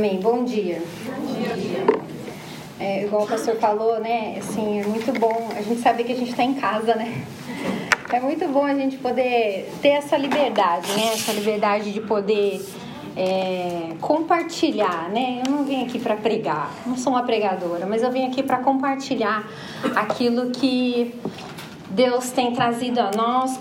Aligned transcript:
Amém. 0.00 0.20
Bom 0.20 0.44
dia. 0.44 0.80
Bom 1.06 1.34
dia. 1.34 1.84
É, 2.78 3.04
igual 3.04 3.24
o 3.24 3.26
pastor 3.26 3.56
falou, 3.56 3.98
né? 3.98 4.36
Assim, 4.38 4.78
é 4.78 4.86
muito 4.86 5.12
bom 5.18 5.48
a 5.50 5.60
gente 5.60 5.80
saber 5.80 6.04
que 6.04 6.12
a 6.12 6.14
gente 6.14 6.30
está 6.30 6.44
em 6.44 6.54
casa, 6.54 6.94
né? 6.94 7.24
É 8.12 8.20
muito 8.20 8.46
bom 8.46 8.64
a 8.64 8.76
gente 8.76 8.96
poder 8.96 9.68
ter 9.82 9.88
essa 9.88 10.16
liberdade, 10.16 10.86
né? 10.92 11.14
Essa 11.14 11.32
liberdade 11.32 11.92
de 11.92 12.00
poder 12.00 12.64
é, 13.16 13.96
compartilhar, 14.00 15.08
né? 15.08 15.42
Eu 15.44 15.50
não 15.50 15.64
vim 15.64 15.82
aqui 15.82 15.98
para 15.98 16.14
pregar, 16.14 16.72
não 16.86 16.96
sou 16.96 17.14
uma 17.14 17.24
pregadora, 17.24 17.84
mas 17.84 18.00
eu 18.00 18.12
vim 18.12 18.24
aqui 18.24 18.40
para 18.40 18.58
compartilhar 18.58 19.50
aquilo 19.96 20.52
que 20.52 21.12
Deus 21.90 22.30
tem 22.30 22.52
trazido 22.52 23.00
a 23.00 23.10
nós 23.10 23.58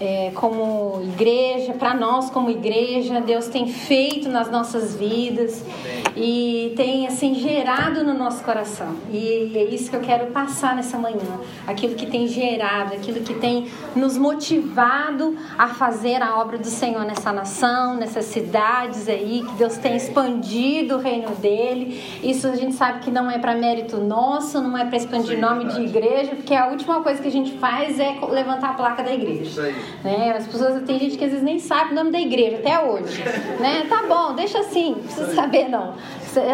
é, 0.00 0.30
como 0.34 1.00
igreja, 1.02 1.72
para 1.72 1.94
nós 1.94 2.30
como 2.30 2.50
igreja, 2.50 3.20
Deus 3.20 3.48
tem 3.48 3.68
feito 3.68 4.28
nas 4.28 4.50
nossas 4.50 4.94
vidas 4.94 5.64
e 6.14 6.72
tem 6.76 7.06
assim 7.06 7.34
gerado 7.34 8.04
no 8.04 8.14
nosso 8.14 8.44
coração. 8.44 8.94
E 9.10 9.52
é 9.54 9.64
isso 9.64 9.90
que 9.90 9.96
eu 9.96 10.00
quero 10.00 10.26
passar 10.26 10.76
nessa 10.76 10.98
manhã, 10.98 11.40
aquilo 11.66 11.94
que 11.94 12.06
tem 12.06 12.26
gerado, 12.28 12.94
aquilo 12.94 13.20
que 13.20 13.34
tem 13.34 13.68
nos 13.94 14.18
motivado 14.18 15.36
a 15.58 15.68
fazer 15.68 16.22
a 16.22 16.38
obra 16.38 16.58
do 16.58 16.66
Senhor 16.66 17.04
nessa 17.04 17.32
nação, 17.32 17.96
nessas 17.96 18.26
cidades 18.26 19.08
aí, 19.08 19.42
que 19.46 19.54
Deus 19.54 19.76
tem 19.78 19.96
expandido 19.96 20.96
o 20.96 20.98
reino 20.98 21.34
dele. 21.36 22.02
Isso 22.22 22.46
a 22.46 22.54
gente 22.54 22.74
sabe 22.74 23.00
que 23.00 23.10
não 23.10 23.30
é 23.30 23.38
para 23.38 23.54
mérito 23.54 23.96
nosso, 23.96 24.60
não 24.60 24.76
é 24.76 24.84
para 24.84 24.96
expandir 24.96 25.38
nome 25.40 25.66
de 25.66 25.80
igreja, 25.82 26.34
porque 26.34 26.54
a 26.54 26.68
última 26.68 27.02
coisa 27.02 27.20
que 27.20 27.28
a 27.28 27.32
gente 27.32 27.52
faz 27.58 27.98
é 27.98 28.18
levantar 28.30 28.70
a 28.70 28.74
placa 28.74 29.02
da 29.02 29.12
igreja. 29.12 29.74
Né? 30.04 30.34
As 30.36 30.46
pessoas 30.46 30.82
tem 30.84 30.98
gente 30.98 31.18
que 31.18 31.24
às 31.24 31.30
vezes 31.30 31.44
nem 31.44 31.58
sabe 31.58 31.92
o 31.92 31.94
nome 31.94 32.10
da 32.10 32.20
igreja 32.20 32.58
até 32.58 32.78
hoje, 32.78 33.22
né? 33.60 33.86
Tá 33.88 34.04
bom, 34.08 34.34
deixa 34.34 34.60
assim, 34.60 34.90
não 34.90 35.02
precisa 35.02 35.34
saber 35.34 35.68
não. 35.68 35.94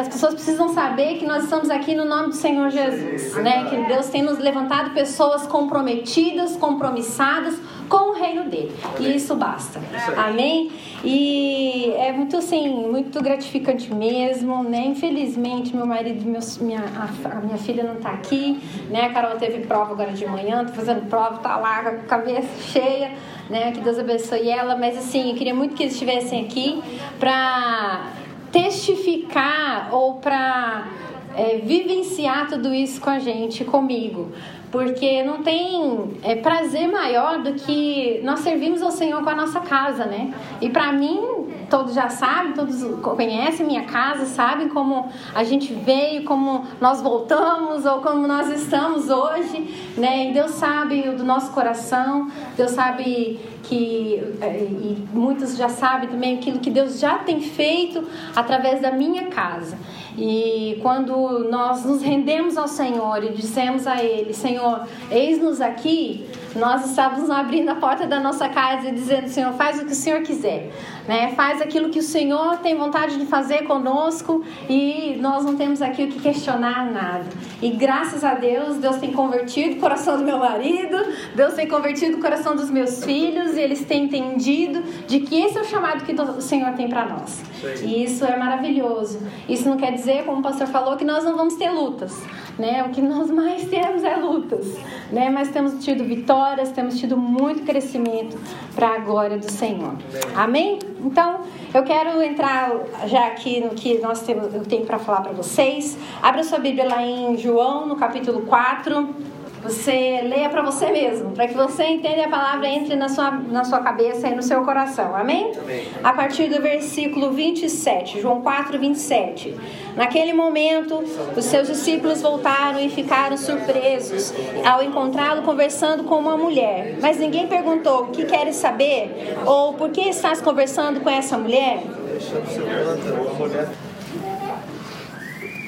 As 0.01 0.09
pessoas 0.09 0.35
precisam 0.35 0.73
saber 0.73 1.19
que 1.19 1.27
nós 1.27 1.45
estamos 1.45 1.69
aqui 1.69 1.95
no 1.95 2.05
nome 2.05 2.29
do 2.29 2.35
Senhor 2.35 2.71
Jesus, 2.71 3.35
né? 3.37 3.67
Que 3.69 3.77
Deus 3.89 4.07
tem 4.09 4.23
nos 4.23 4.39
levantado 4.39 4.95
pessoas 4.95 5.47
comprometidas, 5.47 6.57
compromissadas 6.57 7.55
com 7.93 8.13
o 8.13 8.13
reino 8.15 8.45
dele. 8.45 8.73
E 8.99 9.15
isso 9.15 9.37
basta. 9.37 9.79
Amém? 10.17 10.73
E 11.05 11.93
é 11.99 12.11
muito 12.11 12.39
assim, 12.39 12.71
muito 12.71 13.23
gratificante 13.23 13.93
mesmo, 13.93 14.65
né? 14.65 14.87
Infelizmente, 14.87 15.77
meu 15.77 15.85
marido, 15.85 16.25
minha, 16.25 16.81
a, 16.81 17.37
a, 17.37 17.41
minha 17.43 17.59
filha 17.59 17.85
não 17.85 17.97
tá 17.97 18.09
aqui, 18.09 18.59
né? 18.89 19.09
A 19.09 19.13
Carol 19.13 19.37
teve 19.37 19.67
prova 19.67 19.93
agora 19.93 20.13
de 20.13 20.25
manhã, 20.27 20.65
tá 20.65 20.73
fazendo 20.73 21.07
prova, 21.07 21.37
tá 21.41 21.59
lá 21.59 21.83
com 21.83 21.89
a 21.89 21.93
cabeça 22.05 22.63
cheia, 22.73 23.13
né? 23.51 23.73
Que 23.73 23.81
Deus 23.81 23.99
abençoe 23.99 24.49
ela, 24.49 24.75
mas 24.75 24.97
assim, 24.97 25.29
eu 25.29 25.37
queria 25.37 25.55
muito 25.55 25.75
que 25.75 25.83
eles 25.83 25.93
estivessem 25.93 26.47
aqui 26.47 26.83
para 27.21 28.07
testificar 28.51 29.91
ou 29.93 30.15
para 30.15 30.89
é, 31.37 31.59
vivenciar 31.59 32.49
tudo 32.49 32.73
isso 32.73 32.99
com 33.03 33.11
a 33.11 33.19
gente, 33.19 33.67
comigo. 33.67 34.33
Porque 34.73 35.23
não 35.23 35.43
tem 35.43 36.19
é, 36.23 36.35
prazer 36.35 36.91
maior 36.91 37.43
do 37.43 37.53
que 37.53 38.21
nós 38.25 38.41
servimos 38.41 38.83
ao 38.83 38.91
Senhor 38.91 39.23
com 39.23 39.29
a 39.29 39.35
nossa 39.35 39.61
casa, 39.61 40.07
né? 40.07 40.33
E 40.63 40.71
para 40.71 40.91
mim, 40.93 41.21
todos 41.69 41.93
já 41.95 42.09
sabem, 42.09 42.55
todos 42.55 42.83
conhecem 43.03 43.67
minha 43.67 43.85
casa, 43.85 44.25
sabem 44.25 44.71
como 44.71 45.11
a 45.35 45.45
gente 45.45 45.75
veio, 45.75 46.25
como 46.25 46.65
nós 46.81 47.03
voltamos 47.03 47.85
ou 47.85 48.01
como 48.01 48.27
nós 48.27 48.49
estamos 48.49 49.11
hoje, 49.11 49.93
né? 49.97 50.31
E 50.31 50.33
Deus 50.33 50.53
sabe 50.53 51.03
do 51.11 51.23
nosso 51.23 51.53
coração, 51.53 52.31
Deus 52.57 52.71
sabe 52.71 53.39
que 53.63 54.23
é, 54.41 54.59
e 54.59 55.07
muitos 55.13 55.57
já 55.57 55.69
sabem 55.69 56.09
também 56.09 56.39
aquilo 56.39 56.59
que 56.59 56.71
Deus 56.71 56.99
já 56.99 57.19
tem 57.19 57.41
feito 57.41 58.07
através 58.35 58.81
da 58.81 58.91
minha 58.91 59.27
casa. 59.27 59.79
E 60.17 60.79
quando 60.83 61.49
nós 61.51 61.85
nos 61.85 62.03
rendemos 62.03 62.57
ao 62.57 62.69
Senhor 62.69 63.25
e 63.25 63.33
dissemos 63.33 63.87
a 63.87 64.03
Ele, 64.03 64.35
Senhor, 64.35 64.87
eis-nos 65.11 65.61
aqui, 65.61 66.27
nós 66.55 66.85
estávamos 66.85 67.31
abrindo 67.31 67.71
a 67.71 67.77
porta 67.77 68.07
da 68.07 68.21
nossa 68.21 68.49
casa 68.49 68.89
e 68.89 68.93
dizendo, 68.93 69.29
Senhor, 69.29 69.53
faz 69.55 69.81
o 69.81 69.87
que 69.87 69.93
o 69.93 69.95
Senhor 69.95 70.21
quiser, 70.23 70.71
né? 71.07 71.33
Faz 71.35 71.61
aquilo 71.61 71.91
que 71.91 71.99
o 71.99 72.03
Senhor 72.03 72.59
tem 72.59 72.77
vontade 72.77 73.19
de 73.19 73.27
fazer 73.27 73.65
conosco 73.65 74.45
e 74.69 75.17
nós 75.21 75.45
não 75.45 75.57
temos 75.57 75.83
aqui 75.83 76.05
o 76.05 76.09
que 76.09 76.21
questionar 76.21 76.91
nada. 76.91 77.25
E 77.61 77.71
graças 77.71 78.25
a 78.25 78.35
Deus, 78.35 78.77
Deus 78.77 78.97
tem 78.97 79.13
convertido 79.13 79.77
o 79.77 79.81
coração 79.81 80.17
do 80.17 80.25
meu 80.25 80.39
marido, 80.39 80.97
Deus 81.35 81.55
tem 81.55 81.69
convertido 81.69 82.19
o 82.19 82.21
coração 82.21 82.57
dos 82.57 82.71
meus 82.71 83.05
filhos 83.05 83.57
e 83.57 83.61
eles 83.61 83.85
têm 83.85 84.05
entendido 84.05 84.83
de 85.07 85.21
que 85.21 85.41
esse 85.41 85.59
é 85.59 85.61
o 85.61 85.65
chamado 85.65 86.05
que 86.05 86.13
o 86.13 86.41
Senhor 86.41 86.73
tem 86.73 86.89
para 86.89 87.07
nós. 87.07 87.43
E 87.83 88.05
isso 88.05 88.25
é 88.25 88.37
maravilhoso. 88.37 89.21
Isso 89.49 89.69
não 89.69 89.77
quer 89.77 89.93
dizer, 89.93 90.25
como 90.25 90.41
o 90.41 90.43
pastor 90.43 90.67
falou, 90.67 90.97
que 90.97 91.05
nós 91.05 91.25
não 91.25 91.37
vamos 91.37 91.55
ter 91.55 91.71
lutas, 91.71 92.21
né? 92.59 92.83
O 92.85 92.91
que 92.91 93.01
nós 93.01 93.31
mais 93.31 93.69
temos 93.69 94.03
é 94.03 94.17
lutas, 94.17 94.77
né? 95.11 95.31
Mas 95.31 95.51
temos 95.51 95.85
tido 95.85 96.05
vitórias, 96.05 96.71
temos 96.73 96.99
tido 96.99 97.17
muito 97.17 97.63
crescimento 97.63 98.39
para 98.75 98.97
a 98.97 98.99
glória 98.99 99.39
do 99.39 99.51
Senhor. 99.51 99.97
Amém? 100.35 100.79
Então, 101.03 101.41
eu 101.75 101.83
quero 101.83 102.23
entrar 102.23 102.73
já 103.07 103.27
aqui 103.27 103.61
no 103.61 103.71
que 103.71 103.99
nós 103.99 104.23
temos, 104.23 104.55
eu 104.55 104.63
tenho 104.65 104.87
para 104.87 104.99
falar 104.99 105.23
para 105.23 105.33
vocês. 105.33 105.99
Abra 106.23 106.45
sua 106.45 106.59
Bíblia 106.59 106.87
lá 106.89 107.03
em 107.03 107.37
João, 107.37 107.87
no 107.87 107.97
capítulo 107.97 108.43
4 108.43 109.33
você 109.63 110.23
leia 110.25 110.49
para 110.49 110.61
você 110.63 110.91
mesmo, 110.91 111.31
para 111.31 111.47
que 111.47 111.55
você 111.55 111.85
entenda 111.85 112.25
a 112.25 112.29
palavra 112.29 112.67
entre 112.67 112.97
na 112.97 113.09
sua, 113.09 113.31
na 113.31 113.63
sua 113.63 113.79
cabeça 113.79 114.27
e 114.27 114.35
no 114.35 114.43
seu 114.43 114.65
coração. 114.65 115.15
Amém? 115.15 115.53
Amém? 115.57 115.87
A 116.03 116.13
partir 116.13 116.49
do 116.49 116.61
versículo 116.61 117.31
27, 117.31 118.21
João 118.21 118.43
4, 118.43 118.77
27. 118.79 119.57
Naquele 119.95 120.33
momento, 120.33 121.05
os 121.37 121.45
seus 121.45 121.69
discípulos 121.69 122.21
voltaram 122.21 122.81
e 122.81 122.89
ficaram 122.89 123.37
surpresos 123.37 124.35
ao 124.65 124.83
encontrá-lo 124.83 125.43
conversando 125.43 126.05
com 126.05 126.17
uma 126.17 126.37
mulher. 126.37 126.97
Mas 127.01 127.19
ninguém 127.19 127.47
perguntou: 127.47 128.05
o 128.05 128.07
que 128.09 128.25
queres 128.25 128.57
saber? 128.57 129.37
Ou 129.47 129.75
por 129.75 129.91
que 129.91 130.01
estás 130.01 130.41
conversando 130.41 131.01
com 131.01 131.11
essa 131.11 131.39
mulher? 131.39 131.85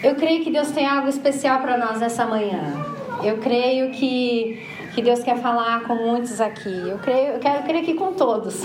Eu 0.02 0.16
creio 0.16 0.42
que 0.42 0.50
Deus 0.50 0.70
tem 0.72 0.86
algo 0.86 1.08
especial 1.08 1.60
para 1.60 1.78
nós 1.78 2.00
nessa 2.00 2.26
manhã. 2.26 2.93
Eu 3.24 3.38
creio 3.38 3.90
que, 3.90 4.62
que 4.94 5.00
Deus 5.00 5.22
quer 5.22 5.38
falar 5.38 5.84
com 5.84 5.94
muitos 5.94 6.42
aqui. 6.42 6.88
Eu, 6.88 6.98
creio, 6.98 7.32
eu 7.32 7.40
quero 7.40 7.62
crer 7.62 7.82
que 7.82 7.94
com 7.94 8.12
todos. 8.12 8.62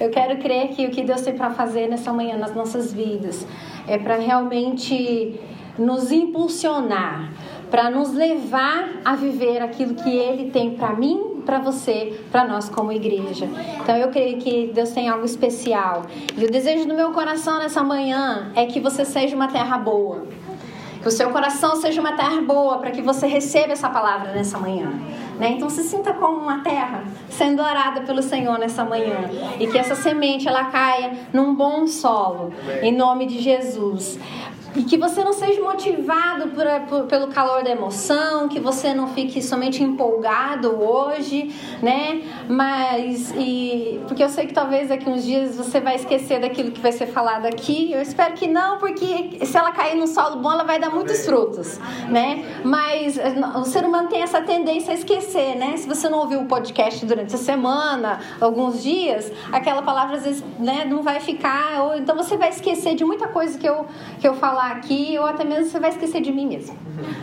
Eu 0.00 0.10
quero 0.10 0.38
crer 0.38 0.68
que 0.68 0.86
o 0.86 0.90
que 0.90 1.02
Deus 1.02 1.22
tem 1.22 1.36
para 1.36 1.50
fazer 1.50 1.88
nessa 1.88 2.12
manhã 2.12 2.36
nas 2.36 2.54
nossas 2.54 2.92
vidas 2.92 3.44
é 3.88 3.98
para 3.98 4.14
realmente 4.14 5.40
nos 5.76 6.12
impulsionar, 6.12 7.32
para 7.68 7.90
nos 7.90 8.12
levar 8.12 8.90
a 9.04 9.16
viver 9.16 9.60
aquilo 9.60 9.96
que 9.96 10.08
Ele 10.08 10.52
tem 10.52 10.70
para 10.76 10.94
mim, 10.94 11.42
para 11.44 11.58
você, 11.58 12.20
para 12.30 12.44
nós 12.44 12.68
como 12.68 12.92
igreja. 12.92 13.48
Então 13.80 13.96
eu 13.96 14.08
creio 14.10 14.38
que 14.38 14.70
Deus 14.72 14.90
tem 14.90 15.08
algo 15.08 15.24
especial. 15.24 16.02
E 16.36 16.44
o 16.44 16.50
desejo 16.50 16.86
do 16.86 16.94
meu 16.94 17.10
coração 17.10 17.58
nessa 17.58 17.82
manhã 17.82 18.52
é 18.54 18.66
que 18.66 18.78
você 18.78 19.04
seja 19.04 19.34
uma 19.34 19.48
terra 19.48 19.78
boa 19.78 20.26
que 21.00 21.08
o 21.08 21.10
seu 21.10 21.30
coração 21.30 21.76
seja 21.76 22.00
uma 22.00 22.12
terra 22.12 22.40
boa 22.40 22.78
para 22.78 22.90
que 22.90 23.02
você 23.02 23.26
receba 23.26 23.72
essa 23.72 23.88
palavra 23.88 24.32
nessa 24.32 24.58
manhã. 24.58 24.90
Né? 25.38 25.52
Então 25.52 25.70
se 25.70 25.82
sinta 25.82 26.12
como 26.12 26.36
uma 26.38 26.60
terra 26.60 27.04
sendo 27.28 27.62
arada 27.62 28.00
pelo 28.00 28.22
Senhor 28.22 28.58
nessa 28.58 28.84
manhã 28.84 29.30
e 29.58 29.66
que 29.66 29.78
essa 29.78 29.94
semente 29.94 30.48
ela 30.48 30.64
caia 30.64 31.12
num 31.32 31.54
bom 31.54 31.86
solo 31.86 32.52
em 32.82 32.92
nome 32.92 33.26
de 33.26 33.40
Jesus. 33.40 34.18
E 34.78 34.84
que 34.84 34.96
você 34.96 35.24
não 35.24 35.32
seja 35.32 35.60
motivado 35.60 36.50
por, 36.50 36.64
por, 36.88 37.06
pelo 37.06 37.26
calor 37.26 37.64
da 37.64 37.70
emoção, 37.70 38.48
que 38.48 38.60
você 38.60 38.94
não 38.94 39.08
fique 39.08 39.42
somente 39.42 39.82
empolgado 39.82 40.80
hoje, 40.80 41.52
né? 41.82 42.22
Mas 42.48 43.32
e 43.36 44.00
porque 44.06 44.22
eu 44.22 44.28
sei 44.28 44.46
que 44.46 44.54
talvez 44.54 44.88
daqui 44.88 45.10
uns 45.10 45.24
dias 45.24 45.56
você 45.56 45.80
vai 45.80 45.96
esquecer 45.96 46.40
daquilo 46.40 46.70
que 46.70 46.80
vai 46.80 46.92
ser 46.92 47.06
falado 47.06 47.46
aqui. 47.46 47.90
Eu 47.92 48.00
espero 48.00 48.34
que 48.34 48.46
não, 48.46 48.78
porque 48.78 49.44
se 49.44 49.56
ela 49.56 49.72
cair 49.72 49.96
no 49.96 50.06
solo 50.06 50.36
bom, 50.36 50.52
ela 50.52 50.62
vai 50.62 50.78
dar 50.78 50.90
muitos 50.90 51.26
frutos, 51.26 51.80
né? 52.08 52.44
Mas 52.62 53.18
o 53.56 53.64
ser 53.64 53.84
humano 53.84 54.08
tem 54.08 54.22
essa 54.22 54.40
tendência 54.40 54.92
a 54.92 54.94
esquecer, 54.94 55.56
né? 55.56 55.76
Se 55.76 55.88
você 55.88 56.08
não 56.08 56.20
ouviu 56.20 56.40
o 56.40 56.46
podcast 56.46 57.04
durante 57.04 57.34
a 57.34 57.38
semana, 57.38 58.20
alguns 58.40 58.80
dias, 58.80 59.32
aquela 59.50 59.82
palavra 59.82 60.18
às 60.18 60.22
vezes, 60.22 60.44
né, 60.58 60.84
não 60.84 61.02
vai 61.02 61.18
ficar, 61.18 61.82
ou 61.82 61.96
então 61.96 62.14
você 62.14 62.36
vai 62.36 62.50
esquecer 62.50 62.94
de 62.94 63.04
muita 63.04 63.26
coisa 63.26 63.58
que 63.58 63.68
eu 63.68 63.86
que 64.20 64.28
eu 64.28 64.34
falar 64.34 64.67
aqui, 64.72 65.16
ou 65.18 65.26
até 65.26 65.44
mesmo 65.44 65.66
você 65.66 65.80
vai 65.80 65.90
esquecer 65.90 66.20
de 66.20 66.32
mim 66.32 66.46
mesmo, 66.46 66.76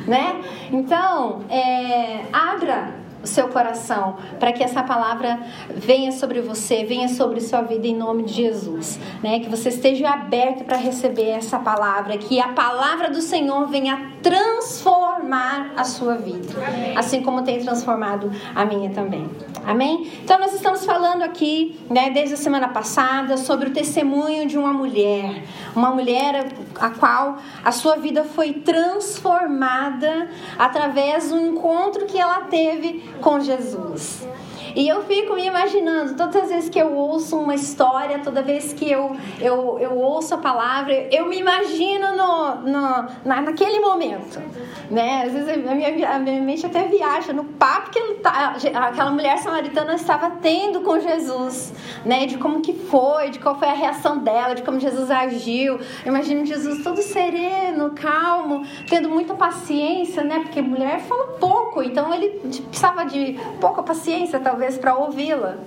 né? 0.08 0.42
Então, 0.72 1.42
é, 1.50 2.22
abra 2.32 3.05
o 3.26 3.28
seu 3.28 3.48
coração, 3.48 4.18
para 4.40 4.54
que 4.54 4.64
essa 4.64 4.84
palavra 4.84 5.40
venha 5.68 6.12
sobre 6.12 6.42
você, 6.42 6.86
venha 6.86 7.08
sobre 7.08 7.42
sua 7.42 7.62
vida 7.62 7.88
em 7.88 7.96
nome 7.96 8.24
de 8.24 8.34
Jesus, 8.34 9.00
né? 9.24 9.40
Que 9.40 9.50
você 9.50 9.70
esteja 9.70 10.12
aberto 10.12 10.64
para 10.64 10.78
receber 10.78 11.30
essa 11.30 11.58
palavra, 11.58 12.18
que 12.20 12.40
a 12.40 12.50
palavra 12.50 13.10
do 13.10 13.22
Senhor 13.22 13.68
venha 13.68 14.12
transformar 14.22 15.72
a 15.76 15.84
sua 15.84 16.16
vida, 16.16 16.54
assim 16.96 17.24
como 17.24 17.42
tem 17.42 17.60
transformado 17.60 18.32
a 18.54 18.64
minha 18.64 18.92
também. 18.92 19.28
Amém? 19.66 20.12
Então 20.24 20.38
nós 20.38 20.54
estamos 20.54 20.86
falando 20.86 21.24
aqui, 21.24 21.80
né, 21.90 22.12
desde 22.12 22.36
a 22.36 22.38
semana 22.38 22.68
passada, 22.68 23.38
sobre 23.38 23.70
o 23.70 23.74
testemunho 23.74 24.46
de 24.46 24.58
uma 24.58 24.72
mulher, 24.72 25.44
uma 25.76 25.90
mulher 25.90 26.54
a 26.80 26.92
qual 26.92 27.38
a 27.64 27.72
sua 27.72 27.96
vida 27.96 28.24
foi 28.24 28.54
transformada 28.54 30.30
através 30.60 31.30
do 31.30 31.40
encontro 31.40 32.06
que 32.06 32.20
ela 32.20 32.42
teve 32.42 33.04
com 33.22 33.40
Jesus. 33.40 34.28
E 34.76 34.90
eu 34.90 35.04
fico 35.04 35.36
me 35.36 35.46
imaginando, 35.46 36.16
todas 36.16 36.36
as 36.36 36.50
vezes 36.50 36.70
que 36.70 36.78
eu 36.78 36.94
ouço 36.94 37.38
uma 37.38 37.56
história, 37.56 38.20
toda 38.20 38.42
vez 38.42 38.74
que 38.74 38.92
eu, 38.92 39.16
eu, 39.40 39.80
eu 39.80 39.98
ouço 39.98 40.34
a 40.36 40.38
palavra, 40.38 40.94
eu 41.16 41.28
me 41.28 41.40
imagino 41.40 42.14
no, 42.14 42.56
no, 42.56 43.06
na, 43.24 43.42
naquele 43.42 43.80
momento. 43.80 44.42
Né? 44.92 45.24
Às 45.26 45.32
vezes 45.32 45.50
a 45.50 45.74
minha, 45.74 46.10
a 46.10 46.20
minha 46.20 46.42
mente 46.42 46.66
até 46.66 46.84
viaja 46.84 47.32
no 47.32 47.46
papo 47.46 47.90
que 47.90 48.02
tá, 48.16 48.56
aquela 48.90 49.12
mulher 49.12 49.38
samaritana 49.38 49.96
estava 49.96 50.30
tendo 50.42 50.82
com 50.82 51.00
Jesus, 51.00 51.74
né? 52.04 52.26
de 52.26 52.38
como 52.38 52.60
que 52.60 52.74
foi, 52.74 53.30
de 53.30 53.40
qual 53.40 53.58
foi 53.58 53.70
a 53.70 53.74
reação 53.74 54.18
dela, 54.18 54.54
de 54.56 54.62
como 54.62 54.78
Jesus 54.78 55.10
agiu. 55.10 55.76
Eu 55.76 56.08
imagino 56.08 56.46
Jesus 56.46 56.84
todo 56.84 57.02
sereno, 57.02 57.92
calmo, 57.92 58.66
tendo 58.90 59.10
muita 59.10 59.34
paciência, 59.36 60.22
né? 60.22 60.40
porque 60.40 60.62
mulher 60.62 61.00
fala 61.00 61.28
pouco, 61.40 61.82
então 61.82 62.14
ele 62.14 62.30
precisava 62.68 63.06
de 63.06 63.40
pouca 63.62 63.82
paciência, 63.82 64.38
talvez 64.38 64.65
talvez 64.66 64.78
para 64.78 64.96
ouvi-la. 64.98 65.58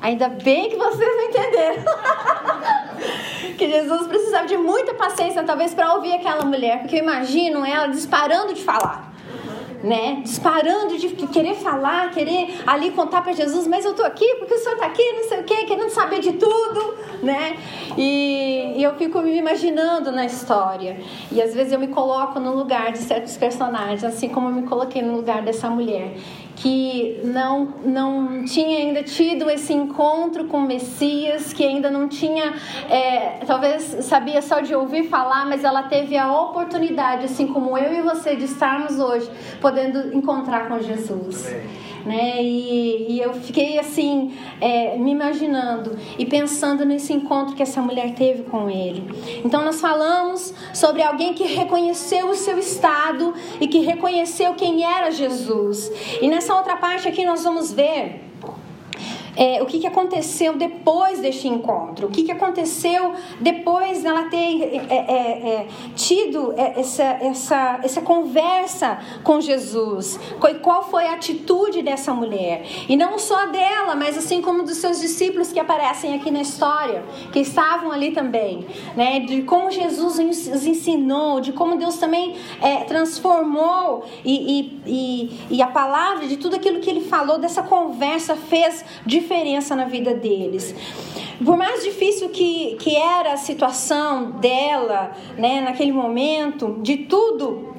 Ainda 0.00 0.28
bem 0.28 0.70
que 0.70 0.76
vocês 0.76 1.16
não 1.16 1.24
entenderam. 1.24 1.84
que 3.56 3.70
Jesus 3.70 4.06
precisava 4.06 4.46
de 4.46 4.56
muita 4.56 4.94
paciência, 4.94 5.42
talvez, 5.44 5.74
para 5.74 5.94
ouvir 5.94 6.12
aquela 6.14 6.44
mulher, 6.44 6.80
porque 6.80 6.96
eu 6.96 7.00
imagino 7.00 7.64
ela 7.64 7.86
disparando 7.88 8.54
de 8.54 8.62
falar 8.62 9.14
né? 9.84 10.22
Disparando 10.22 10.96
de 10.96 11.10
querer 11.10 11.54
falar, 11.56 12.10
querer 12.10 12.62
ali 12.66 12.90
contar 12.92 13.20
para 13.20 13.34
Jesus, 13.34 13.66
mas 13.66 13.84
eu 13.84 13.92
tô 13.92 14.02
aqui 14.02 14.26
porque 14.38 14.54
o 14.54 14.58
senhor 14.58 14.78
tá 14.78 14.86
aqui, 14.86 15.02
não 15.12 15.28
sei 15.28 15.40
o 15.40 15.44
quê, 15.44 15.56
querendo 15.66 15.90
saber 15.90 16.20
de 16.20 16.32
tudo, 16.32 16.94
né? 17.22 17.58
E, 17.98 18.72
e, 18.76 18.82
eu 18.82 18.94
fico 18.94 19.20
me 19.20 19.36
imaginando 19.36 20.10
na 20.10 20.24
história. 20.24 20.96
E 21.30 21.40
às 21.42 21.54
vezes 21.54 21.70
eu 21.70 21.78
me 21.78 21.88
coloco 21.88 22.40
no 22.40 22.56
lugar 22.56 22.92
de 22.92 22.98
certos 22.98 23.36
personagens, 23.36 24.02
assim 24.02 24.30
como 24.30 24.48
eu 24.48 24.52
me 24.52 24.62
coloquei 24.62 25.02
no 25.02 25.14
lugar 25.14 25.42
dessa 25.42 25.68
mulher 25.68 26.14
que 26.56 27.20
não, 27.24 27.74
não 27.84 28.44
tinha 28.44 28.78
ainda 28.78 29.02
tido 29.02 29.50
esse 29.50 29.72
encontro 29.72 30.44
com 30.44 30.58
o 30.58 30.62
Messias, 30.62 31.52
que 31.52 31.64
ainda 31.64 31.90
não 31.90 32.08
tinha, 32.08 32.54
é, 32.88 33.40
talvez 33.46 33.82
sabia 34.04 34.40
só 34.40 34.60
de 34.60 34.74
ouvir 34.74 35.08
falar, 35.08 35.46
mas 35.46 35.64
ela 35.64 35.84
teve 35.84 36.16
a 36.16 36.32
oportunidade, 36.40 37.24
assim 37.24 37.46
como 37.46 37.76
eu 37.76 37.94
e 37.94 38.02
você, 38.02 38.36
de 38.36 38.44
estarmos 38.44 38.98
hoje 38.98 39.30
podendo 39.60 40.16
encontrar 40.16 40.68
com 40.68 40.80
Jesus. 40.80 41.46
Né? 42.04 42.42
E, 42.42 43.12
e, 43.12 43.20
eu 43.20 43.32
fiquei 43.34 43.78
assim, 43.78 44.34
é, 44.60 44.96
me 44.96 45.10
imaginando 45.10 45.96
e 46.18 46.26
pensando 46.26 46.84
nesse 46.84 47.12
encontro 47.12 47.54
que 47.54 47.62
essa 47.62 47.80
mulher 47.80 48.14
teve 48.14 48.42
com 48.42 48.68
ele. 48.68 49.04
Então, 49.44 49.64
nós 49.64 49.80
falamos 49.80 50.52
sobre 50.74 51.02
alguém 51.02 51.32
que 51.32 51.44
reconheceu 51.44 52.28
o 52.28 52.34
seu 52.34 52.58
estado 52.58 53.32
e 53.60 53.66
que 53.66 53.78
reconheceu 53.78 54.54
quem 54.54 54.84
era 54.84 55.10
Jesus. 55.10 55.90
E 56.20 56.28
nessa 56.28 56.54
outra 56.54 56.76
parte 56.76 57.08
aqui, 57.08 57.24
nós 57.24 57.42
vamos 57.42 57.72
ver 57.72 58.23
é, 59.36 59.62
o 59.62 59.66
que, 59.66 59.80
que 59.80 59.86
aconteceu 59.86 60.56
depois 60.56 61.20
deste 61.20 61.48
encontro, 61.48 62.06
o 62.06 62.10
que, 62.10 62.22
que 62.22 62.32
aconteceu 62.32 63.12
depois 63.40 64.02
dela 64.02 64.24
ter 64.24 64.62
é, 64.62 64.86
é, 64.88 65.48
é 65.48 65.66
tido 65.94 66.54
é, 66.56 66.80
essa, 66.80 67.02
essa, 67.02 67.80
essa 67.82 68.00
conversa 68.00 68.98
com 69.22 69.40
Jesus, 69.40 70.18
qual 70.62 70.84
foi 70.88 71.06
a 71.06 71.14
atitude 71.14 71.82
dessa 71.82 72.12
mulher, 72.12 72.64
e 72.88 72.96
não 72.96 73.18
só 73.18 73.46
dela, 73.46 73.94
mas 73.94 74.16
assim 74.16 74.40
como 74.40 74.62
dos 74.62 74.76
seus 74.76 75.00
discípulos 75.00 75.52
que 75.52 75.58
aparecem 75.58 76.14
aqui 76.14 76.30
na 76.30 76.40
história, 76.40 77.02
que 77.32 77.40
estavam 77.40 77.90
ali 77.90 78.12
também, 78.12 78.66
né, 78.96 79.20
de 79.20 79.42
como 79.42 79.70
Jesus 79.70 80.18
os 80.48 80.66
ensinou, 80.66 81.40
de 81.40 81.52
como 81.52 81.76
Deus 81.76 81.96
também 81.96 82.36
é, 82.60 82.84
transformou 82.84 84.04
e, 84.24 84.60
e, 84.60 84.82
e, 84.86 85.56
e 85.56 85.62
a 85.62 85.66
palavra, 85.66 86.26
de 86.26 86.36
tudo 86.36 86.56
aquilo 86.56 86.80
que 86.80 86.90
ele 86.90 87.02
falou, 87.02 87.38
dessa 87.38 87.62
conversa 87.62 88.36
fez 88.36 88.84
de 89.04 89.23
diferença 89.24 89.74
na 89.74 89.86
vida 89.86 90.14
deles. 90.14 90.74
Por 91.44 91.56
mais 91.56 91.82
difícil 91.82 92.28
que, 92.28 92.76
que 92.76 92.94
era 92.94 93.32
a 93.32 93.36
situação 93.36 94.32
dela, 94.32 95.12
né, 95.36 95.60
naquele 95.60 95.92
momento, 95.92 96.78
de 96.80 96.98
tudo 96.98 97.73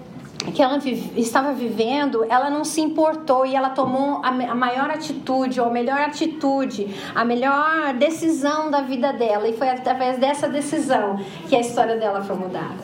que 0.51 0.61
ela 0.61 0.79
estava 1.15 1.53
vivendo, 1.53 2.25
ela 2.29 2.49
não 2.49 2.63
se 2.63 2.81
importou 2.81 3.45
e 3.45 3.55
ela 3.55 3.69
tomou 3.69 4.21
a, 4.23 4.31
maior 4.31 4.89
atitude, 4.89 5.59
ou 5.59 5.67
a 5.67 5.69
melhor 5.69 5.99
atitude, 5.99 6.87
a 7.13 7.25
melhor 7.25 7.93
decisão 7.93 8.69
da 8.69 8.81
vida 8.81 9.13
dela. 9.13 9.47
E 9.47 9.53
foi 9.53 9.69
através 9.69 10.17
dessa 10.17 10.47
decisão 10.47 11.19
que 11.47 11.55
a 11.55 11.59
história 11.59 11.97
dela 11.97 12.23
foi 12.23 12.35
mudada. 12.35 12.83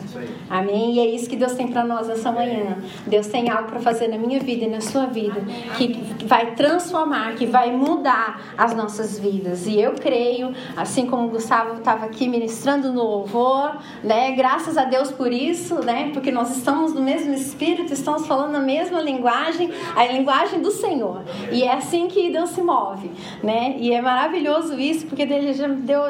Amém? 0.49 0.95
E 0.95 0.99
é 0.99 1.05
isso 1.05 1.29
que 1.29 1.35
Deus 1.35 1.53
tem 1.53 1.67
para 1.67 1.83
nós 1.83 2.09
essa 2.09 2.31
manhã. 2.31 2.77
Deus 3.07 3.27
tem 3.27 3.49
algo 3.49 3.69
para 3.69 3.79
fazer 3.79 4.07
na 4.07 4.17
minha 4.17 4.39
vida 4.39 4.65
e 4.65 4.69
na 4.69 4.81
sua 4.81 5.05
vida 5.05 5.41
que 5.77 6.01
vai 6.25 6.55
transformar, 6.55 7.35
que 7.35 7.45
vai 7.45 7.71
mudar 7.71 8.41
as 8.57 8.75
nossas 8.75 9.19
vidas. 9.19 9.67
E 9.67 9.79
eu 9.79 9.93
creio, 9.93 10.53
assim 10.75 11.05
como 11.05 11.27
o 11.27 11.29
Gustavo 11.29 11.77
estava 11.77 12.05
aqui 12.05 12.27
ministrando 12.27 12.91
no 12.91 13.03
louvor, 13.03 13.77
né? 14.03 14.31
Graças 14.31 14.77
a 14.77 14.85
Deus 14.85 15.11
por 15.11 15.31
isso, 15.31 15.75
né? 15.83 16.11
Porque 16.13 16.31
nós 16.31 16.55
estamos 16.55 16.93
no 16.93 17.01
mesmo 17.01 17.33
Espírito, 17.51 17.93
estamos 17.93 18.25
falando 18.25 18.55
a 18.55 18.59
mesma 18.59 19.01
linguagem, 19.01 19.69
a 19.95 20.05
linguagem 20.05 20.61
do 20.61 20.71
Senhor. 20.71 21.23
E 21.51 21.63
é 21.63 21.73
assim 21.73 22.07
que 22.07 22.29
Deus 22.29 22.51
se 22.51 22.61
move, 22.61 23.11
né? 23.43 23.75
E 23.77 23.93
é 23.93 24.01
maravilhoso 24.01 24.79
isso, 24.79 25.05
porque 25.05 25.23
ele 25.23 25.53
já 25.53 25.67
deu, 25.67 26.01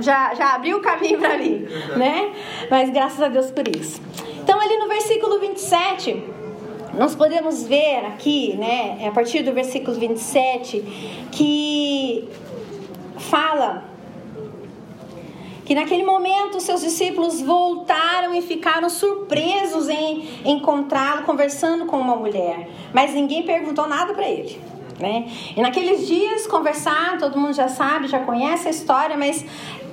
já, 0.00 0.34
já 0.34 0.54
abriu 0.54 0.78
o 0.78 0.80
caminho 0.80 1.18
para 1.18 1.36
mim, 1.36 1.66
né? 1.96 2.32
Mas 2.70 2.90
graças 2.90 3.20
a 3.20 3.28
Deus 3.28 3.50
por 3.50 3.68
isso. 3.68 4.00
Então, 4.42 4.58
ali 4.60 4.76
no 4.78 4.88
versículo 4.88 5.38
27, 5.38 6.24
nós 6.94 7.14
podemos 7.14 7.64
ver 7.66 8.06
aqui, 8.06 8.56
né, 8.56 9.06
a 9.06 9.10
partir 9.12 9.42
do 9.42 9.52
versículo 9.52 9.96
27, 9.96 11.28
que 11.30 12.28
fala 13.18 13.91
que 15.72 15.74
naquele 15.74 16.02
momento 16.02 16.60
seus 16.60 16.82
discípulos 16.82 17.40
voltaram 17.40 18.34
e 18.34 18.42
ficaram 18.42 18.90
surpresos 18.90 19.88
em 19.88 20.28
encontrá-lo 20.44 21.22
conversando 21.22 21.86
com 21.86 21.98
uma 21.98 22.14
mulher, 22.14 22.68
mas 22.92 23.14
ninguém 23.14 23.42
perguntou 23.42 23.88
nada 23.88 24.12
para 24.12 24.28
ele. 24.28 24.60
Né? 25.00 25.30
E 25.56 25.62
naqueles 25.62 26.06
dias 26.06 26.46
conversar, 26.46 27.16
todo 27.16 27.38
mundo 27.38 27.54
já 27.54 27.68
sabe, 27.68 28.06
já 28.06 28.18
conhece 28.18 28.68
a 28.68 28.70
história, 28.70 29.16
mas 29.16 29.46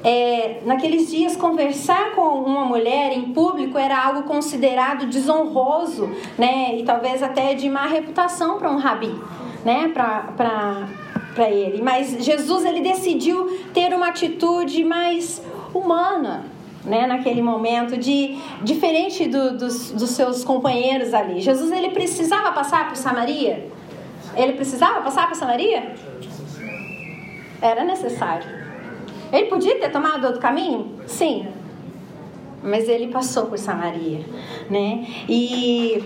é, 0.04 0.60
naqueles 0.66 1.10
dias 1.10 1.38
conversar 1.38 2.12
com 2.12 2.28
uma 2.28 2.66
mulher 2.66 3.14
em 3.14 3.32
público 3.32 3.78
era 3.78 4.06
algo 4.06 4.24
considerado 4.24 5.08
desonroso, 5.08 6.12
né? 6.38 6.78
E 6.78 6.84
talvez 6.84 7.24
até 7.24 7.54
de 7.54 7.70
má 7.70 7.86
reputação 7.86 8.58
para 8.58 8.70
um 8.70 8.78
rabi, 8.78 9.18
né? 9.64 9.90
Para 9.94 10.90
para 11.40 11.50
ele. 11.50 11.82
Mas 11.82 12.18
Jesus 12.20 12.66
ele 12.66 12.82
decidiu 12.82 13.46
ter 13.74 13.94
uma 13.94 14.10
atitude 14.10 14.84
mais 14.84 15.42
humana, 15.74 16.46
né, 16.84 17.06
naquele 17.06 17.42
momento, 17.42 17.98
de 17.98 18.38
diferente 18.64 19.28
do, 19.28 19.58
dos, 19.58 19.92
dos 19.92 20.10
seus 20.12 20.44
companheiros 20.44 21.14
ali. 21.14 21.42
Jesus 21.42 21.72
ele 21.72 21.90
precisava 21.90 22.52
passar 22.52 22.88
por 22.88 22.96
Samaria? 22.96 23.68
Ele 24.36 24.54
precisava 24.54 25.02
passar 25.02 25.28
por 25.28 25.36
Samaria? 25.36 25.94
Era 27.62 27.84
necessário. 27.84 28.48
Ele 29.32 29.48
podia 29.48 29.78
ter 29.80 29.90
tomado 29.92 30.26
outro 30.26 30.40
caminho? 30.40 30.96
Sim. 31.06 31.48
mas 32.64 32.88
ele 32.90 33.08
passou 33.08 33.46
por 33.46 33.58
Samaria, 33.58 34.22
né? 34.70 35.06
E 35.28 36.04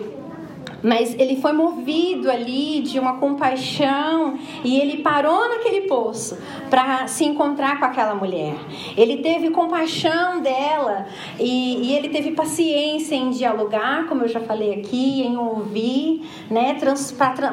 mas 0.83 1.15
ele 1.17 1.37
foi 1.37 1.53
movido 1.53 2.29
ali 2.29 2.81
de 2.81 2.99
uma 2.99 3.17
compaixão 3.17 4.37
e 4.63 4.77
ele 4.77 5.01
parou 5.01 5.47
naquele 5.47 5.81
poço 5.81 6.37
para 6.69 7.07
se 7.07 7.23
encontrar 7.23 7.79
com 7.79 7.85
aquela 7.85 8.13
mulher. 8.13 8.55
Ele 8.97 9.17
teve 9.17 9.49
compaixão 9.49 10.41
dela 10.41 11.07
e, 11.39 11.87
e 11.87 11.93
ele 11.95 12.09
teve 12.09 12.31
paciência 12.31 13.15
em 13.15 13.29
dialogar, 13.29 14.05
como 14.07 14.23
eu 14.23 14.27
já 14.27 14.41
falei 14.41 14.73
aqui, 14.73 15.21
em 15.21 15.37
ouvir, 15.37 16.29
né, 16.51 16.77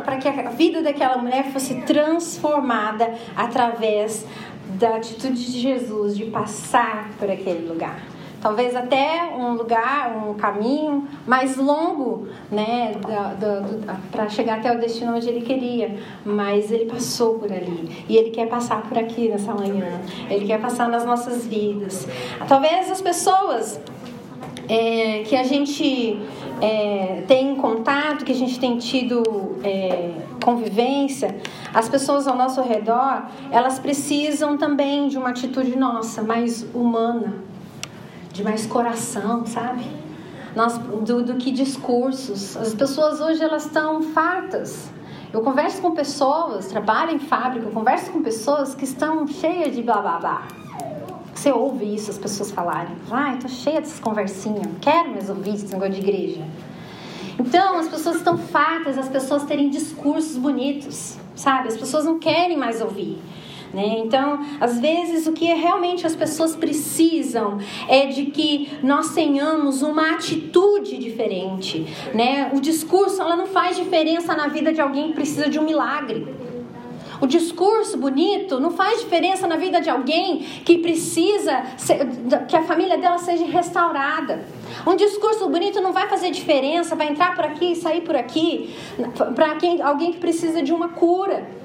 para 0.04 0.16
que 0.16 0.28
a 0.28 0.50
vida 0.50 0.82
daquela 0.82 1.16
mulher 1.18 1.52
fosse 1.52 1.76
transformada 1.82 3.14
através 3.36 4.26
da 4.78 4.96
atitude 4.96 5.52
de 5.52 5.60
Jesus 5.60 6.16
de 6.16 6.24
passar 6.26 7.10
por 7.18 7.30
aquele 7.30 7.68
lugar 7.68 8.19
talvez 8.40 8.74
até 8.74 9.32
um 9.36 9.54
lugar, 9.54 10.16
um 10.16 10.34
caminho 10.34 11.06
mais 11.26 11.56
longo, 11.56 12.28
né, 12.50 12.92
para 14.10 14.28
chegar 14.28 14.58
até 14.58 14.74
o 14.74 14.80
destino 14.80 15.14
onde 15.14 15.28
ele 15.28 15.42
queria. 15.42 15.96
Mas 16.24 16.70
ele 16.70 16.86
passou 16.86 17.38
por 17.38 17.52
ali 17.52 18.04
e 18.08 18.16
ele 18.16 18.30
quer 18.30 18.48
passar 18.48 18.82
por 18.82 18.98
aqui 18.98 19.28
nessa 19.28 19.52
manhã. 19.54 20.00
Ele 20.28 20.46
quer 20.46 20.60
passar 20.60 20.88
nas 20.88 21.04
nossas 21.04 21.46
vidas. 21.46 22.08
Talvez 22.48 22.90
as 22.90 23.00
pessoas 23.00 23.80
é, 24.68 25.22
que 25.24 25.36
a 25.36 25.42
gente 25.42 26.18
é, 26.60 27.24
tem 27.26 27.56
contato, 27.56 28.24
que 28.24 28.32
a 28.32 28.34
gente 28.34 28.58
tem 28.58 28.78
tido 28.78 29.56
é, 29.64 30.12
convivência, 30.42 31.36
as 31.74 31.88
pessoas 31.88 32.26
ao 32.26 32.36
nosso 32.36 32.62
redor, 32.62 33.24
elas 33.50 33.78
precisam 33.78 34.56
também 34.56 35.08
de 35.08 35.18
uma 35.18 35.30
atitude 35.30 35.76
nossa, 35.76 36.22
mais 36.22 36.66
humana 36.74 37.49
de 38.32 38.42
mais 38.44 38.66
coração, 38.66 39.44
sabe? 39.46 39.84
Nós, 40.54 40.78
do, 40.78 41.22
do 41.22 41.34
que 41.34 41.50
discursos. 41.50 42.56
As 42.56 42.74
pessoas 42.74 43.20
hoje 43.20 43.42
elas 43.42 43.66
estão 43.66 44.02
fartas. 44.02 44.90
Eu 45.32 45.42
converso 45.42 45.80
com 45.80 45.92
pessoas, 45.92 46.66
trabalho 46.66 47.12
em 47.12 47.20
fábrica, 47.20 47.66
eu 47.66 47.70
converso 47.70 48.10
com 48.10 48.20
pessoas 48.20 48.74
que 48.74 48.84
estão 48.84 49.26
cheias 49.28 49.74
de 49.74 49.82
blá 49.82 50.00
blá 50.00 50.18
blá. 50.18 50.48
Você 51.32 51.52
ouve 51.52 51.94
isso, 51.94 52.10
as 52.10 52.18
pessoas 52.18 52.50
falarem. 52.50 52.94
Ai, 53.10 53.38
tô 53.38 53.48
cheia 53.48 53.80
dessas 53.80 54.00
conversinhas, 54.00 54.66
não 54.66 54.74
quero 54.74 55.12
mais 55.12 55.30
ouvir 55.30 55.54
esse 55.54 55.72
negócio 55.72 55.94
de 55.94 56.00
igreja. 56.00 56.44
Então, 57.38 57.78
as 57.78 57.88
pessoas 57.88 58.16
estão 58.16 58.36
fartas, 58.36 58.98
as 58.98 59.08
pessoas 59.08 59.44
terem 59.44 59.70
discursos 59.70 60.36
bonitos, 60.36 61.16
sabe? 61.34 61.68
As 61.68 61.76
pessoas 61.76 62.04
não 62.04 62.18
querem 62.18 62.58
mais 62.58 62.82
ouvir. 62.82 63.18
Né? 63.72 63.98
Então, 63.98 64.40
às 64.60 64.80
vezes, 64.80 65.26
o 65.26 65.32
que 65.32 65.46
realmente 65.46 66.06
as 66.06 66.16
pessoas 66.16 66.56
precisam 66.56 67.58
é 67.88 68.06
de 68.06 68.26
que 68.26 68.70
nós 68.82 69.14
tenhamos 69.14 69.82
uma 69.82 70.12
atitude 70.12 70.98
diferente. 70.98 71.86
Né? 72.14 72.50
O 72.52 72.60
discurso 72.60 73.22
ela 73.22 73.36
não 73.36 73.46
faz 73.46 73.76
diferença 73.76 74.34
na 74.34 74.48
vida 74.48 74.72
de 74.72 74.80
alguém 74.80 75.08
que 75.08 75.14
precisa 75.14 75.48
de 75.48 75.58
um 75.58 75.62
milagre. 75.62 76.26
O 77.20 77.26
discurso 77.26 77.98
bonito 77.98 78.58
não 78.58 78.70
faz 78.70 79.00
diferença 79.00 79.46
na 79.46 79.56
vida 79.56 79.80
de 79.80 79.90
alguém 79.90 80.38
que 80.64 80.78
precisa 80.78 81.62
que 82.48 82.56
a 82.56 82.62
família 82.62 82.96
dela 82.96 83.18
seja 83.18 83.44
restaurada. 83.44 84.42
Um 84.86 84.96
discurso 84.96 85.46
bonito 85.48 85.80
não 85.82 85.92
vai 85.92 86.08
fazer 86.08 86.30
diferença, 86.30 86.96
vai 86.96 87.08
entrar 87.08 87.36
por 87.36 87.44
aqui 87.44 87.72
e 87.72 87.76
sair 87.76 88.00
por 88.00 88.16
aqui 88.16 88.74
para 89.34 89.58
alguém 89.86 90.12
que 90.12 90.18
precisa 90.18 90.62
de 90.62 90.72
uma 90.72 90.88
cura. 90.88 91.59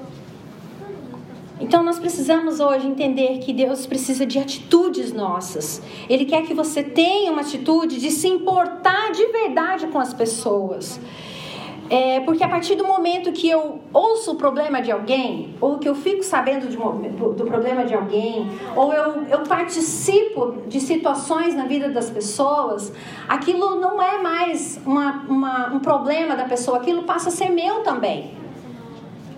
Então 1.58 1.82
nós 1.82 1.98
precisamos 1.98 2.60
hoje 2.60 2.86
entender 2.86 3.38
que 3.38 3.52
Deus 3.52 3.86
precisa 3.86 4.26
de 4.26 4.38
atitudes 4.38 5.12
nossas. 5.12 5.82
Ele 6.08 6.26
quer 6.26 6.42
que 6.42 6.52
você 6.52 6.82
tenha 6.82 7.32
uma 7.32 7.40
atitude 7.40 7.98
de 7.98 8.10
se 8.10 8.28
importar 8.28 9.10
de 9.12 9.24
verdade 9.26 9.86
com 9.86 9.98
as 9.98 10.12
pessoas. 10.12 11.00
É, 11.88 12.20
porque 12.20 12.42
a 12.42 12.48
partir 12.48 12.74
do 12.74 12.84
momento 12.84 13.30
que 13.32 13.48
eu 13.48 13.80
ouço 13.92 14.32
o 14.32 14.34
problema 14.34 14.82
de 14.82 14.90
alguém, 14.90 15.54
ou 15.60 15.78
que 15.78 15.88
eu 15.88 15.94
fico 15.94 16.22
sabendo 16.22 16.68
de, 16.68 16.76
do, 16.76 17.44
problema 17.44 17.84
de 17.84 17.94
alguém, 17.94 18.50
ou 18.74 18.92
eu, 18.92 19.22
eu 19.28 19.38
participo 19.44 20.56
de 20.66 20.80
situações 20.80 21.54
na 21.54 21.64
vida 21.64 21.88
das 21.88 22.10
pessoas, 22.10 22.92
aquilo 23.28 23.76
não 23.76 24.02
é 24.02 24.20
mais 24.20 24.80
uma, 24.84 25.24
uma, 25.28 25.74
um 25.74 25.78
problema 25.78 26.34
da 26.34 26.44
pessoa, 26.44 26.78
aquilo 26.78 27.04
passa 27.04 27.28
a 27.28 27.32
ser 27.32 27.50
meu 27.50 27.82
também. 27.84 28.32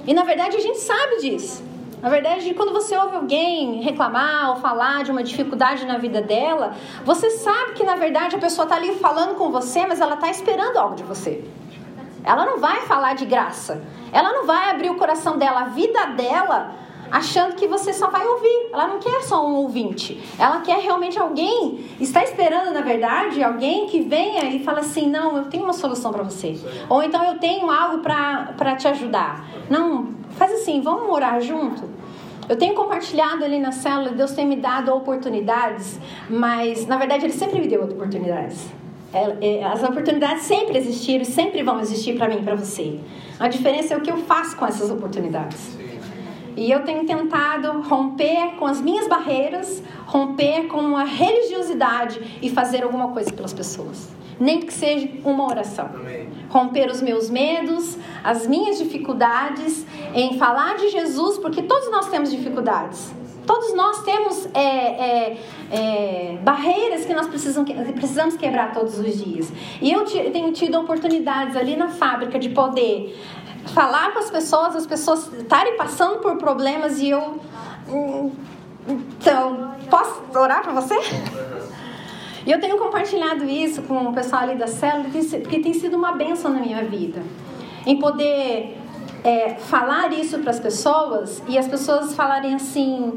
E 0.07 0.15
na 0.15 0.25
verdade 0.25 0.57
a 0.57 0.61
gente 0.61 0.79
sabe 0.79 1.21
disso. 1.21 1.68
Na 2.01 2.09
verdade, 2.09 2.55
quando 2.55 2.73
você 2.73 2.97
ouve 2.97 3.17
alguém 3.17 3.81
reclamar 3.81 4.51
ou 4.51 4.57
falar 4.57 5.03
de 5.03 5.11
uma 5.11 5.23
dificuldade 5.23 5.85
na 5.85 5.99
vida 5.99 6.23
dela, 6.23 6.75
você 7.05 7.31
sabe 7.31 7.73
que 7.73 7.83
na 7.83 7.97
verdade 7.97 8.37
a 8.37 8.39
pessoa 8.39 8.65
está 8.65 8.77
ali 8.77 8.95
falando 8.95 9.37
com 9.37 9.51
você, 9.51 9.85
mas 9.87 10.01
ela 10.01 10.15
está 10.15 10.31
esperando 10.31 10.77
algo 10.77 10.95
de 10.95 11.03
você. 11.03 11.45
Ela 12.25 12.45
não 12.45 12.59
vai 12.59 12.83
falar 12.83 13.15
de 13.15 13.25
graça. 13.25 13.83
Ela 14.13 14.33
não 14.33 14.47
vai 14.47 14.71
abrir 14.71 14.91
o 14.91 14.97
coração 14.97 15.39
dela, 15.39 15.61
a 15.61 15.65
vida 15.65 16.07
dela, 16.07 16.73
achando 17.11 17.57
que 17.57 17.67
você 17.67 17.93
só 17.93 18.09
vai 18.11 18.27
ouvir. 18.27 18.71
Ela 18.73 18.87
não 18.87 18.99
quer 18.99 19.23
só 19.23 19.47
um 19.47 19.57
ouvinte. 19.57 20.23
Ela 20.39 20.61
quer 20.61 20.79
realmente 20.79 21.19
alguém, 21.19 21.87
está 21.99 22.23
esperando, 22.23 22.73
na 22.73 22.81
verdade, 22.81 23.43
alguém 23.43 23.87
que 23.87 24.01
venha 24.01 24.45
e 24.45 24.63
fala 24.63 24.81
assim: 24.81 25.09
não, 25.09 25.37
eu 25.37 25.45
tenho 25.47 25.65
uma 25.65 25.73
solução 25.73 26.13
para 26.13 26.23
você. 26.23 26.59
Ou 26.89 27.03
então 27.03 27.25
eu 27.25 27.39
tenho 27.39 27.71
algo 27.71 27.99
para 28.03 28.77
te 28.77 28.87
ajudar. 28.89 29.45
Não, 29.71 30.18
Faz 30.39 30.53
assim, 30.53 30.81
vamos 30.81 31.11
orar 31.11 31.41
junto? 31.41 31.83
Eu 32.49 32.57
tenho 32.57 32.73
compartilhado 32.73 33.45
ali 33.45 33.59
na 33.59 33.73
célula, 33.73 34.11
Deus 34.11 34.31
tem 34.31 34.47
me 34.47 34.55
dado 34.55 34.95
oportunidades, 34.95 35.99
mas 36.31 36.87
na 36.87 36.97
verdade 36.97 37.27
Ele 37.27 37.33
sempre 37.33 37.61
me 37.61 37.67
deu 37.67 37.83
oportunidades. 37.83 38.69
É, 39.13 39.59
é, 39.59 39.65
as 39.65 39.83
oportunidades 39.83 40.45
sempre 40.45 40.79
existiram 40.79 41.23
e 41.23 41.25
sempre 41.25 41.63
vão 41.65 41.81
existir 41.81 42.17
para 42.17 42.29
mim 42.29 42.39
e 42.39 42.43
para 42.43 42.55
você. 42.55 43.01
A 43.41 43.49
diferença 43.49 43.95
é 43.95 43.97
o 43.97 44.01
que 44.01 44.13
eu 44.13 44.19
faço 44.19 44.57
com 44.57 44.65
essas 44.65 44.91
oportunidades. 44.93 45.77
E 46.57 46.71
eu 46.71 46.85
tenho 46.85 47.05
tentado 47.05 47.83
romper 47.83 48.55
com 48.59 48.67
as 48.67 48.81
minhas 48.81 49.09
barreiras, 49.09 49.83
romper 50.07 50.69
com 50.69 50.97
a 50.97 51.05
religiosidade 51.05 52.39
e 52.41 52.49
fazer 52.49 52.85
alguma 52.85 53.09
coisa 53.09 53.33
pelas 53.33 53.53
pessoas 53.53 54.17
nem 54.39 54.61
que 54.61 54.73
seja 54.73 55.09
uma 55.25 55.47
oração. 55.47 55.91
Amém. 55.95 56.29
Romper 56.49 56.91
os 56.91 57.03
meus 57.03 57.29
medos, 57.29 57.99
as 58.23 58.47
minhas 58.47 58.79
dificuldades 58.79 59.85
em 60.15 60.39
falar 60.39 60.77
de 60.77 60.89
Jesus, 60.89 61.39
porque 61.39 61.63
todos 61.63 61.91
nós 61.91 62.09
temos 62.09 62.31
dificuldades. 62.31 63.13
Todos 63.47 63.75
nós 63.75 64.03
temos 64.03 64.47
é, 64.53 64.61
é, 64.61 65.39
é, 65.71 66.39
barreiras 66.43 67.07
que 67.07 67.15
nós 67.15 67.27
precisamos, 67.27 67.71
precisamos 67.95 68.37
quebrar 68.37 68.75
todos 68.75 68.99
os 68.99 69.25
dias. 69.25 69.51
E 69.81 69.91
eu 69.91 70.05
tenho 70.05 70.53
tido 70.53 70.79
oportunidades 70.79 71.57
ali 71.57 71.75
na 71.75 71.89
fábrica 71.89 72.39
de 72.39 72.51
poder 72.51 73.19
falar 73.69 74.13
com 74.13 74.19
as 74.19 74.31
pessoas, 74.31 74.77
as 74.77 74.87
pessoas 74.87 75.33
estarem 75.33 75.79
passando 75.79 76.19
por 76.19 76.37
problemas 76.37 77.01
e 77.01 77.09
eu. 77.09 77.41
Hum, 77.89 78.33
então, 78.87 79.75
posso 79.89 80.23
orar 80.39 80.63
para 80.63 80.73
você? 80.73 80.97
E 82.49 82.51
eu 82.51 82.59
tenho 82.59 82.79
compartilhado 82.79 83.45
isso 83.45 83.83
com 83.83 84.09
o 84.09 84.13
pessoal 84.15 84.45
ali 84.45 84.55
da 84.55 84.67
célula, 84.67 85.05
porque 85.43 85.61
tem 85.61 85.75
sido 85.75 85.99
uma 85.99 86.13
benção 86.13 86.51
na 86.51 86.61
minha 86.61 86.83
vida. 86.83 87.21
Em 87.85 87.99
poder 87.99 88.75
é, 89.23 89.57
falar 89.57 90.11
isso 90.15 90.39
para 90.39 90.49
as 90.49 90.59
pessoas 90.59 91.43
e 91.47 91.59
as 91.59 91.69
pessoas 91.69 92.15
falarem 92.15 92.55
assim. 92.55 93.13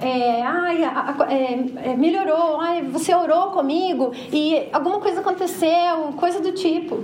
É, 0.00 0.42
ai, 0.42 0.84
é, 0.84 1.90
é, 1.90 1.96
melhorou, 1.96 2.60
ai, 2.60 2.82
você 2.82 3.12
orou 3.12 3.50
comigo 3.50 4.12
e 4.32 4.68
alguma 4.72 5.00
coisa 5.00 5.18
aconteceu, 5.18 6.12
coisa 6.16 6.38
do 6.38 6.52
tipo. 6.52 7.02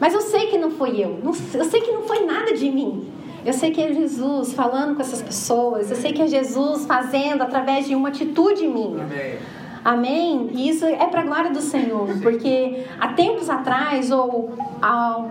Mas 0.00 0.14
eu 0.14 0.20
sei 0.20 0.48
que 0.48 0.58
não 0.58 0.72
foi 0.72 1.00
eu, 1.00 1.20
eu 1.54 1.64
sei 1.64 1.82
que 1.82 1.92
não 1.92 2.02
foi 2.02 2.26
nada 2.26 2.52
de 2.52 2.68
mim. 2.68 3.08
Eu 3.46 3.52
sei 3.52 3.70
que 3.70 3.80
é 3.80 3.92
Jesus 3.92 4.54
falando 4.54 4.96
com 4.96 5.02
essas 5.02 5.22
pessoas, 5.22 5.88
eu 5.88 5.96
sei 5.96 6.12
que 6.12 6.20
é 6.20 6.26
Jesus 6.26 6.84
fazendo 6.84 7.42
através 7.42 7.86
de 7.86 7.94
uma 7.94 8.08
atitude 8.08 8.66
minha. 8.66 9.04
Amém. 9.04 9.61
Amém? 9.84 10.50
E 10.52 10.68
isso 10.68 10.84
é 10.84 11.06
para 11.06 11.20
a 11.20 11.24
glória 11.24 11.50
do 11.50 11.60
Senhor, 11.60 12.08
porque 12.22 12.84
há 13.00 13.08
tempos 13.14 13.50
atrás, 13.50 14.12
ou 14.12 14.54
ao, 14.80 15.30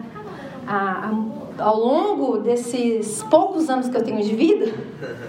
a, 0.67 1.11
ao 1.57 1.79
longo 1.79 2.37
desses 2.39 3.23
poucos 3.23 3.69
anos 3.69 3.87
que 3.87 3.95
eu 3.95 4.03
tenho 4.03 4.21
de 4.21 4.35
vida, 4.35 4.73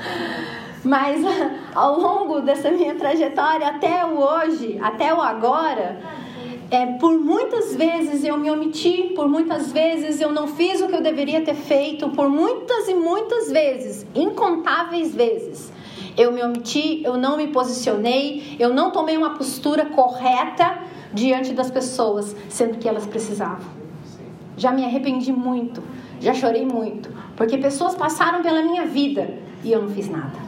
mas 0.83 1.21
ao 1.73 2.01
longo 2.01 2.41
dessa 2.41 2.71
minha 2.73 2.97
trajetória 2.97 3.69
até 3.69 4.05
o 4.05 4.19
hoje, 4.19 4.79
até 4.83 5.15
o 5.15 5.21
agora, 5.21 6.01
é, 6.69 6.87
por 6.99 7.13
muitas 7.13 7.77
vezes 7.77 8.25
eu 8.25 8.37
me 8.37 8.51
omiti, 8.51 9.13
por 9.15 9.29
muitas 9.29 9.71
vezes 9.71 10.21
eu 10.21 10.33
não 10.33 10.49
fiz 10.49 10.81
o 10.81 10.89
que 10.89 10.95
eu 10.97 11.03
deveria 11.03 11.43
ter 11.43 11.55
feito, 11.55 12.09
por 12.09 12.29
muitas 12.29 12.89
e 12.89 12.95
muitas 12.95 13.53
vezes, 13.53 14.05
incontáveis 14.15 15.15
vezes, 15.15 15.71
eu 16.17 16.33
me 16.33 16.43
omiti, 16.43 17.03
eu 17.05 17.17
não 17.17 17.37
me 17.37 17.49
posicionei, 17.49 18.57
eu 18.59 18.73
não 18.73 18.91
tomei 18.91 19.17
uma 19.17 19.31
postura 19.31 19.87
correta 19.87 20.79
diante 21.13 21.53
das 21.53 21.71
pessoas, 21.71 22.37
sendo 22.49 22.79
que 22.79 22.89
elas 22.89 23.07
precisavam. 23.07 23.67
Já 24.57 24.71
me 24.73 24.85
arrependi 24.85 25.33
muito, 25.33 25.83
já 26.21 26.35
chorei 26.35 26.65
muito, 26.65 27.11
porque 27.37 27.57
pessoas 27.59 27.95
passaram 27.95 28.43
pela 28.43 28.63
minha 28.63 28.85
vida 28.85 29.39
e 29.65 29.73
eu 29.73 29.83
não 29.83 29.89
fiz 29.89 30.09
nada. 30.09 30.39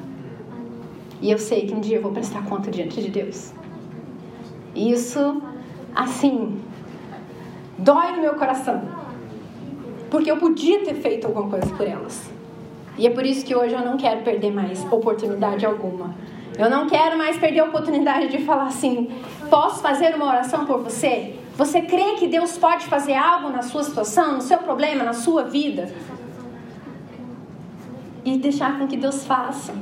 E 1.21 1.31
eu 1.31 1.39
sei 1.39 1.67
que 1.67 1.75
um 1.75 1.81
dia 1.81 1.97
eu 1.97 2.03
vou 2.03 2.13
prestar 2.13 2.45
conta 2.45 2.71
diante 2.71 3.01
de 3.01 3.09
Deus. 3.09 3.53
Isso 4.75 5.41
assim, 5.95 6.61
dói 7.79 8.13
no 8.13 8.21
meu 8.21 8.35
coração. 8.35 8.83
Porque 10.11 10.31
eu 10.31 10.37
podia 10.37 10.85
ter 10.85 10.95
feito 10.95 11.27
alguma 11.27 11.49
coisa 11.49 11.67
por 11.75 11.87
elas. 11.87 12.34
E 12.97 13.07
é 13.07 13.11
por 13.11 13.27
isso 13.27 13.45
que 13.45 13.55
hoje 13.55 13.75
eu 13.75 13.81
não 13.81 13.97
quero 13.97 14.23
perder 14.23 14.53
mais 14.53 14.85
oportunidade 14.91 15.67
alguma. 15.67 16.15
Eu 16.57 16.71
não 16.71 16.87
quero 16.87 17.19
mais 17.19 17.37
perder 17.37 17.61
a 17.61 17.65
oportunidade 17.65 18.29
de 18.29 18.39
falar 18.45 18.67
assim: 18.67 19.11
posso 19.51 19.83
fazer 19.83 20.15
uma 20.15 20.27
oração 20.27 20.65
por 20.65 20.83
você? 20.83 21.35
Você 21.57 21.83
crê 21.83 22.15
que 22.15 22.27
Deus 22.27 22.57
pode 22.57 22.87
fazer 22.87 23.15
algo 23.15 23.49
na 23.49 23.63
sua 23.63 23.83
situação, 23.83 24.35
no 24.35 24.41
seu 24.41 24.59
problema, 24.59 25.05
na 25.05 25.13
sua 25.13 25.45
vida? 25.45 25.93
E 28.25 28.39
deixar 28.39 28.79
com 28.79 28.87
que 28.87 28.97
Deus 28.97 29.25
faça. 29.25 29.75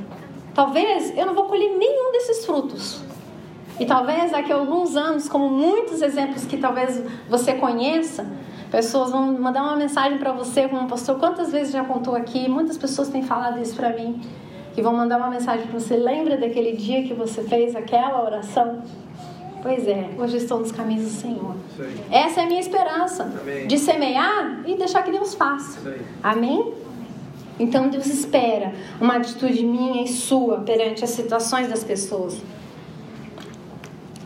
Talvez 0.53 1.15
eu 1.17 1.25
não 1.25 1.33
vou 1.33 1.45
colher 1.45 1.75
nenhum 1.77 2.11
desses 2.11 2.45
frutos. 2.45 3.03
E 3.79 3.85
talvez 3.85 4.31
daqui 4.31 4.51
a 4.51 4.55
alguns 4.55 4.95
anos, 4.95 5.27
como 5.27 5.49
muitos 5.49 6.01
exemplos 6.01 6.45
que 6.45 6.57
talvez 6.57 7.01
você 7.27 7.53
conheça, 7.53 8.27
pessoas 8.73 9.11
vão 9.11 9.31
mandar 9.33 9.61
uma 9.61 9.75
mensagem 9.75 10.17
para 10.17 10.31
você, 10.31 10.67
como 10.67 10.87
pastor, 10.87 11.19
quantas 11.19 11.51
vezes 11.51 11.71
já 11.71 11.83
contou 11.83 12.15
aqui, 12.15 12.49
muitas 12.49 12.75
pessoas 12.75 13.07
têm 13.07 13.21
falado 13.21 13.61
isso 13.61 13.75
para 13.75 13.89
mim, 13.89 14.19
que 14.73 14.81
vão 14.81 14.95
mandar 14.95 15.17
uma 15.17 15.29
mensagem 15.29 15.67
para 15.67 15.79
você, 15.79 15.95
lembra 15.95 16.37
daquele 16.37 16.75
dia 16.75 17.03
que 17.03 17.13
você 17.13 17.43
fez 17.43 17.75
aquela 17.75 18.23
oração? 18.23 18.81
Pois 19.61 19.87
é, 19.87 20.09
hoje 20.17 20.37
estou 20.37 20.57
nos 20.57 20.71
caminhos 20.71 21.03
do 21.03 21.11
Senhor. 21.11 21.55
Essa 22.09 22.41
é 22.41 22.43
a 22.45 22.47
minha 22.47 22.59
esperança, 22.59 23.31
Amém. 23.39 23.67
de 23.67 23.77
semear 23.77 24.63
e 24.65 24.75
deixar 24.75 25.03
que 25.03 25.11
Deus 25.11 25.35
faça. 25.35 25.79
Amém? 26.23 26.73
Então 27.59 27.89
Deus 27.89 28.07
espera 28.07 28.73
uma 28.99 29.17
atitude 29.17 29.63
minha 29.63 30.03
e 30.03 30.07
sua 30.07 30.61
perante 30.61 31.03
as 31.03 31.11
situações 31.11 31.67
das 31.69 31.83
pessoas. 31.83 32.41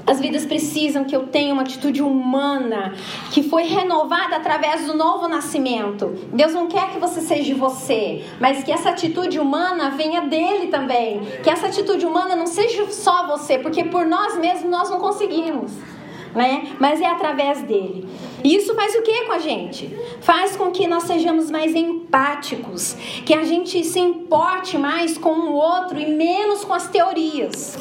As 0.07 0.21
vidas 0.21 0.45
precisam 0.45 1.03
que 1.03 1.13
eu 1.13 1.27
tenha 1.27 1.51
uma 1.51 1.63
atitude 1.63 2.01
humana 2.01 2.95
que 3.33 3.43
foi 3.43 3.63
renovada 3.63 4.37
através 4.37 4.85
do 4.85 4.95
novo 4.95 5.27
nascimento. 5.27 6.15
Deus 6.31 6.53
não 6.53 6.67
quer 6.67 6.91
que 6.91 6.97
você 6.97 7.19
seja 7.19 7.53
você, 7.53 8.23
mas 8.39 8.63
que 8.63 8.71
essa 8.71 8.91
atitude 8.91 9.37
humana 9.37 9.89
venha 9.89 10.21
dele 10.21 10.67
também. 10.67 11.19
Que 11.43 11.49
essa 11.49 11.67
atitude 11.67 12.05
humana 12.05 12.37
não 12.37 12.47
seja 12.47 12.89
só 12.89 13.27
você, 13.27 13.57
porque 13.57 13.83
por 13.83 14.05
nós 14.05 14.37
mesmos 14.37 14.71
nós 14.71 14.89
não 14.89 14.97
conseguimos. 14.97 15.73
Né? 16.33 16.73
Mas 16.79 17.01
é 17.01 17.07
através 17.07 17.63
dele. 17.63 18.07
E 18.43 18.55
isso 18.55 18.75
faz 18.75 18.95
o 18.95 19.01
que 19.01 19.25
com 19.25 19.33
a 19.33 19.39
gente? 19.39 19.93
Faz 20.21 20.55
com 20.55 20.71
que 20.71 20.87
nós 20.87 21.03
sejamos 21.03 21.51
mais 21.51 21.75
empáticos, 21.75 22.93
que 23.25 23.33
a 23.33 23.43
gente 23.43 23.83
se 23.83 23.99
importe 23.99 24.77
mais 24.77 25.17
com 25.17 25.31
o 25.31 25.53
outro 25.53 25.99
e 25.99 26.05
menos 26.05 26.63
com 26.63 26.73
as 26.73 26.87
teorias. 26.87 27.77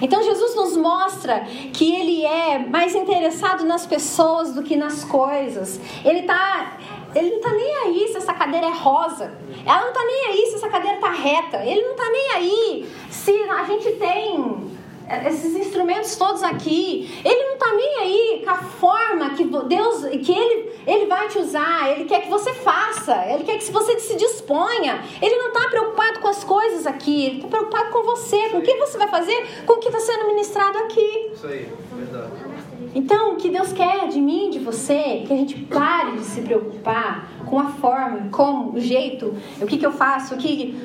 Então 0.00 0.22
Jesus 0.22 0.54
nos 0.54 0.76
mostra 0.76 1.40
que 1.72 1.94
ele 1.94 2.24
é 2.24 2.58
mais 2.58 2.94
interessado 2.94 3.64
nas 3.64 3.86
pessoas 3.86 4.54
do 4.54 4.62
que 4.62 4.76
nas 4.76 5.04
coisas. 5.04 5.80
Ele 6.04 6.22
tá 6.22 6.78
ele 7.14 7.30
não 7.30 7.40
tá 7.40 7.52
nem 7.52 7.76
aí 7.76 8.08
se 8.08 8.18
essa 8.18 8.32
cadeira 8.32 8.66
é 8.66 8.72
rosa. 8.72 9.32
Ela 9.66 9.84
não 9.84 9.92
tá 9.92 10.04
nem 10.04 10.26
aí 10.26 10.46
se 10.46 10.56
essa 10.56 10.68
cadeira 10.68 10.98
tá 10.98 11.10
reta. 11.10 11.56
Ele 11.64 11.82
não 11.82 11.96
tá 11.96 12.08
nem 12.08 12.32
aí 12.32 12.92
se 13.10 13.32
a 13.32 13.64
gente 13.64 13.92
tem 13.92 14.79
esses 15.26 15.56
instrumentos 15.56 16.16
todos 16.16 16.42
aqui. 16.42 17.10
Ele 17.24 17.44
não 17.44 17.54
está 17.54 17.72
nem 17.74 17.98
aí 17.98 18.42
com 18.44 18.50
a 18.50 18.56
forma 18.56 19.30
que 19.30 19.44
Deus, 19.44 20.04
que 20.04 20.32
ele, 20.32 20.72
ele 20.86 21.06
vai 21.06 21.28
te 21.28 21.38
usar. 21.38 21.90
Ele 21.90 22.04
quer 22.04 22.22
que 22.22 22.30
você 22.30 22.52
faça. 22.54 23.14
Ele 23.26 23.44
quer 23.44 23.58
que 23.58 23.70
você 23.70 23.98
se 23.98 24.16
disponha. 24.16 25.02
Ele 25.20 25.36
não 25.36 25.48
está 25.48 25.68
preocupado 25.68 26.20
com 26.20 26.28
as 26.28 26.44
coisas 26.44 26.86
aqui. 26.86 27.26
Ele 27.26 27.36
está 27.36 27.48
preocupado 27.48 27.90
com 27.90 28.02
você, 28.04 28.48
com 28.50 28.58
o 28.58 28.62
que 28.62 28.74
você 28.76 28.98
vai 28.98 29.08
fazer, 29.08 29.64
com 29.66 29.74
o 29.74 29.78
que 29.78 29.88
está 29.88 30.00
sendo 30.00 30.26
ministrado 30.26 30.78
aqui. 30.78 31.30
Isso 31.34 31.46
aí, 31.46 31.68
verdade. 31.96 32.50
Então, 32.94 33.34
o 33.34 33.36
que 33.36 33.48
Deus 33.48 33.72
quer 33.72 34.08
de 34.08 34.20
mim, 34.20 34.50
de 34.50 34.58
você, 34.58 35.22
que 35.26 35.32
a 35.32 35.36
gente 35.36 35.56
pare 35.66 36.12
de 36.12 36.24
se 36.24 36.40
preocupar 36.40 37.30
com 37.46 37.58
a 37.58 37.66
forma, 37.66 38.28
como, 38.30 38.72
o 38.72 38.80
jeito, 38.80 39.34
o 39.60 39.66
que, 39.66 39.78
que 39.78 39.86
eu 39.86 39.92
faço, 39.92 40.34
o 40.34 40.38
que 40.38 40.76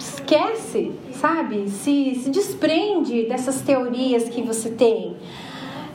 esquece, 0.00 0.92
sabe? 1.12 1.68
Se, 1.68 2.14
se 2.14 2.30
desprende 2.30 3.26
dessas 3.26 3.60
teorias 3.60 4.28
que 4.28 4.42
você 4.42 4.70
tem. 4.70 5.16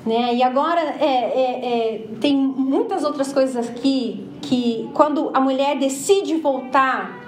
Né? 0.06 0.36
E 0.36 0.44
agora 0.44 0.82
é, 0.82 1.06
é, 1.06 1.96
é, 1.96 2.08
tem 2.22 2.36
muitas 2.36 3.04
outras 3.04 3.34
coisas 3.34 3.68
aqui 3.70 4.30
que 4.42 4.90
quando 4.94 5.32
a 5.34 5.40
mulher 5.40 5.78
decide 5.78 6.36
voltar 6.36 7.20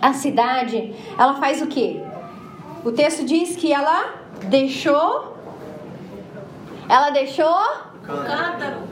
à 0.00 0.12
cidade, 0.12 0.94
ela 1.18 1.34
faz 1.34 1.62
o 1.62 1.66
quê? 1.66 2.02
O 2.84 2.92
texto 2.92 3.24
diz 3.24 3.56
que 3.56 3.72
ela 3.72 4.14
deixou. 4.44 5.36
Ela 6.88 7.10
deixou. 7.10 7.46
O 7.46 8.06
cântaro. 8.06 8.90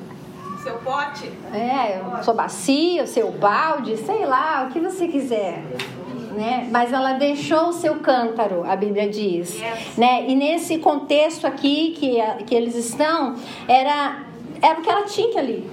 Seu 0.63 0.75
pote. 0.79 1.31
É, 1.53 2.23
sua 2.23 2.35
bacia, 2.35 3.05
o 3.05 3.07
seu 3.07 3.31
balde, 3.33 3.97
sei 3.97 4.27
lá, 4.27 4.67
o 4.69 4.73
que 4.73 4.81
você 4.81 5.07
quiser 5.07 5.63
né? 6.39 6.69
Mas 6.71 6.93
ela 6.93 7.15
deixou 7.15 7.71
o 7.71 7.73
seu 7.73 7.97
cântaro, 7.97 8.65
a 8.65 8.77
Bíblia 8.77 9.09
diz, 9.09 9.55
yes. 9.55 9.97
né? 9.97 10.25
E 10.29 10.37
nesse 10.37 10.79
contexto 10.79 11.47
aqui 11.47 11.97
que, 11.99 12.45
que 12.45 12.55
eles 12.55 12.77
estão, 12.77 13.35
era 13.67 14.29
era 14.63 14.79
o 14.79 14.83
que 14.83 14.91
ela 14.91 15.05
tinha 15.05 15.41
ali, 15.41 15.69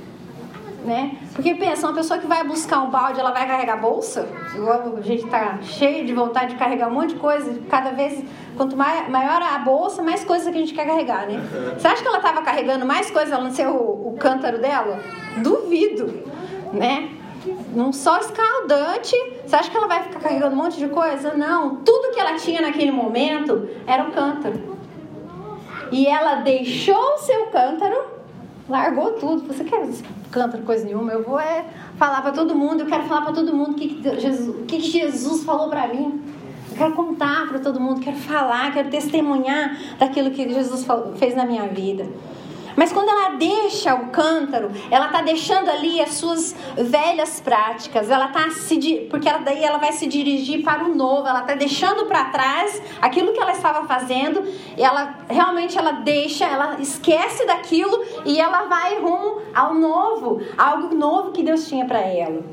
né? 0.83 1.17
Porque 1.33 1.53
pensa, 1.53 1.87
uma 1.87 1.95
pessoa 1.95 2.19
que 2.19 2.27
vai 2.27 2.43
buscar 2.43 2.81
um 2.81 2.89
balde, 2.89 3.19
ela 3.19 3.31
vai 3.31 3.47
carregar 3.47 3.77
bolsa? 3.77 4.27
Igual 4.55 4.95
a 4.97 5.01
gente 5.01 5.25
tá 5.27 5.59
cheio 5.61 6.05
de 6.05 6.13
vontade 6.13 6.53
de 6.53 6.55
carregar 6.55 6.87
um 6.87 6.93
monte 6.93 7.09
de 7.09 7.19
coisa, 7.19 7.59
cada 7.69 7.91
vez 7.91 8.23
quanto 8.57 8.75
maior 8.75 9.41
a 9.41 9.57
bolsa, 9.59 10.01
mais 10.01 10.23
coisas 10.23 10.47
que 10.47 10.55
a 10.55 10.59
gente 10.59 10.73
quer 10.73 10.85
carregar, 10.85 11.27
né? 11.27 11.41
Você 11.77 11.87
acha 11.87 12.01
que 12.01 12.07
ela 12.07 12.17
estava 12.17 12.41
carregando 12.41 12.85
mais 12.85 13.11
coisas 13.11 13.31
ela 13.31 13.43
não 13.43 13.51
ser 13.51 13.67
o, 13.67 13.73
o 13.73 14.15
cântaro 14.19 14.59
dela? 14.59 14.99
Duvido, 15.37 16.23
né? 16.73 17.09
Num 17.73 17.91
sol 17.91 18.17
escaldante. 18.17 19.15
Você 19.45 19.55
acha 19.55 19.69
que 19.69 19.77
ela 19.77 19.87
vai 19.87 20.03
ficar 20.03 20.19
carregando 20.19 20.55
um 20.55 20.57
monte 20.57 20.77
de 20.77 20.87
coisa? 20.87 21.33
Não. 21.33 21.77
Tudo 21.77 22.13
que 22.13 22.19
ela 22.19 22.35
tinha 22.35 22.61
naquele 22.61 22.91
momento 22.91 23.67
era 23.85 24.03
o 24.03 24.11
cântaro. 24.11 24.75
E 25.91 26.07
ela 26.07 26.35
deixou 26.35 27.15
o 27.15 27.17
seu 27.19 27.47
cântaro, 27.47 27.95
largou 28.67 29.13
tudo. 29.13 29.47
Você 29.47 29.63
quer 29.63 29.87
cântaro, 30.31 30.63
coisa 30.63 30.85
nenhuma? 30.85 31.11
Eu 31.11 31.23
vou 31.23 31.39
é 31.39 31.65
falar 31.97 32.21
para 32.21 32.31
todo 32.31 32.55
mundo. 32.55 32.81
Eu 32.81 32.87
quero 32.87 33.03
falar 33.03 33.21
para 33.21 33.33
todo 33.33 33.55
mundo 33.55 33.71
o 33.71 33.75
que, 33.75 33.95
que, 33.95 34.19
Jesus, 34.19 34.65
que, 34.67 34.77
que 34.77 34.91
Jesus 34.91 35.43
falou 35.43 35.69
para 35.69 35.87
mim. 35.87 36.21
Eu 36.71 36.77
quero 36.77 36.93
contar 36.93 37.47
para 37.47 37.59
todo 37.59 37.79
mundo, 37.79 38.01
quero 38.01 38.17
falar, 38.17 38.73
quero 38.73 38.89
testemunhar 38.89 39.77
daquilo 39.97 40.31
que 40.31 40.49
Jesus 40.49 40.85
fez 41.17 41.33
na 41.33 41.45
minha 41.45 41.67
vida. 41.67 42.05
Mas 42.75 42.91
quando 42.91 43.09
ela 43.09 43.29
deixa 43.35 43.95
o 43.95 44.07
cântaro, 44.07 44.71
ela 44.91 45.07
está 45.07 45.21
deixando 45.21 45.69
ali 45.69 46.01
as 46.01 46.15
suas 46.15 46.55
velhas 46.75 47.39
práticas. 47.39 48.09
Ela 48.09 48.27
tá 48.27 48.49
se 48.49 48.75
porque 49.09 49.29
ela, 49.29 49.39
daí 49.39 49.63
ela 49.63 49.77
vai 49.77 49.93
se 49.93 50.07
dirigir 50.07 50.63
para 50.63 50.83
o 50.83 50.93
novo. 50.93 51.27
Ela 51.27 51.41
está 51.41 51.55
deixando 51.55 52.05
para 52.05 52.25
trás 52.25 52.81
aquilo 53.01 53.33
que 53.33 53.39
ela 53.39 53.51
estava 53.51 53.87
fazendo. 53.87 54.43
E 54.77 54.83
ela 54.83 55.19
realmente 55.29 55.77
ela 55.77 55.91
deixa, 55.91 56.45
ela 56.45 56.77
esquece 56.79 57.45
daquilo 57.45 58.03
e 58.25 58.39
ela 58.39 58.65
vai 58.65 58.99
rumo 58.99 59.41
ao 59.53 59.73
novo, 59.73 60.41
algo 60.57 60.93
novo 60.93 61.31
que 61.31 61.43
Deus 61.43 61.67
tinha 61.67 61.85
para 61.85 61.99
ela 61.99 62.43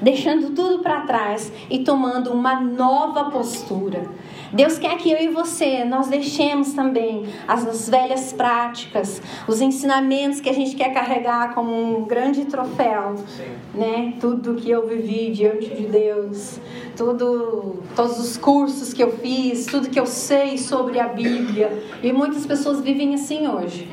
deixando 0.00 0.54
tudo 0.54 0.78
para 0.80 1.00
trás 1.00 1.52
e 1.68 1.80
tomando 1.80 2.32
uma 2.32 2.60
nova 2.60 3.30
postura. 3.30 4.08
Deus 4.52 4.78
quer 4.78 4.96
que 4.96 5.10
eu 5.10 5.20
e 5.20 5.28
você 5.28 5.84
nós 5.84 6.08
deixemos 6.08 6.72
também 6.72 7.26
as 7.46 7.88
velhas 7.88 8.32
práticas, 8.32 9.20
os 9.46 9.60
ensinamentos 9.60 10.40
que 10.40 10.48
a 10.48 10.52
gente 10.52 10.74
quer 10.74 10.92
carregar 10.92 11.54
como 11.54 11.74
um 11.74 12.04
grande 12.04 12.44
troféu, 12.46 13.16
Sim. 13.16 13.44
né? 13.74 14.14
Tudo 14.20 14.54
que 14.54 14.70
eu 14.70 14.86
vivi 14.86 15.30
diante 15.30 15.68
de 15.68 15.86
Deus, 15.86 16.60
tudo, 16.96 17.76
todos 17.94 18.18
os 18.18 18.36
cursos 18.36 18.92
que 18.92 19.02
eu 19.02 19.12
fiz, 19.18 19.66
tudo 19.66 19.88
que 19.88 20.00
eu 20.00 20.06
sei 20.06 20.58
sobre 20.58 20.98
a 20.98 21.08
Bíblia. 21.08 21.70
E 22.02 22.12
muitas 22.12 22.46
pessoas 22.46 22.80
vivem 22.80 23.14
assim 23.14 23.46
hoje. 23.46 23.88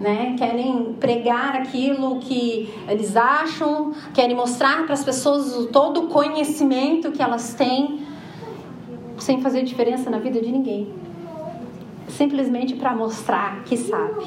Né? 0.00 0.34
Querem 0.36 0.96
pregar 0.98 1.54
aquilo 1.54 2.18
que 2.18 2.74
eles 2.88 3.16
acham, 3.16 3.92
querem 4.12 4.34
mostrar 4.34 4.84
para 4.84 4.94
as 4.94 5.04
pessoas 5.04 5.68
todo 5.70 6.04
o 6.04 6.06
conhecimento 6.08 7.12
que 7.12 7.22
elas 7.22 7.54
têm, 7.54 8.01
sem 9.18 9.40
fazer 9.40 9.62
diferença 9.62 10.10
na 10.10 10.18
vida 10.18 10.40
de 10.40 10.50
ninguém. 10.50 10.92
Simplesmente 12.08 12.74
para 12.74 12.94
mostrar 12.94 13.62
que 13.64 13.76
sabe. 13.76 14.26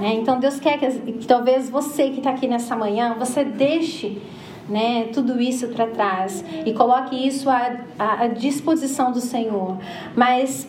Né? 0.00 0.14
Então 0.14 0.38
Deus 0.38 0.60
quer 0.60 0.78
que, 0.78 1.12
que 1.12 1.26
talvez 1.26 1.70
você 1.70 2.10
que 2.10 2.18
está 2.18 2.30
aqui 2.30 2.46
nessa 2.46 2.76
manhã, 2.76 3.14
você 3.18 3.44
deixe 3.44 4.20
né, 4.68 5.08
tudo 5.12 5.40
isso 5.40 5.68
para 5.68 5.86
trás 5.86 6.44
e 6.64 6.72
coloque 6.72 7.14
isso 7.14 7.50
à, 7.50 7.76
à 7.98 8.26
disposição 8.28 9.12
do 9.12 9.20
Senhor. 9.20 9.78
Mas 10.16 10.66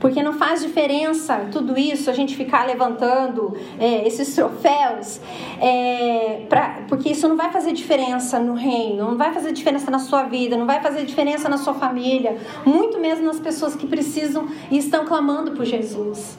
porque 0.00 0.22
não 0.22 0.32
faz 0.32 0.62
diferença 0.62 1.46
tudo 1.50 1.78
isso, 1.78 2.10
a 2.10 2.12
gente 2.12 2.36
ficar 2.36 2.66
levantando 2.66 3.56
é, 3.78 4.06
esses 4.06 4.34
troféus, 4.34 5.20
é, 5.60 6.44
pra, 6.48 6.82
porque 6.88 7.10
isso 7.10 7.28
não 7.28 7.36
vai 7.36 7.50
fazer 7.50 7.72
diferença 7.72 8.38
no 8.38 8.54
reino, 8.54 9.10
não 9.10 9.16
vai 9.16 9.32
fazer 9.32 9.52
diferença 9.52 9.90
na 9.90 9.98
sua 9.98 10.24
vida, 10.24 10.56
não 10.56 10.66
vai 10.66 10.80
fazer 10.80 11.04
diferença 11.04 11.48
na 11.48 11.56
sua 11.56 11.74
família, 11.74 12.36
muito 12.64 12.98
mesmo 12.98 13.26
nas 13.26 13.40
pessoas 13.40 13.74
que 13.74 13.86
precisam 13.86 14.46
e 14.70 14.78
estão 14.78 15.04
clamando 15.04 15.52
por 15.52 15.64
Jesus. 15.64 16.38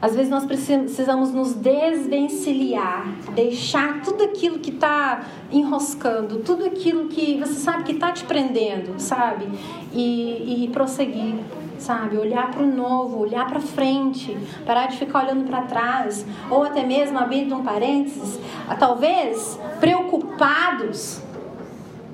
Às 0.00 0.14
vezes 0.14 0.30
nós 0.30 0.44
precisamos 0.44 1.32
nos 1.32 1.54
desvencilhar, 1.54 3.06
deixar 3.34 4.02
tudo 4.02 4.24
aquilo 4.24 4.58
que 4.58 4.70
está 4.70 5.24
enroscando, 5.50 6.40
tudo 6.40 6.66
aquilo 6.66 7.08
que 7.08 7.38
você 7.38 7.54
sabe 7.54 7.84
que 7.84 7.92
está 7.92 8.12
te 8.12 8.24
prendendo, 8.24 9.00
sabe? 9.00 9.48
E, 9.94 10.64
e 10.64 10.68
prosseguir, 10.68 11.36
sabe? 11.78 12.16
Olhar 12.16 12.50
para 12.50 12.62
o 12.62 12.66
novo, 12.66 13.18
olhar 13.18 13.46
para 13.46 13.60
frente, 13.60 14.36
parar 14.64 14.86
de 14.86 14.98
ficar 14.98 15.24
olhando 15.24 15.46
para 15.46 15.62
trás, 15.62 16.26
ou 16.50 16.62
até 16.62 16.84
mesmo 16.84 17.18
abrindo 17.18 17.54
um 17.54 17.62
parênteses, 17.62 18.38
talvez 18.78 19.58
preocupados 19.80 21.22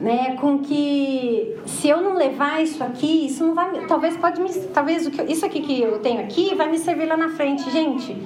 né, 0.02 0.36
com 0.40 0.58
que 0.58 1.56
se 1.64 1.88
eu 1.88 2.02
não 2.02 2.14
levar 2.14 2.60
isso 2.60 2.82
aqui, 2.82 3.26
isso 3.26 3.46
não 3.46 3.54
vai, 3.54 3.86
talvez 3.86 4.16
pode 4.16 4.40
me, 4.40 4.52
talvez 4.74 5.06
o 5.06 5.12
que, 5.12 5.22
isso 5.22 5.46
aqui 5.46 5.60
que 5.60 5.80
eu 5.80 6.00
tenho 6.00 6.20
aqui 6.20 6.56
vai 6.56 6.68
me 6.68 6.76
servir 6.76 7.06
lá 7.06 7.16
na 7.16 7.28
frente, 7.28 7.70
gente. 7.70 8.20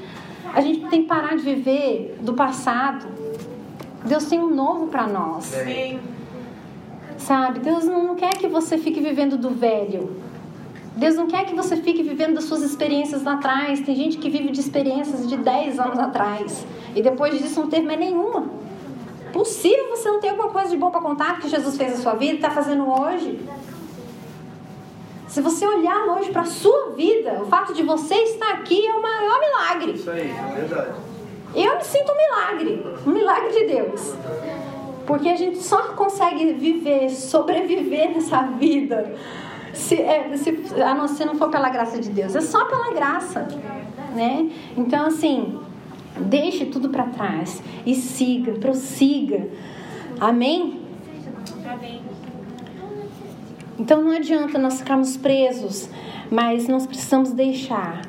A 0.54 0.62
gente 0.62 0.86
tem 0.88 1.02
que 1.02 1.08
parar 1.08 1.36
de 1.36 1.42
viver 1.42 2.16
do 2.22 2.32
passado. 2.32 3.06
Deus 4.06 4.24
tem 4.24 4.38
um 4.38 4.54
novo 4.54 4.86
para 4.86 5.06
nós. 5.06 5.44
Sim. 5.44 5.98
Sabe? 7.18 7.58
Deus 7.60 7.84
não 7.84 8.14
quer 8.14 8.38
que 8.38 8.48
você 8.48 8.78
fique 8.78 9.00
vivendo 9.00 9.36
do 9.36 9.50
velho. 9.50 10.16
Deus 10.96 11.14
não 11.14 11.26
quer 11.26 11.44
que 11.44 11.54
você 11.54 11.76
fique 11.76 12.02
vivendo 12.02 12.34
das 12.34 12.44
suas 12.44 12.62
experiências 12.62 13.22
lá 13.22 13.34
atrás. 13.34 13.80
Tem 13.80 13.94
gente 13.94 14.16
que 14.18 14.30
vive 14.30 14.50
de 14.50 14.60
experiências 14.60 15.28
de 15.28 15.36
10 15.36 15.78
anos 15.78 15.98
atrás 15.98 16.66
e 16.94 17.02
depois 17.02 17.38
disso 17.38 17.60
não 17.60 17.68
teve 17.68 17.86
mais 17.86 18.00
nenhuma 18.00 18.66
possível 19.36 19.90
você 19.90 20.10
não 20.10 20.18
ter 20.18 20.30
alguma 20.30 20.48
coisa 20.48 20.70
de 20.70 20.78
bom 20.78 20.90
para 20.90 21.00
contar 21.02 21.38
que 21.38 21.48
Jesus 21.48 21.76
fez 21.76 21.92
na 21.92 21.98
sua 21.98 22.14
vida 22.14 22.32
e 22.32 22.36
está 22.36 22.50
fazendo 22.50 22.88
hoje? 22.88 23.38
Se 25.28 25.42
você 25.42 25.66
olhar 25.66 26.06
hoje 26.06 26.30
para 26.30 26.42
a 26.42 26.46
sua 26.46 26.92
vida, 26.92 27.42
o 27.42 27.46
fato 27.46 27.74
de 27.74 27.82
você 27.82 28.14
estar 28.14 28.52
aqui 28.52 28.86
é 28.86 28.92
o 28.94 29.02
maior 29.02 29.38
milagre. 29.40 29.92
Isso 29.92 30.10
aí, 30.10 30.30
é 30.30 30.54
verdade. 30.54 30.94
Eu 31.54 31.76
me 31.76 31.84
sinto 31.84 32.12
um 32.12 32.16
milagre, 32.16 32.86
um 33.06 33.10
milagre 33.10 33.50
de 33.50 33.66
Deus. 33.66 34.14
Porque 35.06 35.28
a 35.28 35.36
gente 35.36 35.58
só 35.58 35.88
consegue 35.88 36.54
viver, 36.54 37.10
sobreviver 37.10 38.12
nessa 38.12 38.42
vida, 38.42 39.14
se, 39.76 40.00
é, 40.00 40.36
se, 40.36 40.50
a 40.82 40.94
não 40.94 41.06
ser 41.06 41.24
não 41.24 41.36
for 41.36 41.50
pela 41.50 41.68
graça 41.68 42.00
de 42.00 42.10
Deus, 42.10 42.34
é 42.34 42.40
só 42.40 42.64
pela 42.64 42.92
graça, 42.92 43.46
né? 44.14 44.50
Então, 44.76 45.06
assim, 45.06 45.58
Deixe 46.18 46.64
tudo 46.66 46.88
para 46.88 47.04
trás 47.04 47.62
e 47.84 47.94
siga, 47.94 48.52
prossiga. 48.52 49.48
Amém? 50.18 50.80
Então 53.78 54.02
não 54.02 54.12
adianta 54.12 54.58
nós 54.58 54.78
ficarmos 54.78 55.16
presos, 55.18 55.90
mas 56.30 56.66
nós 56.68 56.86
precisamos 56.86 57.32
deixar 57.32 58.00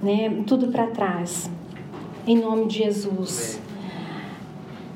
né, 0.00 0.42
tudo 0.46 0.68
para 0.68 0.86
trás. 0.86 1.50
Em 2.26 2.38
nome 2.38 2.66
de 2.66 2.78
Jesus. 2.78 3.60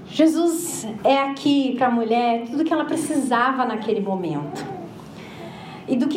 Jesus 0.06 0.86
é 1.02 1.18
aqui 1.18 1.74
para 1.76 1.88
a 1.88 1.90
mulher 1.90 2.44
tudo 2.46 2.62
que 2.62 2.72
ela 2.72 2.84
precisava 2.84 3.64
naquele 3.64 4.00
momento. 4.00 4.64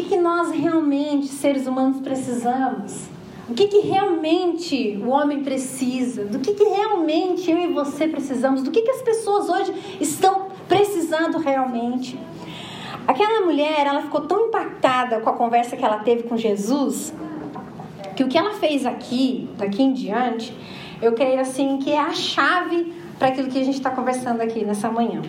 Que 0.08 0.18
nós 0.18 0.52
realmente, 0.52 1.28
seres 1.28 1.66
humanos, 1.66 2.00
precisamos? 2.00 3.08
O 3.50 3.54
que, 3.54 3.68
que 3.68 3.80
realmente 3.80 5.00
o 5.04 5.10
homem 5.10 5.44
precisa? 5.44 6.26
Do 6.26 6.40
que, 6.40 6.54
que 6.54 6.64
realmente 6.64 7.50
eu 7.50 7.58
e 7.58 7.74
você 7.74 8.08
precisamos? 8.08 8.62
Do 8.62 8.70
que, 8.70 8.82
que 8.82 8.92
as 8.92 9.02
pessoas 9.02 9.50
hoje 9.50 9.74
estão 10.00 10.48
precisando 10.68 11.40
realmente? 11.40 12.20
Aquela 13.08 13.46
mulher, 13.46 13.86
ela 13.86 14.02
ficou 14.04 14.22
tão 14.22 14.48
impactada 14.48 15.20
com 15.22 15.30
a 15.30 15.34
conversa 15.34 15.76
que 15.76 15.84
ela 15.84 16.00
teve 16.00 16.24
com 16.24 16.38
Jesus, 16.38 17.14
que 18.16 18.24
o 18.24 18.28
que 18.28 18.38
ela 18.38 18.54
fez 18.54 18.86
aqui, 18.86 19.50
daqui 19.58 19.82
em 19.82 19.94
diante, 19.94 20.56
eu 21.02 21.14
creio 21.14 21.40
assim 21.40 21.78
que 21.78 21.92
é 21.92 22.00
a 22.00 22.14
chave 22.14 22.94
para 23.18 23.30
aquilo 23.30 23.50
que 23.50 23.60
a 23.60 23.64
gente 23.64 23.78
está 23.78 23.90
conversando 23.90 24.42
aqui 24.42 24.64
nessa 24.64 24.90
manhã. 24.90 25.22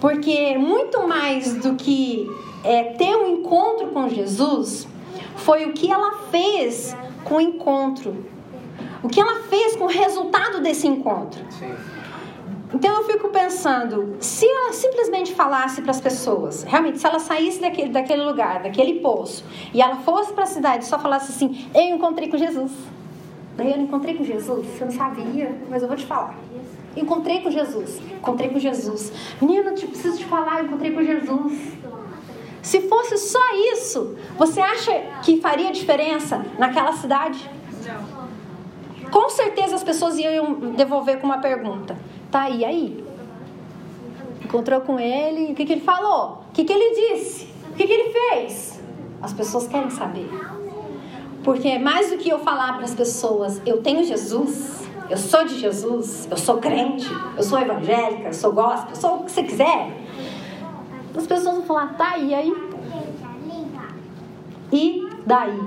Porque 0.00 0.56
muito 0.56 1.06
mais 1.06 1.54
do 1.56 1.74
que 1.74 2.26
é, 2.64 2.84
ter 2.94 3.16
um 3.16 3.38
encontro 3.38 3.88
com 3.88 4.08
Jesus, 4.08 4.86
foi 5.36 5.66
o 5.66 5.72
que 5.72 5.90
ela 5.90 6.18
fez 6.30 6.96
com 7.24 7.36
o 7.36 7.40
encontro. 7.40 8.24
O 9.02 9.08
que 9.08 9.20
ela 9.20 9.42
fez 9.42 9.76
com 9.76 9.84
o 9.84 9.88
resultado 9.88 10.60
desse 10.60 10.86
encontro. 10.86 11.40
Sim. 11.50 11.74
Então 12.72 12.98
eu 12.98 13.04
fico 13.04 13.28
pensando, 13.30 14.16
se 14.20 14.46
ela 14.46 14.72
simplesmente 14.72 15.34
falasse 15.34 15.82
para 15.82 15.90
as 15.90 16.00
pessoas, 16.00 16.62
realmente, 16.62 16.98
se 17.00 17.06
ela 17.06 17.18
saísse 17.18 17.60
daquele, 17.60 17.88
daquele 17.88 18.22
lugar, 18.22 18.62
daquele 18.62 19.00
poço, 19.00 19.44
e 19.74 19.82
ela 19.82 19.96
fosse 19.96 20.32
para 20.32 20.44
a 20.44 20.46
cidade 20.46 20.84
e 20.84 20.86
só 20.86 20.98
falasse 20.98 21.32
assim: 21.32 21.68
Eu 21.74 21.96
encontrei 21.96 22.28
com 22.28 22.36
Jesus. 22.36 22.70
Daí 23.56 23.72
eu 23.72 23.76
não 23.76 23.84
encontrei 23.84 24.14
com 24.14 24.24
Jesus, 24.24 24.66
você 24.66 24.84
não 24.84 24.92
sabia, 24.92 25.54
mas 25.68 25.82
eu 25.82 25.88
vou 25.88 25.96
te 25.96 26.06
falar. 26.06 26.38
Encontrei 26.96 27.40
com 27.40 27.50
Jesus, 27.50 28.00
encontrei 28.18 28.48
com 28.48 28.58
Jesus. 28.58 29.12
Menina, 29.40 29.70
eu 29.70 29.88
preciso 29.88 30.18
te 30.18 30.24
falar, 30.24 30.60
eu 30.60 30.66
encontrei 30.66 30.92
com 30.92 31.02
Jesus. 31.02 31.52
Se 32.62 32.82
fosse 32.82 33.16
só 33.16 33.40
isso, 33.72 34.16
você 34.36 34.60
acha 34.60 34.92
que 35.22 35.40
faria 35.40 35.72
diferença 35.72 36.44
naquela 36.58 36.92
cidade? 36.92 37.50
Não. 37.86 38.30
Com 39.10 39.28
certeza 39.28 39.74
as 39.74 39.82
pessoas 39.82 40.18
iam 40.18 40.54
devolver 40.76 41.18
com 41.18 41.26
uma 41.26 41.38
pergunta. 41.38 41.96
Tá 42.30 42.42
aí, 42.42 42.64
aí. 42.64 43.04
Encontrou 44.44 44.80
com 44.82 45.00
ele, 45.00 45.52
o 45.52 45.54
que, 45.54 45.64
que 45.64 45.72
ele 45.72 45.80
falou? 45.80 46.44
O 46.48 46.52
que, 46.52 46.64
que 46.64 46.72
ele 46.72 47.14
disse? 47.14 47.48
O 47.70 47.74
que, 47.74 47.86
que 47.86 47.92
ele 47.92 48.12
fez? 48.12 48.80
As 49.20 49.32
pessoas 49.32 49.66
querem 49.66 49.90
saber. 49.90 50.28
Porque 51.42 51.78
mais 51.78 52.10
do 52.10 52.18
que 52.18 52.28
eu 52.28 52.38
falar 52.40 52.74
para 52.74 52.84
as 52.84 52.94
pessoas, 52.94 53.60
eu 53.64 53.82
tenho 53.82 54.04
Jesus, 54.04 54.88
eu 55.08 55.16
sou 55.16 55.44
de 55.44 55.58
Jesus, 55.58 56.28
eu 56.30 56.36
sou 56.36 56.58
crente, 56.58 57.08
eu 57.36 57.42
sou 57.42 57.58
evangélica, 57.58 58.28
eu 58.28 58.34
sou 58.34 58.52
gospel, 58.52 58.90
eu 58.90 58.96
sou 58.96 59.16
o 59.16 59.24
que 59.24 59.32
você 59.32 59.42
quiser. 59.42 59.99
As 61.16 61.26
pessoas 61.26 61.56
vão 61.56 61.64
falar, 61.64 61.94
tá, 61.96 62.18
e 62.18 62.34
aí? 62.34 62.52
E 64.72 65.08
daí? 65.26 65.60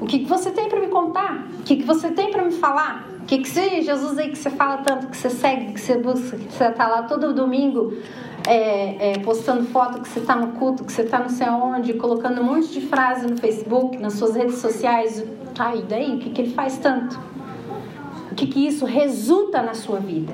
O 0.00 0.06
que, 0.06 0.20
que 0.20 0.26
você 0.26 0.50
tem 0.50 0.68
para 0.68 0.80
me 0.80 0.88
contar? 0.88 1.46
O 1.60 1.62
que, 1.62 1.76
que 1.76 1.84
você 1.84 2.10
tem 2.10 2.30
para 2.30 2.44
me 2.44 2.52
falar? 2.52 3.08
O 3.22 3.24
que, 3.24 3.38
que 3.38 3.48
você, 3.48 3.82
Jesus 3.82 4.18
aí 4.18 4.30
que 4.30 4.38
você 4.38 4.50
fala 4.50 4.78
tanto, 4.78 5.06
que 5.06 5.16
você 5.16 5.30
segue, 5.30 5.72
que 5.72 5.80
você 5.80 5.96
busca, 5.96 6.36
que 6.36 6.52
você 6.52 6.70
tá 6.72 6.88
lá 6.88 7.04
todo 7.04 7.32
domingo 7.32 7.96
é, 8.46 9.12
é, 9.12 9.18
postando 9.20 9.64
foto 9.66 10.00
que 10.00 10.08
você 10.08 10.18
está 10.18 10.34
no 10.34 10.48
culto, 10.58 10.84
que 10.84 10.92
você 10.92 11.02
está 11.02 11.20
não 11.20 11.28
sei 11.28 11.46
aonde, 11.46 11.94
colocando 11.94 12.40
um 12.40 12.44
monte 12.44 12.68
de 12.68 12.80
frase 12.80 13.28
no 13.28 13.36
Facebook, 13.36 13.96
nas 13.98 14.14
suas 14.14 14.34
redes 14.34 14.56
sociais. 14.56 15.24
Tá, 15.54 15.74
e 15.74 15.82
daí? 15.82 16.16
O 16.16 16.18
que, 16.18 16.30
que 16.30 16.42
ele 16.42 16.54
faz 16.54 16.78
tanto? 16.78 17.18
O 18.30 18.34
que, 18.34 18.46
que 18.46 18.66
isso 18.66 18.84
resulta 18.84 19.62
na 19.62 19.74
sua 19.74 20.00
vida? 20.00 20.32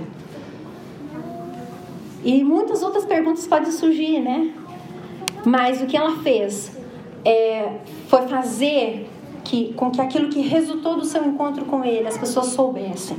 E 2.25 2.43
muitas 2.43 2.83
outras 2.83 3.05
perguntas 3.05 3.47
podem 3.47 3.71
surgir, 3.71 4.21
né? 4.21 4.53
Mas 5.45 5.81
o 5.81 5.87
que 5.87 5.97
ela 5.97 6.17
fez 6.19 6.73
é, 7.25 7.79
foi 8.09 8.27
fazer 8.27 9.09
que, 9.45 9.73
com 9.75 9.91
que 9.91 10.01
aquilo 10.01 10.29
que 10.29 10.41
resultou 10.41 10.97
do 10.97 11.05
seu 11.05 11.25
encontro 11.25 11.65
com 11.65 11.85
ele, 11.85 12.07
as 12.07 12.19
pessoas 12.19 12.47
soubessem. 12.49 13.17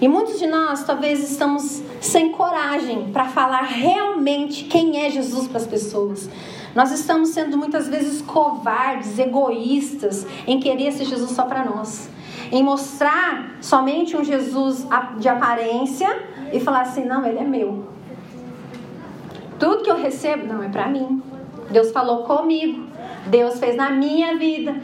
E 0.00 0.08
muitos 0.08 0.38
de 0.38 0.46
nós 0.46 0.84
talvez 0.84 1.30
estamos 1.30 1.82
sem 2.00 2.32
coragem 2.32 3.10
para 3.12 3.26
falar 3.26 3.62
realmente 3.62 4.64
quem 4.64 5.00
é 5.04 5.10
Jesus 5.10 5.46
para 5.46 5.58
as 5.58 5.66
pessoas. 5.66 6.28
Nós 6.74 6.90
estamos 6.90 7.30
sendo 7.30 7.56
muitas 7.56 7.88
vezes 7.88 8.22
covardes, 8.22 9.18
egoístas 9.18 10.26
em 10.46 10.60
querer 10.60 10.92
ser 10.92 11.04
Jesus 11.04 11.30
só 11.30 11.44
para 11.44 11.64
nós. 11.64 12.08
Em 12.50 12.62
mostrar 12.62 13.56
somente 13.60 14.16
um 14.16 14.24
Jesus 14.24 14.86
de 15.18 15.28
aparência 15.28 16.08
e 16.52 16.60
falar 16.60 16.82
assim: 16.82 17.04
não, 17.04 17.26
ele 17.26 17.38
é 17.38 17.44
meu. 17.44 17.97
Tudo 19.58 19.82
que 19.82 19.90
eu 19.90 19.96
recebo 19.96 20.46
não 20.46 20.62
é 20.62 20.68
para 20.68 20.88
mim. 20.88 21.22
Deus 21.70 21.90
falou 21.90 22.24
comigo. 22.24 22.86
Deus 23.26 23.58
fez 23.58 23.76
na 23.76 23.90
minha 23.90 24.36
vida. 24.36 24.74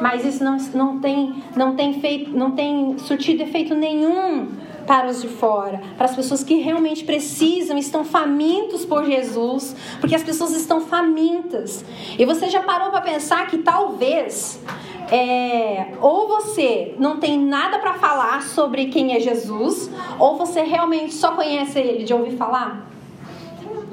Mas 0.00 0.24
isso 0.24 0.44
não, 0.44 0.56
não, 0.74 1.00
tem, 1.00 1.42
não, 1.54 1.74
tem 1.74 2.00
feito, 2.00 2.30
não 2.30 2.50
tem 2.50 2.98
surtido 2.98 3.42
efeito 3.42 3.74
nenhum 3.74 4.48
para 4.86 5.08
os 5.08 5.20
de 5.20 5.28
fora, 5.28 5.80
para 5.96 6.06
as 6.06 6.14
pessoas 6.14 6.44
que 6.44 6.54
realmente 6.60 7.04
precisam, 7.04 7.76
estão 7.76 8.04
famintos 8.04 8.84
por 8.84 9.04
Jesus, 9.04 9.74
porque 10.00 10.14
as 10.14 10.22
pessoas 10.22 10.52
estão 10.52 10.80
famintas. 10.80 11.84
E 12.16 12.24
você 12.24 12.48
já 12.48 12.62
parou 12.62 12.90
para 12.90 13.00
pensar 13.00 13.48
que 13.48 13.58
talvez 13.58 14.62
é, 15.10 15.88
ou 16.00 16.28
você 16.28 16.94
não 16.98 17.18
tem 17.18 17.38
nada 17.38 17.78
para 17.78 17.94
falar 17.94 18.42
sobre 18.42 18.86
quem 18.86 19.14
é 19.14 19.20
Jesus, 19.20 19.90
ou 20.18 20.36
você 20.36 20.62
realmente 20.62 21.14
só 21.14 21.32
conhece 21.32 21.78
ele 21.78 22.04
de 22.04 22.14
ouvir 22.14 22.36
falar? 22.36 22.95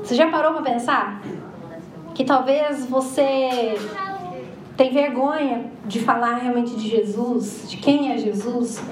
Você 0.04 0.16
já 0.16 0.30
parou 0.30 0.54
para 0.54 0.74
pensar 0.74 1.22
que 2.14 2.24
talvez 2.26 2.86
você 2.86 3.76
tem 4.76 4.92
vergonha 4.92 5.72
de 5.86 6.00
falar 6.00 6.36
realmente 6.36 6.76
de 6.76 6.90
Jesus, 6.90 7.66
de 7.70 7.78
quem 7.78 8.12
é 8.12 8.18
Jesus, 8.18 8.84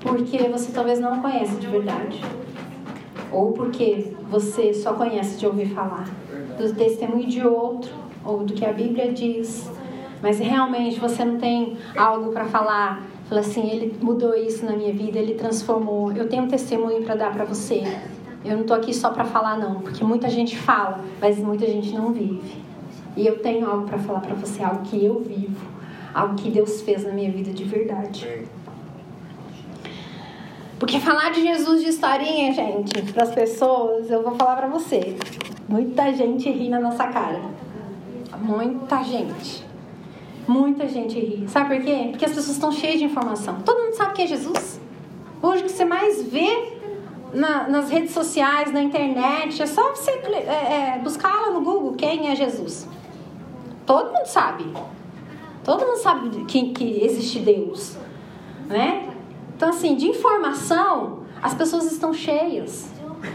porque 0.00 0.38
você 0.48 0.72
talvez 0.72 1.00
não 1.00 1.20
conhece 1.20 1.56
de 1.56 1.66
verdade. 1.66 2.22
Ou 3.30 3.52
porque 3.52 4.14
você 4.30 4.72
só 4.72 4.92
conhece 4.92 5.38
de 5.38 5.46
ouvir 5.46 5.74
falar 5.74 6.04
do 6.56 6.72
testemunho 6.74 7.26
de 7.26 7.44
outro, 7.46 7.92
ou 8.24 8.44
do 8.44 8.54
que 8.54 8.64
a 8.64 8.72
Bíblia 8.72 9.12
diz, 9.12 9.68
mas 10.22 10.38
realmente 10.38 11.00
você 11.00 11.24
não 11.24 11.38
tem 11.38 11.76
algo 11.96 12.30
para 12.30 12.44
falar 12.44 13.02
Fala 13.32 13.40
assim, 13.40 13.70
ele 13.70 13.96
mudou 13.98 14.34
isso 14.34 14.62
na 14.66 14.72
minha 14.72 14.92
vida, 14.92 15.18
ele 15.18 15.32
transformou. 15.32 16.12
Eu 16.12 16.28
tenho 16.28 16.42
um 16.42 16.48
testemunho 16.48 17.02
para 17.02 17.14
dar 17.14 17.32
para 17.32 17.46
você. 17.46 17.82
Eu 18.44 18.56
não 18.56 18.64
tô 18.64 18.74
aqui 18.74 18.92
só 18.92 19.10
para 19.10 19.24
falar 19.24 19.56
não, 19.56 19.80
porque 19.80 20.02
muita 20.02 20.28
gente 20.28 20.56
fala, 20.58 21.00
mas 21.20 21.38
muita 21.38 21.66
gente 21.66 21.92
não 21.94 22.12
vive. 22.12 22.60
E 23.16 23.26
eu 23.26 23.38
tenho 23.38 23.68
algo 23.68 23.86
para 23.86 23.98
falar 23.98 24.20
para 24.20 24.34
você, 24.34 24.62
algo 24.62 24.82
que 24.82 25.04
eu 25.04 25.20
vivo, 25.20 25.64
algo 26.12 26.34
que 26.34 26.50
Deus 26.50 26.80
fez 26.82 27.04
na 27.04 27.12
minha 27.12 27.30
vida 27.30 27.52
de 27.52 27.64
verdade. 27.64 28.46
Porque 30.78 30.98
falar 30.98 31.30
de 31.30 31.42
Jesus 31.42 31.82
de 31.82 31.90
historinha, 31.90 32.52
gente, 32.52 33.00
para 33.12 33.22
as 33.22 33.32
pessoas, 33.32 34.10
eu 34.10 34.20
vou 34.22 34.34
falar 34.34 34.56
para 34.56 34.66
você. 34.66 35.16
Muita 35.68 36.12
gente 36.12 36.50
ri 36.50 36.68
na 36.68 36.80
nossa 36.80 37.06
cara. 37.06 37.40
Muita 38.40 39.04
gente. 39.04 39.64
Muita 40.48 40.88
gente 40.88 41.20
ri. 41.20 41.44
Sabe 41.48 41.76
por 41.76 41.84
quê? 41.84 42.08
Porque 42.10 42.24
as 42.24 42.32
pessoas 42.32 42.56
estão 42.56 42.72
cheias 42.72 42.98
de 42.98 43.04
informação. 43.04 43.60
Todo 43.64 43.84
mundo 43.84 43.94
sabe 43.94 44.14
quem 44.14 44.24
é 44.24 44.28
Jesus. 44.28 44.80
Hoje 45.40 45.62
o 45.62 45.66
que 45.66 45.70
você 45.70 45.84
mais 45.84 46.22
vê 46.24 46.72
na, 47.32 47.68
nas 47.68 47.90
redes 47.90 48.12
sociais, 48.12 48.72
na 48.72 48.82
internet, 48.82 49.62
é 49.62 49.66
só 49.66 49.90
você 49.90 50.10
é, 50.10 50.96
é, 50.96 51.00
buscar 51.02 51.28
lá 51.28 51.50
no 51.50 51.60
Google 51.60 51.94
quem 51.94 52.30
é 52.30 52.36
Jesus. 52.36 52.86
Todo 53.86 54.12
mundo 54.12 54.26
sabe. 54.26 54.72
Todo 55.64 55.86
mundo 55.86 55.98
sabe 55.98 56.44
que, 56.44 56.72
que 56.72 57.04
existe 57.04 57.38
Deus. 57.38 57.96
Né? 58.66 59.08
Então, 59.56 59.70
assim, 59.70 59.94
de 59.94 60.06
informação, 60.08 61.20
as 61.42 61.54
pessoas 61.54 61.90
estão 61.90 62.12
cheias. 62.12 62.88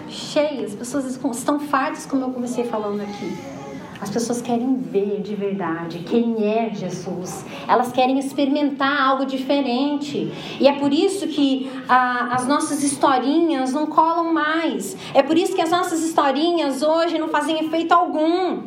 Cheias. 0.10 0.72
As 0.72 0.76
pessoas 0.76 1.06
estão 1.06 1.60
fartas, 1.60 2.06
como 2.06 2.24
eu 2.24 2.30
comecei 2.32 2.66
falando 2.66 3.02
aqui. 3.02 3.57
As 4.00 4.10
pessoas 4.10 4.42
querem 4.42 4.76
ver 4.76 5.22
de 5.22 5.34
verdade 5.36 6.00
quem 6.00 6.46
é 6.46 6.70
Jesus. 6.74 7.44
Elas 7.68 7.92
querem 7.92 8.20
experimentar 8.20 9.02
algo 9.02 9.26
diferente. 9.26 10.32
E 10.60 10.68
é 10.68 10.74
por 10.74 10.94
isso 10.94 11.28
que 11.28 11.72
ah, 11.90 12.30
as 12.32 12.48
nossas 12.48 12.84
historinhas 12.84 13.74
não 13.74 13.88
colam 13.88 14.32
mais. 14.32 14.96
É 15.14 15.24
por 15.24 15.38
isso 15.38 15.56
que 15.56 15.62
as 15.62 15.72
nossas 15.72 16.04
historinhas 16.04 16.84
hoje 16.84 17.18
não 17.18 17.30
fazem 17.30 17.66
efeito 17.66 17.92
algum. 17.92 18.62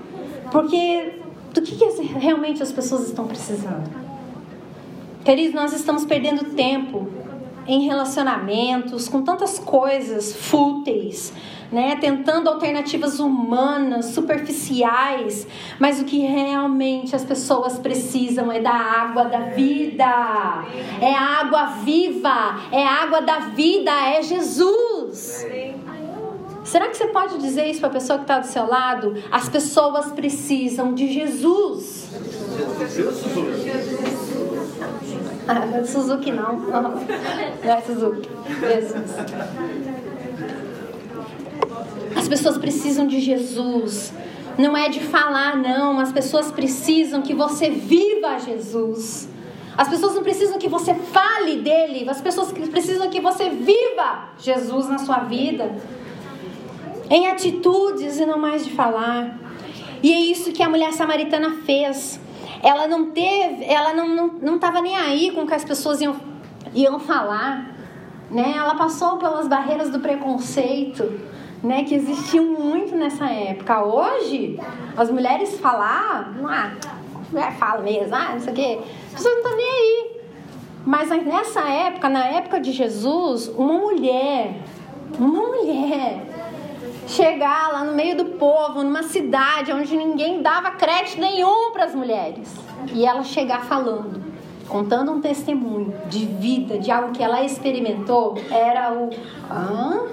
Porque 0.51 1.21
do 1.55 1.63
que, 1.63 1.77
que 1.77 2.03
realmente 2.03 2.63
as 2.63 2.73
pessoas 2.73 3.07
estão 3.07 3.27
precisando? 3.27 3.89
Queridos, 5.25 5.55
nós 5.55 5.73
estamos 5.73 6.05
perdendo 6.05 6.55
tempo 6.57 7.09
em 7.67 7.83
relacionamentos, 7.83 9.09
com 9.09 9.23
tantas 9.23 9.59
coisas 9.59 10.35
fúteis, 10.35 11.33
né? 11.73 11.97
Tentando 12.01 12.49
alternativas 12.49 13.21
humanas, 13.21 14.07
superficiais, 14.07 15.47
mas 15.79 16.01
o 16.01 16.05
que 16.05 16.19
realmente 16.19 17.15
as 17.15 17.25
pessoas 17.25 17.79
precisam 17.79 18.51
é 18.51 18.61
da 18.61 18.73
água 18.73 19.25
da 19.25 19.41
vida. 19.41 20.65
É 21.01 21.15
água 21.15 21.67
viva, 21.85 22.61
é 22.73 22.85
água 22.85 23.21
da 23.21 23.39
vida, 23.41 23.91
é 23.91 24.23
Jesus. 24.23 25.47
Será 26.65 26.89
que 26.89 26.97
você 26.97 27.09
pode 27.09 27.39
dizer 27.39 27.67
isso 27.67 27.81
para 27.81 27.89
a 27.89 27.93
pessoa 27.93 28.19
que 28.19 28.25
está 28.25 28.39
do 28.39 28.47
seu 28.47 28.67
lado? 28.67 29.15
As 29.31 29.49
pessoas 29.49 30.13
precisam 30.13 30.95
de 30.95 31.13
Jesus. 31.13 32.09
Ah, 35.49 35.85
Suzuki 35.85 36.31
não. 36.31 36.57
Não, 36.71 37.73
é 37.73 37.81
Suzuki. 37.81 38.29
Jesus. 38.61 40.00
As 42.17 42.29
pessoas 42.29 42.59
precisam 42.59 43.07
de 43.07 43.21
Jesus. 43.21 44.13
Não 44.59 44.77
é 44.77 44.89
de 44.89 45.01
falar, 45.01 45.57
não. 45.57 45.99
As 46.01 46.13
pessoas 46.13 46.51
precisam 46.51 47.23
que 47.23 47.35
você 47.35 47.71
viva 47.71 48.39
Jesus. 48.39 49.29
As 49.77 49.89
pessoas 49.89 50.15
não 50.15 50.23
precisam 50.23 50.59
que 50.59 50.69
você 50.69 50.95
fale 50.95 51.57
dele. 51.57 52.09
As 52.09 52.21
pessoas 52.21 52.53
precisam 52.53 53.09
que 53.09 53.21
você 53.21 53.49
viva 53.49 54.31
Jesus 54.39 54.89
na 54.89 54.99
sua 54.99 55.21
vida. 55.21 55.75
Em 57.09 57.29
atitudes 57.29 58.19
e 58.19 58.27
não 58.27 58.39
mais 58.39 58.65
de 58.65 58.73
falar. 58.73 59.39
E 60.03 60.13
é 60.13 60.21
isso 60.21 60.53
que 60.53 60.63
a 60.63 60.69
mulher 60.69 60.93
samaritana 60.93 61.51
fez. 61.65 62.21
Ela 62.63 62.87
não 62.87 63.11
teve, 63.11 63.65
ela 63.65 63.95
não 63.95 64.09
não, 64.09 64.59
não 64.59 64.83
nem 64.83 64.97
aí 64.97 65.31
com 65.31 65.43
o 65.43 65.47
que 65.47 65.55
as 65.55 65.65
pessoas 65.65 66.01
iam, 66.01 66.17
iam 66.75 66.99
falar, 67.01 67.75
né? 68.31 68.55
Ela 68.57 68.75
passou 68.75 69.17
pelas 69.17 69.49
barreiras 69.49 69.91
do 69.91 70.01
preconceito, 70.01 71.21
né, 71.63 71.85
que 71.85 71.95
existiam 71.95 72.45
muito 72.45 72.97
nessa 72.97 73.27
época. 73.27 73.85
Hoje, 73.85 74.59
as 74.97 75.11
mulheres 75.11 75.59
falar, 75.61 76.33
ah, 76.45 76.73
mulher 77.31 77.53
fala 77.55 77.83
mesmo, 77.83 78.15
ah, 78.15 78.31
não 78.33 78.41
sei 78.41 78.53
o 78.53 78.57
quê. 78.57 78.79
As 79.09 79.13
pessoas 79.15 79.35
não 79.35 79.43
estão 79.43 79.57
nem 79.57 79.67
aí. 79.67 80.21
Mas 80.87 81.11
nessa 81.25 81.69
época, 81.69 82.09
na 82.09 82.25
época 82.25 82.59
de 82.59 82.73
Jesus, 82.73 83.49
uma 83.49 83.75
mulher, 83.75 84.57
uma 85.19 85.43
mulher 85.43 86.27
chegar 87.07 87.73
lá 87.73 87.85
no 87.85 87.93
meio 87.93 88.17
do 88.17 88.25
povo, 88.37 88.83
numa 88.83 89.03
cidade 89.03 89.73
onde 89.73 89.95
ninguém 89.97 90.41
dava 90.41 90.71
crédito 90.71 91.21
nenhum 91.21 91.73
para 91.73 91.85
as 91.85 91.95
mulheres, 91.95 92.55
e 92.93 93.05
ela 93.05 93.23
chegar 93.23 93.65
falando, 93.65 94.23
contando 94.69 95.13
um 95.13 95.21
testemunho 95.21 95.93
de 96.09 96.25
vida, 96.25 96.79
de 96.79 96.91
algo 96.91 97.13
que 97.13 97.23
ela 97.23 97.43
experimentou, 97.45 98.39
era 98.51 98.95
o. 98.95 99.11
Hã? 99.51 100.07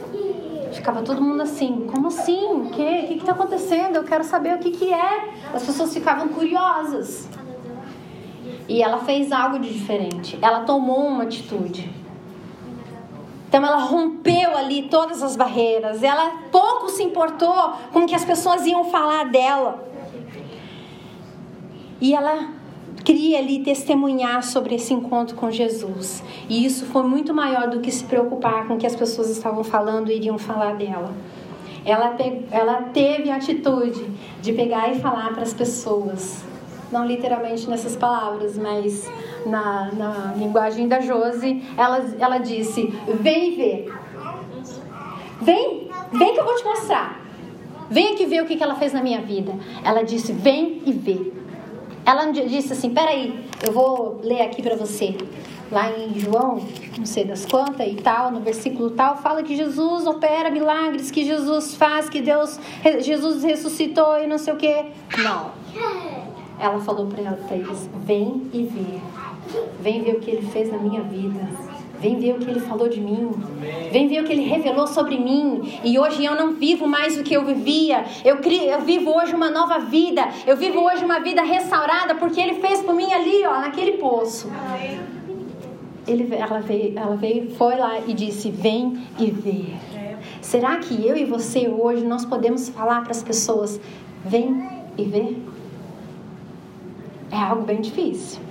Ficava 0.77 1.01
todo 1.01 1.19
mundo 1.19 1.41
assim, 1.41 1.87
como 1.91 2.07
assim? 2.07 2.45
O 2.45 2.69
que 2.69 2.83
está 3.17 3.31
acontecendo? 3.31 3.95
Eu 3.95 4.03
quero 4.03 4.23
saber 4.23 4.53
o 4.53 4.59
que, 4.59 4.69
que 4.69 4.93
é. 4.93 5.29
As 5.51 5.63
pessoas 5.63 5.91
ficavam 5.91 6.27
curiosas. 6.27 7.27
E 8.69 8.83
ela 8.83 8.99
fez 8.99 9.31
algo 9.31 9.57
de 9.57 9.73
diferente. 9.73 10.37
Ela 10.39 10.59
tomou 10.59 11.07
uma 11.07 11.23
atitude. 11.23 11.91
Então 13.47 13.65
ela 13.65 13.77
rompeu 13.77 14.55
ali 14.55 14.83
todas 14.83 15.23
as 15.23 15.35
barreiras. 15.35 16.03
Ela 16.03 16.43
pouco 16.51 16.89
se 16.89 17.01
importou 17.01 17.73
com 17.91 18.01
o 18.01 18.05
que 18.05 18.13
as 18.13 18.23
pessoas 18.23 18.63
iam 18.67 18.83
falar 18.85 19.25
dela. 19.25 19.83
E 21.99 22.13
ela 22.13 22.49
queria 23.07 23.39
ali 23.39 23.59
testemunhar 23.59 24.43
sobre 24.43 24.75
esse 24.75 24.93
encontro 24.93 25.33
com 25.33 25.49
Jesus. 25.49 26.21
E 26.49 26.65
isso 26.65 26.85
foi 26.87 27.03
muito 27.03 27.33
maior 27.33 27.69
do 27.69 27.79
que 27.79 27.89
se 27.89 28.03
preocupar 28.03 28.67
com 28.67 28.73
o 28.73 28.77
que 28.77 28.85
as 28.85 28.97
pessoas 28.97 29.29
estavam 29.29 29.63
falando 29.63 30.11
e 30.11 30.17
iriam 30.17 30.37
falar 30.37 30.75
dela. 30.75 31.13
Ela, 31.85 32.17
ela 32.51 32.81
teve 32.93 33.31
a 33.31 33.37
atitude 33.37 34.05
de 34.41 34.51
pegar 34.51 34.91
e 34.91 34.99
falar 34.99 35.33
para 35.33 35.43
as 35.43 35.53
pessoas, 35.53 36.43
não 36.91 37.05
literalmente 37.05 37.69
nessas 37.69 37.95
palavras, 37.95 38.57
mas 38.57 39.09
na, 39.45 39.89
na 39.93 40.33
linguagem 40.35 40.89
da 40.89 40.99
Josi, 40.99 41.63
ela, 41.77 42.05
ela 42.19 42.39
disse: 42.39 42.93
Vem 43.21 43.55
ver. 43.55 43.93
Vem, 45.39 45.89
vem 46.11 46.33
que 46.33 46.39
eu 46.41 46.43
vou 46.43 46.55
te 46.55 46.65
mostrar. 46.65 47.21
Vem 47.89 48.15
aqui 48.15 48.25
ver 48.25 48.43
o 48.43 48.45
que 48.45 48.61
ela 48.61 48.75
fez 48.75 48.91
na 48.91 49.01
minha 49.01 49.21
vida. 49.21 49.53
Ela 49.81 50.03
disse: 50.03 50.33
Vem 50.33 50.81
e 50.85 50.91
vê. 50.91 51.46
Ela 52.07 52.31
disse 52.31 52.71
assim: 52.71 52.91
Peraí, 52.91 53.37
eu 53.65 53.73
vou 53.73 54.21
ler 54.23 54.41
aqui 54.43 54.63
para 54.63 54.77
você. 54.77 55.13
Lá 55.69 55.91
em 55.91 56.17
João, 56.17 56.65
não 56.97 57.05
sei 57.05 57.25
das 57.25 57.45
quantas 57.45 57.85
e 57.85 57.95
tal, 57.95 58.31
no 58.31 58.39
versículo 58.39 58.91
tal, 58.91 59.17
fala 59.17 59.43
que 59.43 59.53
Jesus 59.53 60.07
opera 60.07 60.49
milagres, 60.49 61.11
que 61.11 61.25
Jesus 61.25 61.75
faz, 61.75 62.07
que 62.07 62.21
Deus, 62.21 62.57
Jesus 63.01 63.43
ressuscitou 63.43 64.17
e 64.23 64.27
não 64.27 64.37
sei 64.37 64.53
o 64.53 64.55
que. 64.55 64.85
Não. 65.17 65.51
Ela 66.57 66.79
falou 66.79 67.07
para 67.07 67.21
eles: 67.53 67.89
Vem 68.05 68.49
e 68.53 68.63
vê. 68.63 69.01
Vem 69.81 70.01
ver 70.01 70.15
o 70.15 70.19
que 70.21 70.31
ele 70.31 70.47
fez 70.47 70.71
na 70.71 70.77
minha 70.77 71.01
vida. 71.01 71.41
Vem 71.99 72.19
ver 72.19 72.35
o 72.35 72.39
que 72.39 72.49
ele 72.49 72.59
falou 72.59 72.87
de 72.87 73.01
mim. 73.01 73.31
Vem 73.91 74.07
ver 74.07 74.21
o 74.21 74.25
que 74.25 74.31
ele 74.31 74.43
revelou 74.43 74.85
sobre 74.85 75.17
mim. 75.17 75.79
E 75.83 75.97
hoje 75.97 76.23
eu 76.23 76.35
não 76.35 76.53
vivo 76.53 76.87
mais 76.87 77.17
o 77.17 77.23
que 77.23 77.33
eu 77.33 77.43
vivia. 77.43 78.05
Eu, 78.23 78.35
eu 78.37 78.81
vivo 78.81 79.11
hoje 79.11 79.33
uma 79.33 79.49
nova 79.49 79.79
vida. 79.79 80.27
Eu 80.45 80.55
vivo 80.55 80.79
hoje 80.79 81.03
uma 81.03 81.19
vida 81.19 81.41
restaurada 81.41 82.13
porque 82.15 82.39
ele 82.39 82.55
fez 82.55 82.81
por 82.81 82.93
mim 82.93 83.11
ali, 83.11 83.43
ó, 83.45 83.59
naquele 83.59 83.93
poço. 83.93 84.47
Ele, 86.07 86.33
ela, 86.35 86.59
veio, 86.59 86.97
ela 86.97 87.15
veio, 87.15 87.49
foi 87.55 87.75
lá 87.75 87.99
e 88.05 88.13
disse: 88.13 88.51
Vem 88.51 88.99
e 89.19 89.31
vê. 89.31 89.65
Será 90.39 90.77
que 90.77 91.05
eu 91.05 91.17
e 91.17 91.25
você 91.25 91.67
hoje 91.67 92.05
nós 92.05 92.23
podemos 92.25 92.69
falar 92.69 93.01
para 93.01 93.11
as 93.11 93.23
pessoas: 93.23 93.79
Vem 94.23 94.69
e 94.97 95.03
vê? 95.03 95.35
É 97.31 97.37
algo 97.37 97.63
bem 97.63 97.81
difícil. 97.81 98.46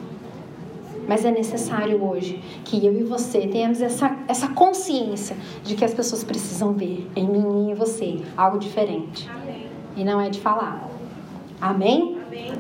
Mas 1.09 1.25
é 1.25 1.31
necessário 1.31 2.03
hoje 2.03 2.43
que 2.65 2.85
eu 2.85 2.93
e 2.99 3.03
você 3.05 3.47
tenhamos 3.47 3.81
essa, 3.81 4.17
essa 4.27 4.49
consciência 4.49 5.37
de 5.63 5.75
que 5.75 5.85
as 5.85 5.95
pessoas 5.95 6.25
precisam 6.25 6.73
ver 6.73 7.09
em 7.15 7.27
mim 7.27 7.69
e 7.69 7.73
em 7.73 7.75
você 7.75 8.21
algo 8.37 8.59
diferente. 8.59 9.29
Amém. 9.31 9.67
E 9.97 10.05
não 10.05 10.21
é 10.21 10.29
de 10.29 10.41
falar. 10.41 10.89
Amém? 11.61 12.19
Amém. 12.27 12.53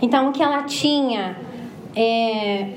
Então, 0.00 0.28
o 0.30 0.32
que 0.32 0.42
ela 0.42 0.62
tinha 0.62 1.36
é, 1.94 2.74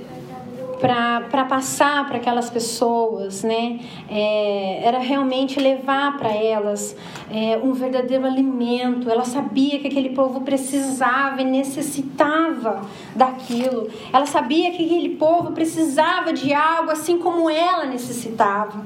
para 0.81 1.45
passar 1.45 2.07
para 2.07 2.17
aquelas 2.17 2.49
pessoas, 2.49 3.43
né? 3.43 3.79
É, 4.09 4.81
era 4.83 4.97
realmente 4.97 5.59
levar 5.59 6.17
para 6.17 6.33
elas 6.33 6.95
é, 7.31 7.57
um 7.63 7.71
verdadeiro 7.71 8.25
alimento. 8.25 9.09
Ela 9.09 9.23
sabia 9.23 9.79
que 9.79 9.87
aquele 9.87 10.09
povo 10.09 10.41
precisava 10.41 11.41
e 11.41 11.45
necessitava 11.45 12.81
daquilo. 13.15 13.89
Ela 14.11 14.25
sabia 14.25 14.71
que 14.71 14.83
aquele 14.83 15.09
povo 15.09 15.51
precisava 15.51 16.33
de 16.33 16.51
algo 16.51 16.89
assim 16.89 17.19
como 17.19 17.47
ela 17.47 17.85
necessitava. 17.85 18.83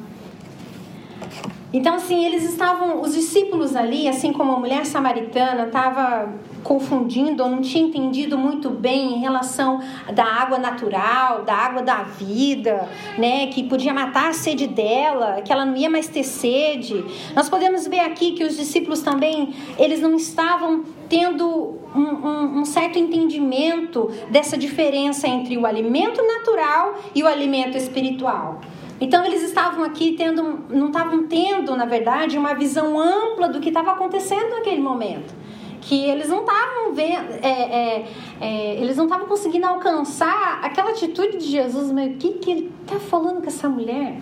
Então, 1.76 1.96
assim, 1.96 2.26
eles 2.26 2.46
estavam, 2.46 3.02
os 3.02 3.14
discípulos 3.14 3.76
ali, 3.76 4.08
assim 4.08 4.32
como 4.32 4.54
a 4.54 4.58
mulher 4.58 4.86
samaritana, 4.86 5.66
estava 5.66 6.34
confundindo 6.64 7.44
ou 7.44 7.50
não 7.50 7.60
tinha 7.60 7.86
entendido 7.86 8.38
muito 8.38 8.70
bem 8.70 9.16
em 9.16 9.20
relação 9.20 9.82
da 10.14 10.24
água 10.24 10.58
natural, 10.58 11.44
da 11.44 11.54
água 11.54 11.82
da 11.82 12.04
vida, 12.04 12.88
né, 13.18 13.48
que 13.48 13.64
podia 13.64 13.94
matar 13.94 14.30
a 14.30 14.34
sede 14.34 14.68
dela, 14.68 15.42
que 15.42 15.52
ela 15.52 15.66
não 15.66 15.76
ia 15.76 15.90
mais 15.90 16.08
ter 16.08 16.24
sede. 16.24 17.04
Nós 17.36 17.50
podemos 17.50 17.86
ver 17.86 18.00
aqui 18.00 18.32
que 18.32 18.46
os 18.46 18.56
discípulos 18.56 19.02
também, 19.02 19.54
eles 19.78 20.00
não 20.00 20.16
estavam 20.16 20.86
tendo 21.10 21.78
um, 21.94 22.00
um, 22.00 22.60
um, 22.60 22.66
certo 22.66 22.98
entendimento 22.98 24.10
dessa 24.30 24.58
diferença 24.58 25.28
entre 25.28 25.58
o 25.58 25.66
alimento 25.66 26.26
natural 26.26 26.96
e 27.14 27.22
o 27.22 27.28
alimento 27.28 27.78
espiritual. 27.78 28.62
Então 29.00 29.26
eles 29.26 29.44
estavam 29.44 29.84
aqui 29.84 30.14
tendo, 30.14 30.64
não 30.70 30.88
estavam 30.88 31.28
tendo, 31.28 31.76
na 31.76 31.86
verdade, 31.86 32.38
uma 32.38 32.54
visão 32.54 33.00
ampla 33.00 33.50
do 33.50 33.60
que 33.60 33.70
estava 33.70 33.92
acontecendo 33.92 34.52
naquele 34.52 34.82
momento. 34.82 35.34
Que 35.82 36.10
eles 36.10 36.30
não 36.30 36.40
estavam 36.40 36.94
vendo, 36.94 37.32
é, 37.44 37.50
é, 37.50 38.08
é, 38.42 38.76
eles 38.82 38.98
não 38.98 39.06
estavam 39.06 39.28
conseguindo 39.28 39.68
alcançar 39.68 40.60
aquela 40.64 40.92
atitude 40.92 41.38
de 41.38 41.46
Jesus, 41.46 41.92
mas 41.92 42.16
o 42.16 42.18
que, 42.18 42.34
que 42.34 42.52
ele 42.52 42.74
está 42.82 43.00
falando 43.00 43.42
com 43.42 43.48
essa 43.48 43.70
mulher? 43.70 44.20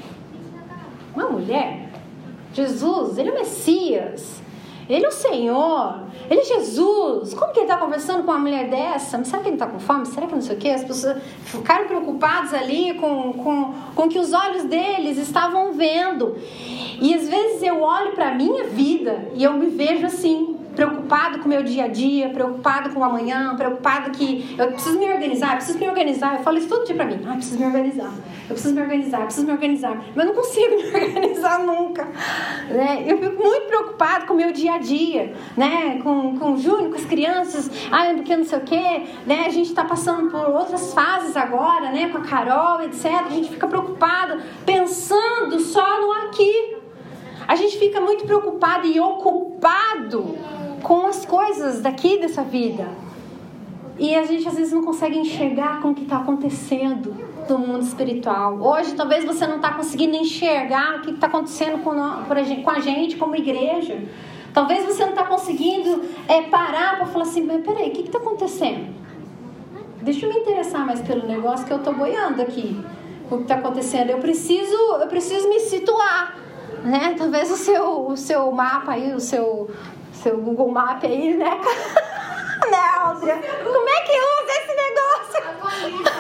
Uma 1.15 1.29
mulher? 1.29 1.89
Jesus, 2.53 3.17
ele 3.17 3.29
é 3.29 3.31
o 3.31 3.35
Messias. 3.35 4.42
Ele 4.89 5.05
é 5.05 5.07
o 5.07 5.11
Senhor, 5.11 5.99
ele 6.29 6.41
é 6.41 6.43
Jesus. 6.43 7.33
Como 7.33 7.53
que 7.53 7.59
ele 7.59 7.65
está 7.65 7.77
conversando 7.77 8.23
com 8.23 8.31
uma 8.31 8.39
mulher 8.39 8.69
dessa? 8.69 9.23
Será 9.23 9.41
que 9.41 9.49
ele 9.49 9.55
está 9.55 9.67
com 9.67 9.79
fome? 9.79 10.05
Será 10.05 10.27
que 10.27 10.33
não 10.33 10.41
sei 10.41 10.55
o 10.55 10.59
quê? 10.59 10.69
As 10.69 10.83
pessoas 10.83 11.17
ficaram 11.45 11.87
preocupadas 11.87 12.53
ali 12.53 12.93
com, 12.95 13.33
com, 13.33 13.73
com 13.95 14.09
que 14.09 14.19
os 14.19 14.33
olhos 14.33 14.65
deles 14.65 15.17
estavam 15.17 15.73
vendo. 15.73 16.35
E 17.01 17.13
às 17.13 17.27
vezes 17.27 17.61
eu 17.63 17.81
olho 17.81 18.11
para 18.13 18.29
a 18.29 18.35
minha 18.35 18.65
vida 18.65 19.29
e 19.33 19.43
eu 19.43 19.53
me 19.53 19.67
vejo 19.67 20.05
assim, 20.05 20.57
preocupado 20.75 21.39
com 21.39 21.45
o 21.45 21.49
meu 21.49 21.63
dia 21.63 21.85
a 21.85 21.87
dia, 21.87 22.29
preocupado 22.29 22.89
com 22.89 22.99
o 22.99 23.03
amanhã, 23.03 23.55
preocupado 23.55 24.11
que 24.11 24.55
eu 24.57 24.67
preciso 24.67 24.99
me 24.99 25.11
organizar, 25.11 25.55
preciso 25.55 25.79
me 25.79 25.87
organizar. 25.87 26.35
Eu 26.35 26.43
falo 26.43 26.57
isso 26.57 26.67
todo 26.67 26.85
dia 26.85 26.95
pra 26.95 27.05
mim. 27.05 27.19
Ah, 27.27 27.33
preciso 27.33 27.59
me 27.59 27.65
organizar. 27.65 28.11
Eu 28.49 28.55
preciso 28.55 28.75
me 28.75 28.81
organizar, 28.81 29.21
preciso 29.25 29.45
me 29.45 29.53
organizar. 29.53 30.03
Mas 30.15 30.25
eu 30.25 30.33
não 30.33 30.33
consigo 30.33 30.75
me 30.81 30.85
organizar 30.85 31.59
nunca. 31.59 32.05
Né? 32.69 33.03
Eu 33.07 33.17
fico 33.17 33.43
muito 33.43 33.67
preocupado 33.67 34.25
com 34.25 34.33
o 34.33 34.37
meu 34.37 34.51
dia 34.51 34.73
a 34.73 34.77
dia, 34.77 35.33
né? 35.55 35.99
Com, 36.01 36.37
com 36.37 36.53
o 36.53 36.57
Júnior, 36.57 36.89
com 36.89 36.95
as 36.95 37.05
crianças. 37.05 37.69
Ah, 37.91 38.11
porque 38.15 38.35
não 38.35 38.45
sei 38.45 38.57
o 38.57 38.61
quê. 38.61 39.03
Né? 39.25 39.45
A 39.45 39.49
gente 39.49 39.67
está 39.67 39.83
passando 39.83 40.29
por 40.29 40.49
outras 40.49 40.93
fases 40.93 41.37
agora, 41.37 41.91
né? 41.91 42.09
Com 42.09 42.17
a 42.17 42.21
Carol, 42.21 42.81
etc. 42.81 43.05
A 43.25 43.29
gente 43.29 43.49
fica 43.49 43.67
preocupado, 43.67 44.41
pensando 44.65 45.59
só 45.59 46.01
no 46.01 46.11
aqui. 46.11 46.82
A 47.47 47.55
gente 47.55 47.77
fica 47.77 47.99
muito 47.99 48.25
preocupado 48.25 48.87
e 48.87 48.99
ocupado 48.99 50.37
com 50.81 51.07
as 51.07 51.25
coisas 51.25 51.81
daqui 51.81 52.17
dessa 52.19 52.43
vida. 52.43 52.87
E 53.97 54.15
a 54.15 54.23
gente 54.23 54.47
às 54.47 54.55
vezes 54.55 54.73
não 54.73 54.83
consegue 54.83 55.17
enxergar 55.17 55.81
com 55.81 55.91
o 55.91 55.95
que 55.95 56.03
está 56.03 56.17
acontecendo 56.17 57.15
no 57.47 57.57
mundo 57.59 57.83
espiritual. 57.83 58.59
Hoje, 58.59 58.93
talvez 58.95 59.23
você 59.23 59.45
não 59.45 59.57
está 59.57 59.73
conseguindo 59.73 60.15
enxergar 60.15 60.97
o 60.97 61.01
que 61.01 61.11
está 61.11 61.27
acontecendo 61.27 61.83
com, 61.83 61.91
a 62.69 62.79
gente 62.79 63.17
como 63.17 63.35
igreja. 63.35 64.01
Talvez 64.53 64.85
você 64.85 65.03
não 65.03 65.11
está 65.11 65.25
conseguindo 65.25 66.03
é, 66.27 66.43
parar 66.43 66.97
para 66.97 67.05
falar 67.07 67.25
assim: 67.25 67.43
mas 67.43 67.63
peraí, 67.63 67.89
o 67.89 67.91
que 67.91 68.01
está 68.01 68.17
acontecendo? 68.17 68.93
Deixa 70.01 70.25
eu 70.25 70.33
me 70.33 70.39
interessar 70.39 70.85
mais 70.85 71.01
pelo 71.01 71.27
negócio 71.27 71.65
que 71.65 71.73
eu 71.73 71.77
estou 71.77 71.93
boiando 71.93 72.41
aqui. 72.41 72.79
O 73.31 73.37
que 73.37 73.43
está 73.43 73.55
acontecendo? 73.55 74.09
Eu 74.09 74.19
preciso, 74.19 74.75
eu 74.99 75.07
preciso 75.07 75.47
me 75.49 75.59
situar. 75.59 76.35
Né? 76.83 77.15
Talvez 77.17 77.49
o 77.49 77.55
seu, 77.55 78.07
o 78.07 78.17
seu 78.17 78.51
mapa 78.51 78.93
aí, 78.93 79.13
o 79.13 79.19
seu, 79.19 79.69
seu 80.11 80.37
Google 80.37 80.69
Map 80.69 81.03
aí, 81.03 81.33
né? 81.33 81.49
né, 82.69 82.77
Áudria? 82.99 83.35
Como 83.35 83.89
é 83.89 84.01
que 84.01 84.11
usa 84.11 84.51
esse 84.59 84.75
negócio? 84.75 85.33
Atualiza? 85.49 86.13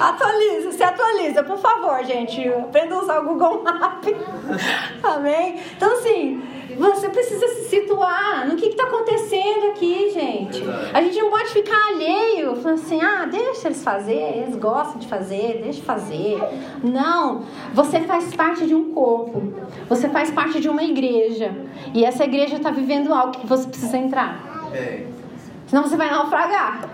Atualiza, 0.00 0.72
se 0.72 0.82
atualiza, 0.82 1.42
por 1.42 1.58
favor, 1.58 2.02
gente. 2.04 2.48
Aprenda 2.48 2.94
a 2.94 3.02
usar 3.02 3.20
o 3.20 3.24
Google 3.24 3.62
Map. 3.62 4.04
Amém? 5.02 5.60
Então, 5.76 5.92
assim, 5.92 6.42
você 6.78 7.08
precisa 7.08 7.46
se 7.48 7.68
situar 7.68 8.46
no 8.48 8.56
que 8.56 8.66
está 8.66 8.84
acontecendo 8.84 9.70
aqui, 9.70 10.10
gente. 10.10 10.62
A 10.92 11.02
gente 11.02 11.18
não 11.18 11.30
pode 11.30 11.48
ficar 11.50 11.76
alheio, 11.88 12.56
falando 12.56 12.80
assim, 12.80 13.00
ah, 13.00 13.26
deixa 13.26 13.68
eles 13.68 13.82
fazer, 13.82 14.38
eles 14.38 14.56
gostam 14.56 14.98
de 14.98 15.08
fazer, 15.08 15.60
deixa 15.62 15.82
fazer. 15.82 16.38
Não, 16.82 17.44
você 17.72 18.00
faz 18.00 18.34
parte 18.34 18.66
de 18.66 18.74
um 18.74 18.92
corpo, 18.92 19.54
você 19.88 20.08
faz 20.08 20.30
parte 20.30 20.60
de 20.60 20.68
uma 20.68 20.82
igreja. 20.82 21.54
E 21.94 22.04
essa 22.04 22.24
igreja 22.24 22.56
está 22.56 22.70
vivendo 22.70 23.12
algo 23.12 23.38
que 23.38 23.46
você 23.46 23.68
precisa 23.68 23.96
entrar. 23.96 24.70
Senão 25.66 25.82
você 25.82 25.96
vai 25.96 26.10
naufragar. 26.10 26.88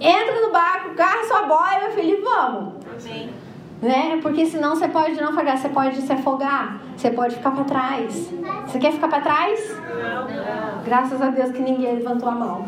Entra 0.00 0.40
no 0.40 0.52
barco, 0.52 0.94
carra 0.94 1.24
sua 1.24 1.42
boia, 1.42 1.80
meu 1.80 1.90
filho, 1.92 2.18
e 2.18 2.20
vamos. 2.22 2.74
Amém 3.00 3.41
né? 3.82 4.20
Porque 4.22 4.46
senão 4.46 4.76
você 4.76 4.86
pode 4.86 5.20
não 5.20 5.30
afogar, 5.30 5.58
você 5.58 5.68
pode 5.68 6.00
se 6.00 6.12
afogar, 6.12 6.80
você 6.96 7.10
pode 7.10 7.34
ficar 7.34 7.50
para 7.50 7.64
trás. 7.64 8.32
Você 8.64 8.78
quer 8.78 8.92
ficar 8.92 9.08
para 9.08 9.20
trás? 9.20 9.76
Não. 9.80 10.82
Graças 10.84 11.20
a 11.20 11.30
Deus 11.30 11.50
que 11.50 11.60
ninguém 11.60 11.96
levantou 11.96 12.28
a 12.28 12.32
mão, 12.32 12.66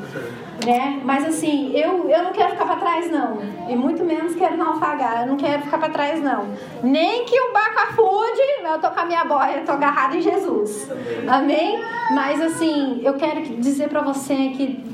né? 0.66 1.00
Mas 1.04 1.24
assim, 1.24 1.72
eu, 1.72 2.10
eu 2.10 2.24
não 2.24 2.32
quero 2.32 2.50
ficar 2.50 2.64
para 2.64 2.76
trás 2.76 3.10
não, 3.10 3.38
e 3.68 3.76
muito 3.76 4.04
menos 4.04 4.34
quero 4.34 4.56
não 4.56 4.72
afogar. 4.72 5.22
Eu 5.22 5.28
não 5.28 5.36
quero 5.36 5.62
ficar 5.62 5.78
para 5.78 5.90
trás 5.90 6.20
não. 6.20 6.48
Nem 6.82 7.24
que 7.24 7.38
o 7.40 7.52
barco 7.52 7.80
afunde, 7.80 8.40
eu 8.64 8.80
tô 8.80 8.90
com 8.90 9.00
a 9.00 9.04
minha 9.04 9.24
boia, 9.24 9.58
eu 9.58 9.64
tô 9.64 9.72
agarrada 9.72 10.16
em 10.16 10.20
Jesus. 10.20 10.90
Amém? 11.28 11.80
Mas 12.12 12.40
assim, 12.40 13.00
eu 13.04 13.14
quero 13.14 13.40
dizer 13.60 13.88
para 13.88 14.00
você 14.00 14.34
que 14.48 14.84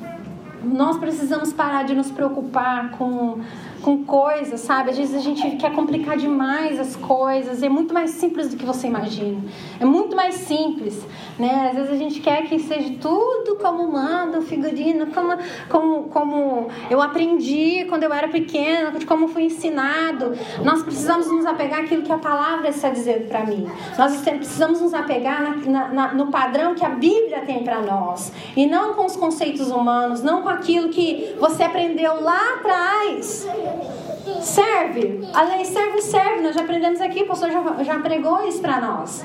nós 0.63 0.99
precisamos 0.99 1.53
parar 1.53 1.85
de 1.85 1.95
nos 1.95 2.11
preocupar 2.11 2.91
com 2.91 3.41
com 3.83 4.05
coisas, 4.05 4.61
sabe? 4.61 4.91
Às 4.91 4.99
vezes 4.99 5.15
a 5.15 5.21
gente 5.21 5.57
quer 5.57 5.73
complicar 5.73 6.17
demais 6.17 6.79
as 6.79 6.97
coisas. 6.97 7.63
É 7.63 7.69
muito 7.69 7.93
mais 7.93 8.11
simples 8.11 8.49
do 8.49 8.57
que 8.57 8.65
você 8.65 8.87
imagina. 8.87 9.43
É 9.79 9.85
muito 9.85 10.15
mais 10.15 10.35
simples, 10.35 11.05
né? 11.39 11.69
Às 11.71 11.77
vezes 11.77 11.91
a 11.91 11.97
gente 11.97 12.21
quer 12.21 12.47
que 12.47 12.59
seja 12.59 12.95
tudo 13.01 13.57
como 13.57 13.91
manda 13.91 14.39
o 14.39 14.43
figurino, 14.43 15.07
como, 15.09 15.37
como, 15.69 16.03
como 16.05 16.69
eu 16.89 17.01
aprendi 17.01 17.85
quando 17.89 18.05
eu 18.05 18.13
era 18.13 18.29
pequena, 18.29 18.93
como 19.07 19.29
fui 19.29 19.45
ensinado. 19.45 20.33
Nós 20.65 20.83
precisamos 20.83 21.31
nos 21.31 21.47
apegar 21.47 21.81
àquilo 21.81 22.03
que 22.03 22.13
a 22.13 22.19
palavra 22.19 22.69
está 22.69 22.91
dizendo 22.91 23.29
para 23.29 23.45
mim. 23.45 23.69
Nós 23.99 24.21
precisamos 24.21 24.81
nos 24.81 24.95
apegar 24.95 25.59
na, 25.67 25.89
na, 25.89 26.15
no 26.15 26.27
padrão 26.29 26.75
que 26.75 26.85
a 26.85 26.91
Bíblia 26.91 27.41
tem 27.41 27.65
para 27.65 27.81
nós. 27.81 28.33
E 28.57 28.67
não 28.67 28.95
com 28.95 29.07
os 29.07 29.17
conceitos 29.17 29.71
humanos, 29.71 30.23
não 30.23 30.43
com 30.43 30.49
aquilo 30.49 30.91
que 30.91 31.35
você 31.39 31.63
aprendeu 31.63 32.21
lá 32.23 32.55
atrás. 32.55 33.49
Serve. 34.43 35.29
A 35.35 35.43
lei 35.43 35.65
serve, 35.65 36.01
serve. 36.03 36.41
Nós 36.41 36.55
já 36.55 36.63
aprendemos 36.63 37.01
aqui, 37.01 37.23
o 37.23 37.27
pastor 37.27 37.51
já, 37.51 37.83
já 37.83 37.99
pregou 37.99 38.47
isso 38.47 38.61
para 38.61 38.81
nós. 38.81 39.25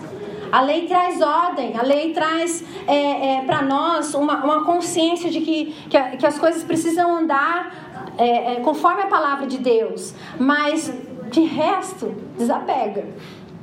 A 0.51 0.61
lei 0.61 0.87
traz 0.87 1.21
ordem, 1.21 1.75
a 1.77 1.81
lei 1.81 2.13
traz 2.13 2.63
é, 2.87 3.37
é, 3.37 3.41
para 3.41 3.61
nós 3.61 4.13
uma, 4.13 4.43
uma 4.43 4.63
consciência 4.63 5.29
de 5.29 5.41
que, 5.41 5.75
que, 5.89 6.17
que, 6.17 6.25
as 6.25 6.37
coisas 6.39 6.63
precisam 6.63 7.13
andar 7.13 8.13
é, 8.17 8.53
é, 8.53 8.55
conforme 8.61 9.01
a 9.01 9.07
palavra 9.07 9.47
de 9.47 9.57
Deus. 9.57 10.13
Mas 10.39 10.93
de 11.29 11.41
resto, 11.41 12.15
desapega. 12.37 13.05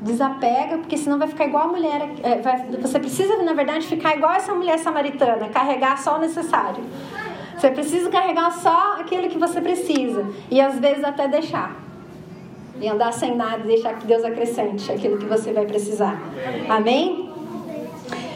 Desapega, 0.00 0.78
porque 0.78 0.96
senão 0.96 1.16
vai 1.18 1.28
ficar 1.28 1.46
igual 1.46 1.64
a 1.64 1.68
mulher. 1.68 2.10
É, 2.22 2.40
vai, 2.40 2.66
você 2.80 2.98
precisa, 2.98 3.40
na 3.42 3.52
verdade, 3.52 3.86
ficar 3.86 4.16
igual 4.16 4.32
essa 4.32 4.52
mulher 4.52 4.78
samaritana, 4.78 5.48
carregar 5.48 5.96
só 5.96 6.16
o 6.16 6.18
necessário. 6.18 6.82
Você 7.62 7.70
precisa 7.70 8.10
carregar 8.10 8.50
só 8.50 8.96
aquilo 8.98 9.28
que 9.28 9.38
você 9.38 9.60
precisa. 9.60 10.26
E 10.50 10.60
às 10.60 10.80
vezes 10.80 11.04
até 11.04 11.28
deixar. 11.28 11.80
E 12.80 12.88
andar 12.88 13.12
sem 13.12 13.36
nada 13.36 13.62
deixar 13.62 13.96
que 14.00 14.04
Deus 14.04 14.24
acrescente 14.24 14.90
aquilo 14.90 15.16
que 15.16 15.26
você 15.26 15.52
vai 15.52 15.64
precisar. 15.64 16.20
Amém? 16.68 17.30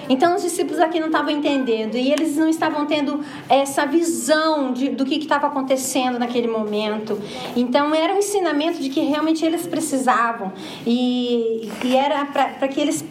Então 0.08 0.36
os 0.36 0.42
discípulos 0.42 0.78
aqui 0.78 1.00
não 1.00 1.08
estavam 1.08 1.32
entendendo 1.32 1.96
e 1.96 2.12
eles 2.12 2.36
não 2.36 2.48
estavam 2.48 2.86
tendo 2.86 3.20
essa 3.48 3.84
visão 3.84 4.72
de, 4.72 4.90
do 4.90 5.04
que 5.04 5.16
estava 5.16 5.48
acontecendo 5.48 6.20
naquele 6.20 6.46
momento. 6.46 7.20
Então 7.56 7.92
era 7.92 8.14
um 8.14 8.18
ensinamento 8.18 8.80
de 8.80 8.88
que 8.90 9.00
realmente 9.00 9.44
eles 9.44 9.66
precisavam 9.66 10.52
e, 10.86 11.68
e 11.82 11.96
era 11.96 12.26
para 12.26 12.68
que 12.68 12.80
eles 12.80 13.04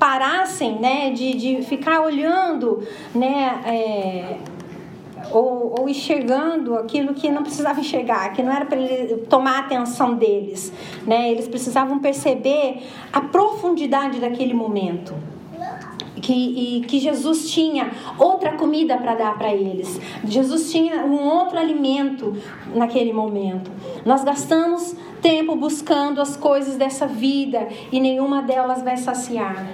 parassem 0.00 0.80
né, 0.80 1.12
de, 1.12 1.34
de 1.34 1.62
ficar 1.62 2.00
olhando 2.00 2.82
né, 3.14 3.60
é, 3.64 4.36
ou, 5.30 5.74
ou 5.78 5.88
enxergando 5.88 6.74
aquilo 6.74 7.14
que 7.14 7.30
não 7.30 7.42
precisava 7.42 7.80
enxergar, 7.80 8.32
que 8.32 8.42
não 8.42 8.52
era 8.52 8.64
para 8.64 8.78
tomar 9.28 9.56
a 9.56 9.58
atenção 9.60 10.14
deles. 10.14 10.72
Né? 11.06 11.30
Eles 11.30 11.48
precisavam 11.48 11.98
perceber 11.98 12.82
a 13.12 13.20
profundidade 13.20 14.20
daquele 14.20 14.54
momento. 14.54 15.14
Que, 16.20 16.84
que 16.86 16.98
Jesus 16.98 17.50
tinha 17.50 17.92
outra 18.18 18.52
comida 18.52 18.98
para 18.98 19.14
dar 19.14 19.38
para 19.38 19.54
eles. 19.54 19.98
Jesus 20.22 20.70
tinha 20.70 21.02
um 21.06 21.26
outro 21.26 21.58
alimento 21.58 22.36
naquele 22.74 23.10
momento. 23.10 23.70
Nós 24.04 24.22
gastamos 24.22 24.94
tempo 25.22 25.56
buscando 25.56 26.20
as 26.20 26.36
coisas 26.36 26.76
dessa 26.76 27.06
vida 27.06 27.68
e 27.90 27.98
nenhuma 27.98 28.42
delas 28.42 28.82
vai 28.82 28.98
saciar. 28.98 29.66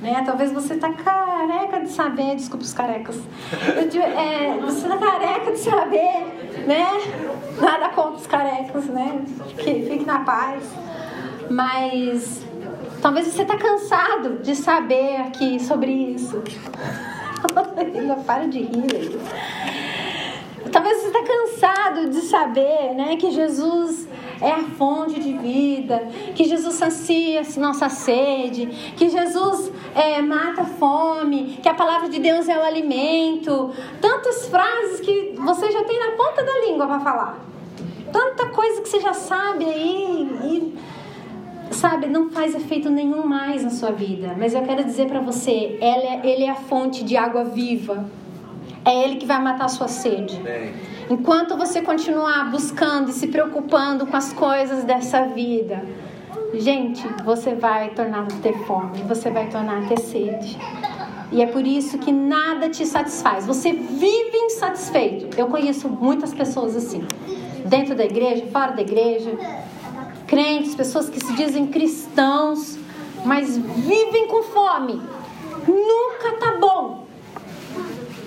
Né? 0.00 0.22
Talvez 0.26 0.52
você 0.52 0.74
está 0.74 0.92
careca 0.92 1.80
de 1.80 1.88
saber, 1.88 2.36
desculpa 2.36 2.64
os 2.64 2.74
carecas. 2.74 3.18
Eu, 3.76 4.02
é, 4.02 4.58
você 4.60 4.86
está 4.86 4.98
careca 4.98 5.52
de 5.52 5.58
saber, 5.58 6.66
né? 6.66 6.86
Nada 7.58 7.88
contra 7.88 8.12
os 8.12 8.26
carecas, 8.26 8.84
né? 8.86 9.22
Fique, 9.56 9.88
fique 9.88 10.04
na 10.04 10.20
paz. 10.20 10.62
Mas 11.48 12.44
talvez 13.00 13.26
você 13.26 13.42
está 13.42 13.56
cansado 13.56 14.38
de 14.42 14.54
saber 14.54 15.16
aqui 15.22 15.58
sobre 15.60 15.90
isso. 15.90 16.42
Ainda 17.76 18.16
para 18.16 18.46
de 18.48 18.60
rir. 18.60 19.18
Talvez 20.70 20.98
você 20.98 21.06
está 21.06 21.22
cansado 21.22 22.10
de 22.10 22.20
saber, 22.22 22.94
né, 22.94 23.16
que 23.16 23.30
Jesus 23.30 24.06
é 24.40 24.50
a 24.50 24.62
fonte 24.62 25.20
de 25.20 25.32
vida, 25.32 26.08
que 26.34 26.44
Jesus 26.44 26.74
sacia 26.74 27.42
nossa 27.56 27.88
sede, 27.88 28.66
que 28.96 29.08
Jesus 29.08 29.72
é, 29.94 30.20
mata 30.20 30.62
a 30.62 30.64
fome, 30.66 31.58
que 31.62 31.68
a 31.68 31.74
palavra 31.74 32.08
de 32.08 32.18
Deus 32.18 32.48
é 32.48 32.58
o 32.58 32.62
alimento. 32.62 33.72
Tantas 34.00 34.46
frases 34.46 35.00
que 35.00 35.34
você 35.36 35.70
já 35.70 35.84
tem 35.84 35.98
na 35.98 36.12
ponta 36.12 36.44
da 36.44 36.66
língua 36.66 36.86
para 36.86 37.00
falar. 37.00 37.38
Tanta 38.12 38.46
coisa 38.46 38.82
que 38.82 38.88
você 38.88 39.00
já 39.00 39.12
sabe 39.12 39.64
aí 39.64 40.30
e 40.44 41.74
sabe, 41.74 42.06
não 42.06 42.30
faz 42.30 42.54
efeito 42.54 42.88
nenhum 42.90 43.26
mais 43.26 43.62
na 43.64 43.70
sua 43.70 43.90
vida. 43.90 44.34
Mas 44.38 44.54
eu 44.54 44.62
quero 44.62 44.84
dizer 44.84 45.06
para 45.06 45.20
você, 45.20 45.78
é, 45.80 46.26
ele 46.26 46.44
é 46.44 46.50
a 46.50 46.54
fonte 46.54 47.04
de 47.04 47.16
água 47.16 47.44
viva. 47.44 48.08
É 48.84 49.02
ele 49.02 49.16
que 49.16 49.26
vai 49.26 49.42
matar 49.42 49.64
a 49.64 49.68
sua 49.68 49.88
sede. 49.88 50.36
Bem. 50.36 50.72
Enquanto 51.08 51.56
você 51.56 51.82
continuar 51.82 52.50
buscando 52.50 53.10
e 53.10 53.12
se 53.12 53.28
preocupando 53.28 54.06
com 54.06 54.16
as 54.16 54.32
coisas 54.32 54.82
dessa 54.82 55.26
vida, 55.26 55.84
gente, 56.54 57.06
você 57.24 57.54
vai 57.54 57.90
tornar 57.90 58.26
ter 58.42 58.58
fome, 58.64 59.02
você 59.04 59.30
vai 59.30 59.48
tornar 59.48 59.86
ter 59.86 60.00
sede. 60.00 60.58
E 61.30 61.40
é 61.40 61.46
por 61.46 61.64
isso 61.64 61.98
que 61.98 62.10
nada 62.10 62.68
te 62.68 62.84
satisfaz. 62.84 63.46
Você 63.46 63.72
vive 63.72 64.36
insatisfeito. 64.36 65.38
Eu 65.38 65.46
conheço 65.46 65.88
muitas 65.88 66.34
pessoas 66.34 66.76
assim, 66.76 67.06
dentro 67.64 67.94
da 67.94 68.04
igreja, 68.04 68.44
fora 68.46 68.72
da 68.72 68.82
igreja, 68.82 69.30
crentes, 70.26 70.74
pessoas 70.74 71.08
que 71.08 71.24
se 71.24 71.32
dizem 71.34 71.68
cristãos, 71.68 72.76
mas 73.24 73.56
vivem 73.56 74.26
com 74.26 74.42
fome. 74.42 75.00
Nunca 75.68 76.32
tá 76.38 76.56
bom. 76.58 77.05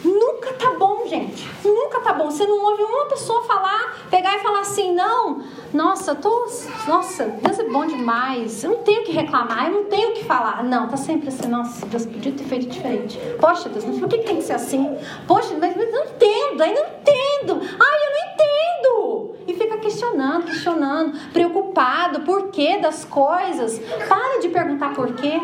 Nunca 0.04 0.54
tá 0.54 0.74
bom, 0.78 1.06
gente. 1.08 1.50
Nunca 1.64 2.00
tá 2.00 2.14
bom. 2.14 2.30
Você 2.30 2.46
não 2.46 2.64
ouve 2.64 2.84
uma 2.84 3.06
pessoa 3.06 3.44
falar, 3.44 3.98
pegar 4.10 4.36
e 4.36 4.40
falar 4.40 4.62
assim, 4.62 4.94
não, 4.94 5.44
nossa, 5.74 6.16
tô. 6.16 6.48
Nossa, 6.88 7.26
Deus 7.26 7.60
é 7.60 7.64
bom 7.64 7.86
demais. 7.86 8.64
Eu 8.64 8.72
não 8.72 8.78
tenho 8.80 9.04
que 9.04 9.12
reclamar, 9.12 9.68
eu 9.68 9.82
não 9.82 9.84
tenho 9.86 10.14
que 10.14 10.24
falar. 10.24 10.64
Não, 10.64 10.88
tá 10.88 10.98
sempre 10.98 11.28
assim, 11.28 11.48
nossa, 11.48 11.86
Deus 11.86 12.06
podia 12.06 12.32
ter 12.32 12.44
feito 12.44 12.68
diferente. 12.68 13.20
Poxa, 13.40 13.70
Deus, 13.70 13.84
por 14.00 14.08
que 14.08 14.20
tem 14.20 14.38
que 14.38 14.44
ser 14.44 14.54
assim? 14.54 14.98
Poxa, 15.28 15.56
mas, 15.60 15.76
mas 15.76 15.92
não 15.92 16.04
entendo, 16.06 16.62
ainda 16.62 16.82
não 16.82 16.88
entendo. 16.88 17.62
Ai, 17.80 17.98
eu 18.06 18.12
não 18.12 18.34
entendo. 18.34 19.36
E 19.48 19.54
fica 19.54 19.78
questionando, 19.78 20.46
questionando, 20.46 21.32
preocupado, 21.32 22.22
por 22.22 22.50
que 22.50 22.78
das 22.78 23.04
coisas. 23.04 23.80
Para 24.08 24.40
de 24.40 24.50
perguntar 24.50 24.94
por 24.94 25.14
quê. 25.14 25.42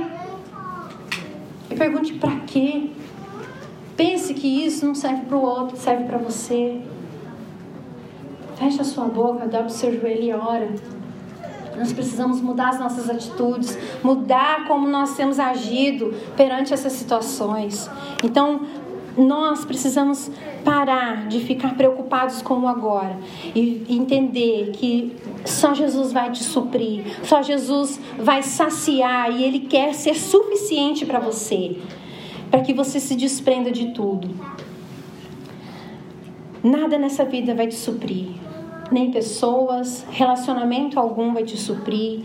E 1.69 1.75
pergunte 1.75 2.13
para 2.13 2.39
quê. 2.41 2.91
Pense 3.95 4.33
que 4.33 4.65
isso 4.65 4.85
não 4.85 4.93
serve 4.93 5.25
para 5.25 5.37
o 5.37 5.41
outro, 5.41 5.77
serve 5.77 6.03
para 6.03 6.17
você. 6.17 6.81
Feche 8.57 8.81
a 8.81 8.83
sua 8.83 9.05
boca, 9.05 9.47
dobra 9.47 9.67
o 9.67 9.69
seu 9.69 9.97
joelho 9.99 10.23
e 10.23 10.33
ora. 10.33 10.69
Nós 11.77 11.91
precisamos 11.91 12.41
mudar 12.41 12.69
as 12.69 12.79
nossas 12.79 13.09
atitudes, 13.09 13.77
mudar 14.01 14.65
como 14.67 14.87
nós 14.87 15.15
temos 15.15 15.39
agido 15.39 16.13
perante 16.35 16.73
essas 16.73 16.93
situações. 16.93 17.89
Então, 18.23 18.61
nós 19.17 19.63
precisamos 19.63 20.29
parar 20.63 21.27
de 21.27 21.39
ficar 21.39 21.75
preocupados 21.75 22.41
com 22.41 22.59
o 22.59 22.67
agora 22.67 23.17
e 23.53 23.85
entender 23.87 24.71
que 24.71 25.15
só 25.45 25.73
Jesus 25.73 26.11
vai 26.11 26.31
te 26.31 26.43
suprir, 26.43 27.05
só 27.23 27.41
Jesus 27.41 27.99
vai 28.19 28.43
saciar 28.43 29.31
e 29.31 29.43
Ele 29.43 29.59
quer 29.59 29.93
ser 29.93 30.15
suficiente 30.15 31.05
para 31.05 31.19
você 31.19 31.77
para 32.55 32.63
que 32.63 32.73
você 32.73 33.01
se 33.01 33.17
desprenda 33.17 33.69
de 33.69 33.87
tudo. 33.87 34.29
Nada 36.63 36.97
nessa 36.97 37.25
vida 37.25 37.53
vai 37.53 37.67
te 37.67 37.75
suprir, 37.75 38.29
nem 38.89 39.11
pessoas, 39.11 40.05
relacionamento 40.09 40.97
algum 40.97 41.33
vai 41.33 41.43
te 41.43 41.57
suprir. 41.57 42.21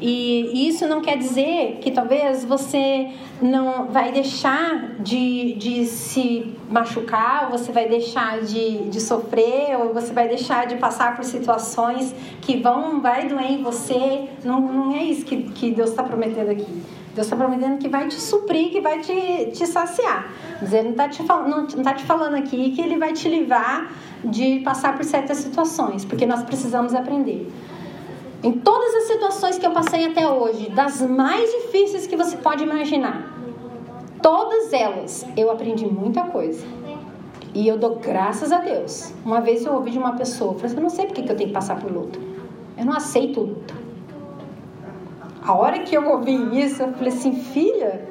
E 0.00 0.66
isso 0.66 0.86
não 0.86 1.02
quer 1.02 1.18
dizer 1.18 1.80
que 1.82 1.90
talvez 1.90 2.46
você 2.46 3.10
não 3.42 3.88
vai 3.88 4.10
deixar 4.10 4.94
de, 5.00 5.52
de 5.52 5.84
se 5.84 6.54
machucar, 6.70 7.50
ou 7.52 7.58
você 7.58 7.70
vai 7.70 7.86
deixar 7.86 8.40
de, 8.40 8.88
de 8.88 9.00
sofrer, 9.02 9.78
ou 9.78 9.92
você 9.92 10.14
vai 10.14 10.28
deixar 10.28 10.66
de 10.66 10.76
passar 10.76 11.14
por 11.14 11.26
situações 11.26 12.14
que 12.40 12.56
vão, 12.56 13.02
vai 13.02 13.28
doer 13.28 13.52
em 13.52 13.62
você. 13.62 14.30
Não, 14.42 14.60
não 14.60 14.96
é 14.96 15.04
isso 15.04 15.26
que, 15.26 15.42
que 15.42 15.72
Deus 15.72 15.90
está 15.90 16.02
prometendo 16.02 16.48
aqui. 16.48 17.03
Deus 17.14 17.26
está 17.26 17.36
prometendo 17.36 17.78
que 17.78 17.88
vai 17.88 18.08
te 18.08 18.20
suprir, 18.20 18.70
que 18.70 18.80
vai 18.80 19.00
te, 19.00 19.50
te 19.52 19.66
saciar. 19.66 20.28
Mas 20.60 20.72
Ele 20.72 20.84
não 20.84 20.90
está 20.90 21.08
te, 21.08 21.22
não, 21.22 21.62
não 21.62 21.82
tá 21.82 21.94
te 21.94 22.04
falando 22.04 22.34
aqui 22.34 22.72
que 22.72 22.80
Ele 22.80 22.98
vai 22.98 23.12
te 23.12 23.28
livrar 23.28 23.90
de 24.24 24.60
passar 24.60 24.96
por 24.96 25.04
certas 25.04 25.38
situações, 25.38 26.04
porque 26.04 26.26
nós 26.26 26.42
precisamos 26.42 26.94
aprender. 26.94 27.50
Em 28.42 28.52
todas 28.52 28.94
as 28.96 29.04
situações 29.04 29.58
que 29.58 29.66
eu 29.66 29.70
passei 29.70 30.06
até 30.06 30.28
hoje, 30.28 30.70
das 30.70 31.00
mais 31.00 31.50
difíceis 31.50 32.06
que 32.06 32.16
você 32.16 32.36
pode 32.36 32.64
imaginar, 32.64 33.32
todas 34.20 34.72
elas 34.72 35.24
eu 35.36 35.50
aprendi 35.50 35.86
muita 35.86 36.22
coisa. 36.24 36.66
E 37.54 37.68
eu 37.68 37.78
dou 37.78 37.96
graças 37.96 38.50
a 38.50 38.58
Deus. 38.58 39.14
Uma 39.24 39.40
vez 39.40 39.64
eu 39.64 39.72
ouvi 39.72 39.92
de 39.92 39.98
uma 39.98 40.16
pessoa, 40.16 40.52
eu 40.52 40.54
falei 40.56 40.66
assim, 40.66 40.76
eu 40.76 40.82
não 40.82 40.90
sei 40.90 41.06
porque 41.06 41.22
que 41.22 41.30
eu 41.30 41.36
tenho 41.36 41.50
que 41.50 41.54
passar 41.54 41.78
por 41.78 41.90
luto. 41.90 42.18
Eu 42.76 42.84
não 42.84 42.92
aceito 42.92 43.40
luto. 43.40 43.83
A 45.44 45.52
hora 45.52 45.80
que 45.80 45.94
eu 45.94 46.08
ouvi 46.08 46.58
isso, 46.58 46.82
eu 46.82 46.92
falei 46.94 47.12
assim, 47.12 47.36
filha, 47.36 48.08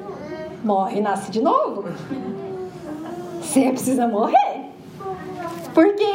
morre 0.62 0.98
e 0.98 1.02
nasce 1.02 1.32
de 1.32 1.42
novo. 1.42 1.84
Você 3.42 3.70
precisa 3.72 4.06
morrer. 4.06 4.70
Porque 5.74 6.12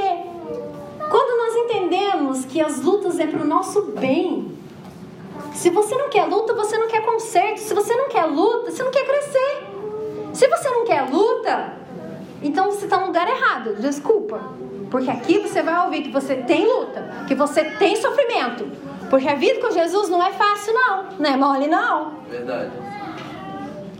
quando 1.09 1.37
nós 1.37 1.55
entendemos 1.55 2.45
que 2.45 2.61
as 2.61 2.81
lutas 2.81 3.19
é 3.19 3.27
para 3.27 3.41
o 3.41 3.45
nosso 3.45 3.91
bem, 3.99 4.57
se 5.53 5.69
você 5.69 5.93
não 5.97 6.09
quer 6.09 6.23
luta, 6.23 6.53
você 6.53 6.77
não 6.77 6.87
quer 6.87 7.05
conserto. 7.05 7.57
Se 7.57 7.73
você 7.73 7.93
não 7.93 8.07
quer 8.07 8.23
luta, 8.23 8.71
você 8.71 8.81
não 8.81 8.91
quer 8.91 9.05
crescer. 9.05 9.67
Se 10.33 10.47
você 10.47 10.69
não 10.69 10.85
quer 10.85 11.01
luta, 11.09 11.73
então 12.41 12.71
você 12.71 12.85
está 12.85 12.97
no 12.97 13.07
lugar 13.07 13.27
errado. 13.27 13.75
Desculpa. 13.75 14.41
Porque 14.89 15.11
aqui 15.11 15.39
você 15.39 15.61
vai 15.61 15.83
ouvir 15.83 16.03
que 16.03 16.11
você 16.11 16.35
tem 16.35 16.65
luta, 16.65 17.25
que 17.27 17.35
você 17.35 17.65
tem 17.65 17.97
sofrimento, 17.97 18.71
porque 19.09 19.27
a 19.27 19.35
vida 19.35 19.59
com 19.59 19.71
Jesus 19.71 20.09
não 20.09 20.23
é 20.23 20.31
fácil, 20.31 20.73
não. 20.73 21.05
Não 21.19 21.29
é 21.29 21.37
mole, 21.37 21.67
não. 21.67 22.13
Verdade. 22.29 22.71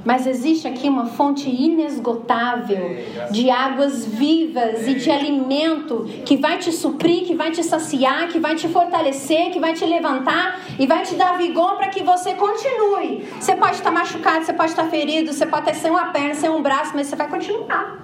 Mas 0.04 0.26
existe 0.26 0.68
aqui 0.68 0.88
uma 0.88 1.06
fonte 1.08 1.50
inesgotável 1.50 3.04
de 3.32 3.50
águas 3.50 4.06
vivas 4.06 4.88
e 4.88 4.96
de 4.96 5.12
alimento 5.12 6.06
que 6.26 6.38
vai 6.38 6.58
te 6.58 6.72
suprir, 6.72 7.26
que 7.26 7.36
vai 7.36 7.52
te 7.52 7.62
saciar, 7.64 8.28
que 8.30 8.40
vai 8.40 8.56
te 8.56 8.68
fortalecer, 8.70 9.52
que 9.52 9.60
vai 9.60 9.74
te 9.74 9.86
levantar 9.86 10.62
e 10.80 10.88
vai 10.88 11.04
te 11.04 11.16
dar 11.16 11.38
vigor 11.38 11.76
para 11.76 11.90
que 11.90 12.02
você 12.02 12.34
continue. 12.34 13.26
Você 13.40 13.56
pode 13.56 13.76
estar 13.76 13.92
machucado, 13.92 14.46
você 14.46 14.54
pode 14.54 14.72
estar 14.72 14.86
ferido, 14.86 15.34
você 15.34 15.46
pode 15.46 15.66
ter 15.66 15.76
sem 15.76 15.92
uma 15.92 16.08
perna, 16.08 16.34
sem 16.34 16.50
um 16.50 16.62
braço, 16.62 16.94
mas 16.96 17.08
você 17.08 17.16
vai 17.16 17.28
continuar. 17.28 18.00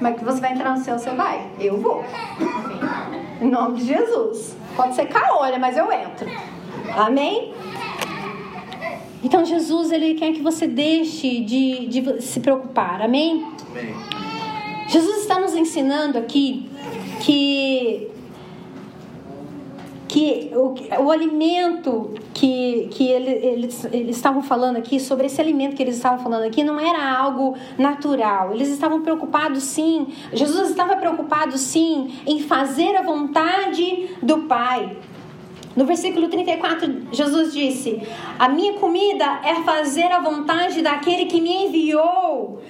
Mas 0.00 0.18
que 0.18 0.24
você 0.24 0.40
vai 0.40 0.52
entrar 0.52 0.76
no 0.76 0.82
céu, 0.82 0.98
você 0.98 1.10
vai. 1.10 1.48
Eu 1.60 1.78
vou. 1.78 2.04
Em 3.40 3.48
nome 3.48 3.78
de 3.78 3.86
Jesus. 3.86 4.56
Pode 4.76 4.94
ser 4.94 5.06
caolha, 5.06 5.58
mas 5.58 5.76
eu 5.76 5.90
entro. 5.92 6.28
Amém? 6.96 7.52
Então 9.24 9.44
Jesus 9.44 9.92
ele 9.92 10.14
quer 10.14 10.32
que 10.32 10.42
você 10.42 10.66
deixe 10.66 11.40
de, 11.40 11.86
de 11.86 12.22
se 12.22 12.40
preocupar. 12.40 13.00
Amém? 13.02 13.46
Amém? 13.70 13.94
Jesus 14.88 15.22
está 15.22 15.38
nos 15.38 15.54
ensinando 15.54 16.18
aqui 16.18 16.68
que 17.20 18.11
que 20.12 20.50
o, 20.52 20.74
o 21.04 21.10
alimento 21.10 22.10
que, 22.34 22.86
que 22.90 23.08
ele, 23.08 23.30
eles, 23.30 23.82
eles 23.86 24.14
estavam 24.14 24.42
falando 24.42 24.76
aqui, 24.76 25.00
sobre 25.00 25.24
esse 25.24 25.40
alimento 25.40 25.74
que 25.74 25.82
eles 25.82 25.96
estavam 25.96 26.22
falando 26.22 26.44
aqui, 26.44 26.62
não 26.62 26.78
era 26.78 27.16
algo 27.16 27.56
natural. 27.78 28.52
Eles 28.52 28.68
estavam 28.68 29.00
preocupados 29.00 29.62
sim, 29.62 30.08
Jesus 30.30 30.68
estava 30.68 30.96
preocupado 30.96 31.56
sim 31.56 32.14
em 32.26 32.40
fazer 32.40 32.94
a 32.94 33.00
vontade 33.00 34.10
do 34.22 34.40
Pai. 34.40 34.98
No 35.74 35.86
versículo 35.86 36.28
34, 36.28 37.06
Jesus 37.10 37.54
disse: 37.54 38.02
A 38.38 38.50
minha 38.50 38.74
comida 38.74 39.40
é 39.42 39.62
fazer 39.62 40.12
a 40.12 40.20
vontade 40.20 40.82
daquele 40.82 41.24
que 41.24 41.40
me 41.40 41.68
enviou 41.68 42.60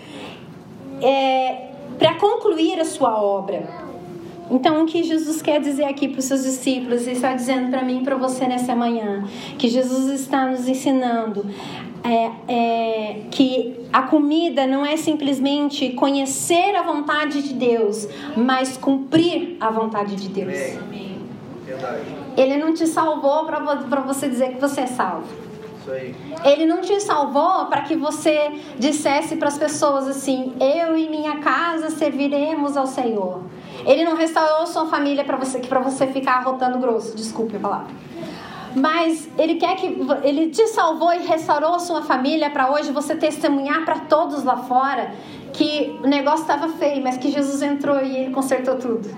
é, 1.00 1.70
para 1.98 2.14
concluir 2.14 2.78
a 2.78 2.84
sua 2.84 3.20
obra. 3.20 3.81
Então, 4.52 4.82
o 4.82 4.86
que 4.86 5.02
Jesus 5.02 5.40
quer 5.40 5.60
dizer 5.62 5.84
aqui 5.84 6.06
para 6.06 6.18
os 6.18 6.26
seus 6.26 6.42
discípulos, 6.42 7.06
e 7.06 7.12
está 7.12 7.32
dizendo 7.32 7.70
para 7.70 7.82
mim 7.82 8.00
e 8.00 8.04
para 8.04 8.16
você 8.16 8.46
nessa 8.46 8.76
manhã, 8.76 9.24
que 9.58 9.66
Jesus 9.66 10.20
está 10.20 10.46
nos 10.46 10.68
ensinando 10.68 11.46
é, 12.04 12.30
é, 12.48 13.20
que 13.30 13.80
a 13.90 14.02
comida 14.02 14.66
não 14.66 14.84
é 14.84 14.98
simplesmente 14.98 15.90
conhecer 15.94 16.76
a 16.76 16.82
vontade 16.82 17.42
de 17.42 17.54
Deus, 17.54 18.06
mas 18.36 18.76
cumprir 18.76 19.56
a 19.58 19.70
vontade 19.70 20.16
de 20.16 20.28
Deus. 20.28 20.78
Ele 22.36 22.58
não 22.58 22.74
te 22.74 22.86
salvou 22.86 23.46
para 23.46 24.00
você 24.06 24.28
dizer 24.28 24.50
que 24.50 24.60
você 24.60 24.82
é 24.82 24.86
salvo. 24.86 25.28
Ele 26.44 26.66
não 26.66 26.80
te 26.80 27.00
salvou 27.00 27.66
para 27.66 27.82
que 27.82 27.96
você 27.96 28.52
dissesse 28.78 29.36
para 29.36 29.48
as 29.48 29.58
pessoas 29.58 30.06
assim: 30.06 30.52
Eu 30.60 30.96
e 30.96 31.08
minha 31.08 31.38
casa 31.38 31.90
serviremos 31.90 32.76
ao 32.76 32.86
Senhor. 32.86 33.42
Ele 33.84 34.04
não 34.04 34.16
restaurou 34.16 34.66
sua 34.66 34.86
família 34.86 35.24
para 35.24 35.36
você, 35.36 35.58
para 35.58 35.80
você 35.80 36.06
ficar 36.06 36.34
arrotando 36.34 36.78
grosso, 36.78 37.16
desculpe 37.16 37.56
a 37.56 37.60
palavra. 37.60 37.92
Mas 38.74 39.28
ele 39.38 39.56
quer 39.56 39.76
que 39.76 39.98
ele 40.22 40.48
te 40.48 40.66
salvou 40.68 41.12
e 41.12 41.18
restaurou 41.26 41.74
a 41.74 41.78
sua 41.78 42.02
família 42.02 42.48
para 42.48 42.70
hoje 42.70 42.90
você 42.90 43.14
testemunhar 43.14 43.84
para 43.84 44.00
todos 44.00 44.44
lá 44.44 44.56
fora 44.56 45.12
que 45.52 45.98
o 46.02 46.06
negócio 46.06 46.42
estava 46.42 46.68
feio, 46.68 47.02
mas 47.02 47.18
que 47.18 47.30
Jesus 47.30 47.60
entrou 47.60 48.00
e 48.02 48.16
ele 48.16 48.30
consertou 48.32 48.76
tudo. 48.76 49.10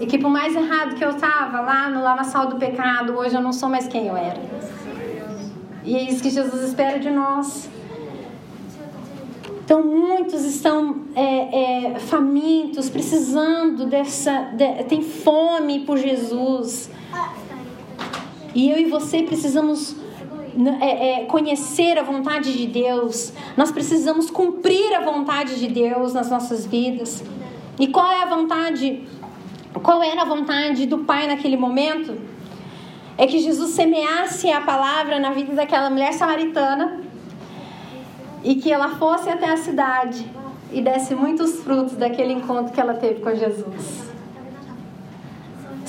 E 0.00 0.06
que 0.06 0.16
por 0.16 0.30
mais 0.30 0.56
errado 0.56 0.94
que 0.94 1.04
eu 1.04 1.10
estava 1.10 1.60
lá 1.60 1.90
no 1.90 2.02
lamaçal 2.02 2.46
do 2.46 2.56
pecado, 2.56 3.18
hoje 3.18 3.34
eu 3.34 3.42
não 3.42 3.52
sou 3.52 3.68
mais 3.68 3.86
quem 3.86 4.06
eu 4.06 4.16
era. 4.16 4.40
E 5.84 5.94
é 5.94 6.02
isso 6.02 6.22
que 6.22 6.30
Jesus 6.30 6.62
espera 6.62 6.98
de 6.98 7.10
nós. 7.10 7.68
Então, 9.70 9.84
muitos 9.84 10.44
estão 10.44 11.02
é, 11.14 11.92
é, 11.92 11.98
famintos, 12.00 12.90
precisando 12.90 13.86
dessa. 13.86 14.50
De, 14.52 14.82
tem 14.82 15.00
fome 15.00 15.84
por 15.86 15.96
Jesus. 15.96 16.90
E 18.52 18.68
eu 18.68 18.78
e 18.78 18.86
você 18.86 19.22
precisamos 19.22 19.94
né, 20.56 20.76
é, 20.80 21.20
é, 21.20 21.24
conhecer 21.26 21.96
a 22.00 22.02
vontade 22.02 22.52
de 22.52 22.66
Deus. 22.66 23.32
Nós 23.56 23.70
precisamos 23.70 24.28
cumprir 24.28 24.92
a 24.92 25.02
vontade 25.02 25.56
de 25.60 25.68
Deus 25.68 26.14
nas 26.14 26.28
nossas 26.28 26.66
vidas. 26.66 27.22
E 27.78 27.86
qual 27.86 28.10
é 28.10 28.24
a 28.24 28.26
vontade? 28.26 29.04
Qual 29.84 30.02
era 30.02 30.22
a 30.22 30.24
vontade 30.24 30.84
do 30.84 30.98
Pai 31.04 31.28
naquele 31.28 31.56
momento? 31.56 32.20
É 33.16 33.24
que 33.24 33.38
Jesus 33.38 33.70
semeasse 33.70 34.50
a 34.50 34.62
palavra 34.62 35.20
na 35.20 35.30
vida 35.30 35.54
daquela 35.54 35.88
mulher 35.88 36.12
samaritana 36.12 37.08
e 38.42 38.56
que 38.56 38.72
ela 38.72 38.90
fosse 38.90 39.28
até 39.28 39.50
a 39.50 39.56
cidade 39.56 40.26
e 40.72 40.80
desse 40.80 41.14
muitos 41.14 41.60
frutos 41.60 41.96
daquele 41.96 42.32
encontro 42.32 42.72
que 42.72 42.80
ela 42.80 42.94
teve 42.94 43.20
com 43.20 43.34
Jesus. 43.34 44.10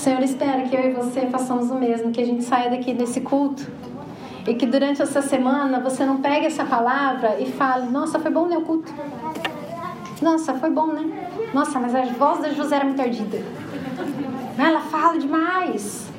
Senhor 0.02 0.24
espera 0.24 0.64
que 0.64 0.76
eu 0.76 0.89
e 0.89 0.93
você 0.93 1.28
façamos 1.28 1.70
o 1.70 1.76
mesmo, 1.76 2.12
que 2.12 2.20
a 2.20 2.26
gente 2.26 2.43
saia 2.43 2.72
daqui 2.72 2.91
desse 2.91 3.22
culto 3.22 3.70
e 4.47 4.56
que 4.56 4.66
durante 4.66 4.99
essa 4.99 5.22
semana 5.22 5.80
você 5.80 6.04
não 6.04 6.18
pegue 6.18 6.47
essa 6.47 6.66
palavra 6.66 7.39
e 7.39 7.52
fale: 7.52 7.88
Nossa, 7.88 8.18
foi 8.18 8.32
bom 8.32 8.47
né, 8.47 8.58
o 8.58 8.62
culto? 8.62 8.91
Nossa, 10.20 10.56
foi 10.56 10.72
bom, 10.72 10.88
né? 10.88 11.30
Nossa, 11.54 11.80
mas 11.80 11.93
a 11.93 12.04
voz 12.06 12.39
da 12.39 12.49
José 12.49 12.78
era 12.78 12.86
muito 12.86 12.99
ardida. 12.99 13.43
Ela 14.58 14.82
fala 14.82 15.20
demais. 15.20 16.10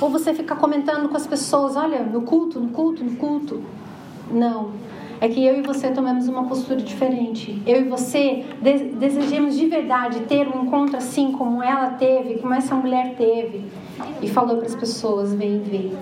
Ou 0.00 0.08
você 0.08 0.32
fica 0.32 0.56
comentando 0.56 1.10
com 1.10 1.16
as 1.16 1.26
pessoas: 1.26 1.76
Olha, 1.76 2.02
no 2.04 2.22
culto, 2.22 2.58
no 2.58 2.70
culto, 2.70 3.04
no 3.04 3.16
culto. 3.16 3.62
Não. 4.30 4.70
É 5.20 5.28
que 5.28 5.44
eu 5.44 5.58
e 5.58 5.62
você 5.62 5.90
tomamos 5.90 6.28
uma 6.28 6.44
postura 6.44 6.80
diferente. 6.80 7.60
Eu 7.66 7.80
e 7.80 7.88
você 7.88 8.44
de 8.62 8.78
desejamos 8.94 9.56
de 9.56 9.66
verdade 9.66 10.20
ter 10.20 10.46
um 10.46 10.64
encontro 10.64 10.96
assim 10.96 11.32
como 11.32 11.62
ela 11.62 11.90
teve, 11.90 12.38
como 12.38 12.54
essa 12.54 12.74
mulher 12.74 13.14
teve. 13.16 13.64
E 14.22 14.28
falou 14.28 14.58
para 14.58 14.66
as 14.66 14.76
pessoas: 14.76 15.34
vem 15.34 15.60
ver. 15.60 15.96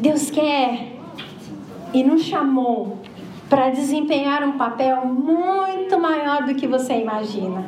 Deus 0.00 0.30
quer 0.30 0.92
e 1.92 2.02
nos 2.02 2.22
chamou 2.22 2.98
para 3.48 3.70
desempenhar 3.70 4.42
um 4.44 4.52
papel 4.52 5.04
muito 5.06 5.98
maior 5.98 6.44
do 6.44 6.54
que 6.54 6.66
você 6.66 7.00
imagina. 7.00 7.64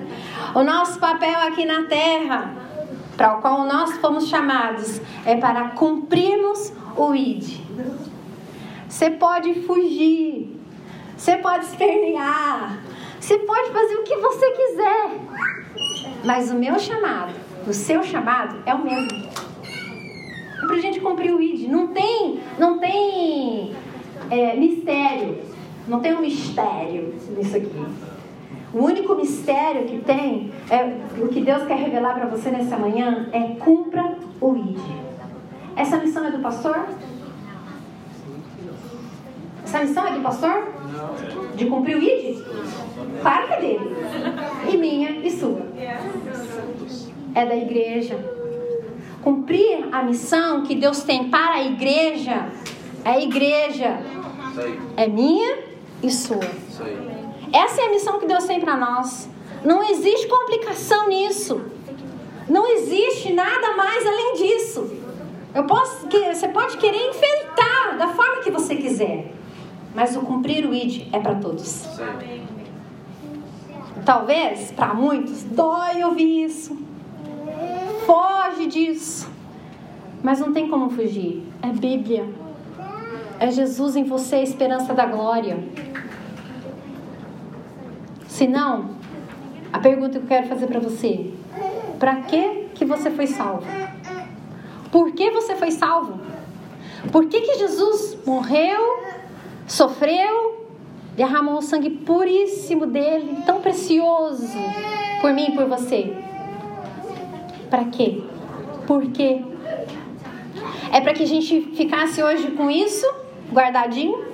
O 0.55 0.63
nosso 0.63 0.99
papel 0.99 1.39
aqui 1.41 1.65
na 1.65 1.85
terra, 1.85 2.55
para 3.17 3.39
o 3.39 3.41
qual 3.41 3.65
nós 3.65 3.97
fomos 3.99 4.29
chamados, 4.29 5.01
é 5.25 5.37
para 5.37 5.71
cumprirmos 5.71 6.73
o 7.09 7.15
id. 7.15 7.61
Você 8.89 9.11
pode 9.11 9.55
fugir, 9.63 10.57
você 11.17 11.37
pode 11.37 11.65
espernear, 11.65 12.83
você 13.19 13.39
pode 13.39 13.71
fazer 13.71 13.95
o 13.95 14.03
que 14.03 14.17
você 14.17 14.51
quiser. 14.51 15.11
Mas 16.25 16.51
o 16.51 16.55
meu 16.55 16.79
chamado, 16.79 17.33
o 17.67 17.73
seu 17.73 18.03
chamado 18.03 18.63
é 18.67 18.75
o 18.75 18.85
mesmo. 18.85 19.29
É 20.63 20.67
pra 20.67 20.79
gente 20.79 21.01
cumprir 21.01 21.33
o 21.33 21.41
id. 21.41 21.69
Não 21.69 21.89
tem, 21.89 22.41
não 22.59 22.79
tem 22.79 23.75
é, 24.31 24.55
mistério. 24.57 25.39
Não 25.89 26.01
tem 26.01 26.15
um 26.15 26.21
mistério 26.21 27.15
nisso 27.37 27.57
aqui. 27.57 27.87
O 28.73 28.85
único 28.85 29.15
mistério 29.15 29.87
que 29.87 29.99
tem, 29.99 30.53
é 30.71 30.99
o 31.21 31.29
que 31.29 31.41
Deus 31.41 31.65
quer 31.65 31.77
revelar 31.77 32.15
para 32.15 32.27
você 32.27 32.51
nessa 32.51 32.77
manhã, 32.77 33.29
é 33.33 33.57
cumpra 33.57 34.17
o 34.41 34.57
id. 34.57 35.10
Essa 35.81 35.97
missão 35.97 36.27
é 36.27 36.31
do 36.31 36.41
pastor? 36.41 36.79
Essa 39.65 39.79
missão 39.79 40.07
é 40.07 40.13
do 40.13 40.21
pastor? 40.21 40.69
De 41.57 41.65
cumprir 41.65 41.97
o 41.97 42.03
ID? 42.03 42.37
Claro 43.23 43.47
que 43.47 43.53
é 43.55 43.61
dele. 43.61 43.97
E 44.71 44.77
minha 44.77 45.11
e 45.27 45.31
sua. 45.31 45.63
É 47.35 47.47
da 47.47 47.57
igreja. 47.57 48.23
Cumprir 49.23 49.89
a 49.91 50.03
missão 50.03 50.65
que 50.65 50.75
Deus 50.75 51.03
tem 51.03 51.31
para 51.31 51.55
a 51.55 51.65
igreja. 51.65 52.51
É 53.03 53.13
a 53.13 53.21
igreja. 53.23 54.01
É 54.99 55.09
minha 55.09 55.61
e 56.03 56.11
sua. 56.11 56.45
Essa 57.55 57.81
é 57.81 57.87
a 57.87 57.91
missão 57.91 58.19
que 58.19 58.27
Deus 58.27 58.45
tem 58.45 58.61
para 58.61 58.77
nós. 58.77 59.31
Não 59.65 59.83
existe 59.83 60.29
complicação 60.29 61.09
nisso. 61.09 61.59
Não 62.51 62.67
existe 62.67 63.33
nada 63.33 63.75
mais 63.75 64.07
além 64.07 64.35
disso. 64.35 65.10
Eu 65.55 65.65
posso, 65.65 66.07
você 66.07 66.49
pode 66.49 66.77
querer 66.77 67.09
enfeitar 67.09 67.99
da 67.99 68.09
forma 68.09 68.43
que 68.43 68.51
você 68.51 68.77
quiser, 68.77 69.33
mas 69.95 70.17
o 70.17 70.21
cumprir 70.21 70.65
o 70.65 70.73
ID 70.73 71.09
é 71.13 71.19
para 71.19 71.35
todos. 71.35 71.89
Talvez 74.05 74.71
para 74.71 74.95
muitos 74.95 75.43
dói 75.43 76.05
ouvir 76.05 76.45
isso, 76.45 76.79
foge 78.07 78.67
disso, 78.67 79.29
mas 80.23 80.39
não 80.39 80.53
tem 80.53 80.69
como 80.69 80.91
fugir. 80.91 81.43
É 81.63 81.69
Bíblia, 81.69 82.29
é 83.41 83.51
Jesus 83.51 83.97
em 83.97 84.05
você, 84.05 84.37
a 84.37 84.43
esperança 84.43 84.95
da 84.95 85.05
glória. 85.05 85.59
Se 88.29 88.47
não, 88.47 88.91
a 89.73 89.79
pergunta 89.81 90.19
que 90.19 90.25
eu 90.25 90.29
quero 90.29 90.47
fazer 90.47 90.69
para 90.69 90.79
você: 90.79 91.33
para 91.99 92.17
que 92.23 92.69
que 92.75 92.85
você 92.85 93.11
foi 93.11 93.27
salvo? 93.27 93.67
Por 94.91 95.13
que 95.13 95.31
você 95.31 95.55
foi 95.55 95.71
salvo? 95.71 96.21
Por 97.13 97.27
que, 97.27 97.41
que 97.41 97.59
Jesus 97.59 98.19
morreu, 98.27 99.05
sofreu, 99.67 100.67
derramou 101.17 101.59
o 101.59 101.63
sangue 101.63 101.91
puríssimo 101.91 102.87
dele, 102.87 103.43
tão 103.47 103.61
precioso, 103.61 104.59
por 105.21 105.33
mim 105.33 105.49
e 105.49 105.55
por 105.55 105.67
você? 105.67 106.17
Para 107.71 107.85
quê? 107.85 108.23
Por 108.87 109.11
quê? 109.13 109.43
É 110.93 111.01
para 111.01 111.15
que 111.15 111.23
a 111.23 111.27
gente 111.27 111.61
ficasse 111.75 112.23
hoje 112.23 112.51
com 112.51 112.71
isso 112.71 113.07
guardadinho? 113.53 114.25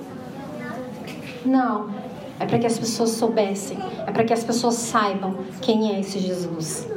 Não. 1.45 1.89
É 2.39 2.45
para 2.45 2.59
que 2.59 2.67
as 2.67 2.77
pessoas 2.77 3.11
soubessem. 3.11 3.77
É 4.05 4.11
para 4.11 4.23
que 4.23 4.33
as 4.33 4.43
pessoas 4.43 4.75
saibam 4.75 5.37
quem 5.61 5.95
é 5.95 5.99
esse 5.99 6.19
Jesus. 6.19 6.87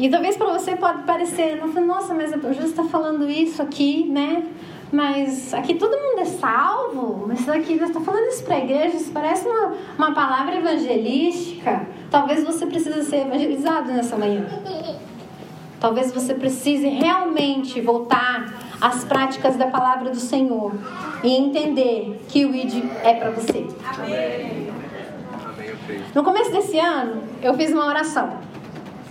E 0.00 0.08
talvez 0.08 0.34
para 0.34 0.50
você 0.50 0.74
pode 0.76 1.02
parecer, 1.02 1.60
nossa, 1.86 2.14
mas 2.14 2.32
o 2.32 2.52
Jesus 2.54 2.70
está 2.70 2.84
falando 2.84 3.28
isso 3.28 3.60
aqui, 3.60 4.08
né? 4.08 4.46
mas 4.90 5.54
aqui 5.54 5.74
todo 5.74 5.92
mundo 5.96 6.20
é 6.20 6.24
salvo. 6.24 7.26
Mas 7.28 7.46
aqui, 7.48 7.78
você 7.78 7.84
está 7.84 8.00
falando 8.00 8.26
isso 8.28 8.42
para 8.42 8.56
a 8.56 8.58
igreja, 8.60 8.96
isso 8.96 9.12
parece 9.12 9.46
uma, 9.46 9.74
uma 9.98 10.14
palavra 10.14 10.56
evangelística. 10.56 11.86
Talvez 12.10 12.42
você 12.42 12.64
precise 12.64 13.04
ser 13.04 13.26
evangelizado 13.26 13.92
nessa 13.92 14.16
manhã. 14.16 14.46
Talvez 15.78 16.12
você 16.12 16.34
precise 16.34 16.88
realmente 16.88 17.80
voltar 17.82 18.54
às 18.80 19.04
práticas 19.04 19.56
da 19.56 19.66
palavra 19.66 20.08
do 20.08 20.16
Senhor 20.16 20.72
e 21.22 21.36
entender 21.36 22.22
que 22.26 22.46
o 22.46 22.54
ID 22.54 22.84
é 23.04 23.14
para 23.14 23.30
você. 23.30 23.66
Amém. 23.84 24.70
No 26.14 26.24
começo 26.24 26.50
desse 26.50 26.78
ano, 26.78 27.22
eu 27.42 27.54
fiz 27.54 27.70
uma 27.70 27.86
oração. 27.86 28.49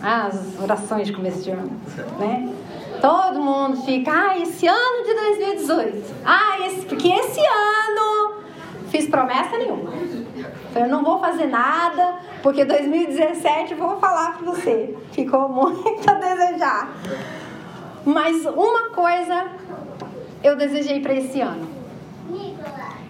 As 0.02 0.60
orações 0.62 1.08
de 1.08 1.14
começo 1.14 1.44
de 1.44 1.52
ano, 1.52 1.72
né? 2.20 2.54
Todo 3.02 3.40
mundo 3.40 3.78
fica, 3.84 4.12
ah, 4.12 4.38
esse 4.38 4.68
ano 4.68 5.06
de 5.06 5.14
2018. 5.14 6.16
Ah, 6.26 6.68
esse, 6.68 6.86
porque 6.86 7.08
esse 7.08 7.40
ano 7.40 8.44
fiz 8.90 9.08
promessa 9.08 9.58
nenhuma. 9.58 9.92
Eu 10.76 10.88
não 10.88 11.04
vou 11.04 11.20
fazer 11.20 11.48
nada, 11.48 12.20
porque 12.44 12.66
2017 12.66 13.74
vou 13.76 14.00
falar 14.00 14.38
para 14.38 14.46
você. 14.52 14.98
Ficou 15.12 15.50
muito 15.50 16.10
a 16.10 16.14
desejar. 16.14 16.94
Mas 18.06 18.46
uma 18.46 18.90
coisa 18.90 19.48
eu 20.44 20.56
desejei 20.56 21.00
para 21.00 21.14
esse 21.14 21.42
ano: 21.42 21.68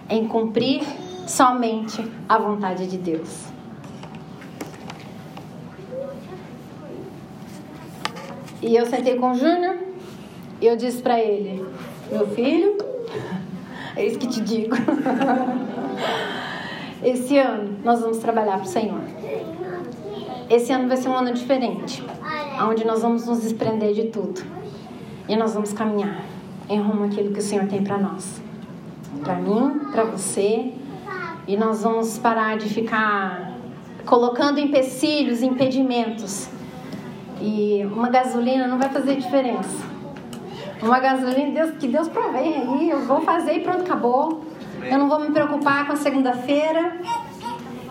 em 0.08 0.26
cumprir 0.26 0.82
somente 1.26 2.04
a 2.28 2.38
vontade 2.38 2.86
de 2.86 2.98
Deus. 2.98 3.49
E 8.62 8.76
eu 8.76 8.84
sentei 8.84 9.16
com 9.16 9.30
o 9.30 9.34
Júnior 9.34 9.76
e 10.60 10.66
eu 10.66 10.76
disse 10.76 11.00
para 11.00 11.18
ele: 11.18 11.64
Meu 12.12 12.26
filho, 12.28 12.76
é 13.96 14.06
isso 14.06 14.18
que 14.18 14.26
te 14.26 14.40
digo. 14.40 14.76
Esse 17.02 17.38
ano 17.38 17.78
nós 17.82 18.00
vamos 18.00 18.18
trabalhar 18.18 18.58
para 18.58 18.64
o 18.64 18.68
Senhor. 18.68 19.00
Esse 20.50 20.72
ano 20.72 20.88
vai 20.88 20.98
ser 20.98 21.08
um 21.08 21.16
ano 21.16 21.32
diferente, 21.32 22.04
onde 22.68 22.84
nós 22.84 23.00
vamos 23.00 23.26
nos 23.26 23.40
desprender 23.40 23.94
de 23.94 24.08
tudo 24.08 24.42
e 25.26 25.36
nós 25.36 25.54
vamos 25.54 25.72
caminhar 25.72 26.22
em 26.68 26.80
rumo 26.80 27.04
àquilo 27.04 27.32
que 27.32 27.38
o 27.38 27.42
Senhor 27.42 27.66
tem 27.66 27.82
para 27.82 27.96
nós, 27.96 28.42
para 29.22 29.36
mim, 29.36 29.80
para 29.92 30.04
você, 30.04 30.72
e 31.46 31.56
nós 31.56 31.82
vamos 31.82 32.18
parar 32.18 32.58
de 32.58 32.68
ficar 32.68 33.54
colocando 34.04 34.58
empecilhos, 34.58 35.42
impedimentos 35.42 36.48
e 37.40 37.84
uma 37.84 38.08
gasolina 38.08 38.66
não 38.66 38.78
vai 38.78 38.88
fazer 38.88 39.16
diferença. 39.16 39.84
Uma 40.82 40.98
gasolina, 40.98 41.52
Deus, 41.52 41.76
que 41.78 41.88
Deus 41.88 42.08
provém 42.08 42.54
aí, 42.54 42.90
eu 42.90 43.00
vou 43.00 43.20
fazer 43.20 43.54
e 43.54 43.60
pronto, 43.60 43.82
acabou. 43.82 44.44
Eu 44.82 44.98
não 44.98 45.08
vou 45.08 45.20
me 45.20 45.30
preocupar 45.30 45.86
com 45.86 45.92
a 45.92 45.96
segunda-feira. 45.96 46.96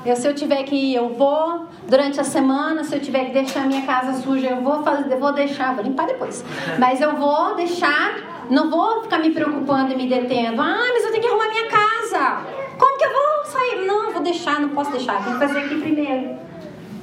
Eu, 0.06 0.16
se 0.16 0.28
eu 0.28 0.34
tiver 0.34 0.64
que 0.64 0.76
ir, 0.76 0.96
eu 0.96 1.10
vou. 1.10 1.68
Durante 1.88 2.20
a 2.20 2.24
semana, 2.24 2.84
se 2.84 2.96
eu 2.96 3.02
tiver 3.02 3.26
que 3.26 3.32
deixar 3.32 3.68
minha 3.68 3.86
casa 3.86 4.22
suja, 4.22 4.48
eu 4.48 4.62
vou 4.62 4.82
fazer, 4.82 5.12
eu 5.12 5.20
vou 5.20 5.34
deixar, 5.34 5.76
vou 5.76 5.84
limpar 5.84 6.08
depois. 6.08 6.44
Mas 6.80 7.02
eu 7.02 7.16
vou 7.16 7.56
deixar, 7.56 8.46
não 8.50 8.70
vou 8.70 9.04
ficar 9.04 9.20
me 9.20 9.32
preocupando 9.32 9.92
e 9.92 9.96
me 9.96 10.08
detendo. 10.08 10.62
Ah, 10.62 10.88
mas 10.94 11.04
eu 11.04 11.12
tenho 11.12 11.22
que 11.22 11.28
arrumar 11.28 11.50
minha 11.50 11.68
casa. 11.68 12.42
Como 12.78 12.98
que 12.98 13.06
eu 13.06 13.12
vou 13.12 13.46
sair? 13.46 13.86
Não, 13.86 14.12
vou 14.12 14.22
deixar, 14.22 14.60
não 14.60 14.70
posso 14.70 14.92
deixar. 14.92 15.24
Tem 15.24 15.34
que 15.34 15.40
fazer 15.40 15.60
aqui 15.60 15.80
primeiro. 15.80 16.38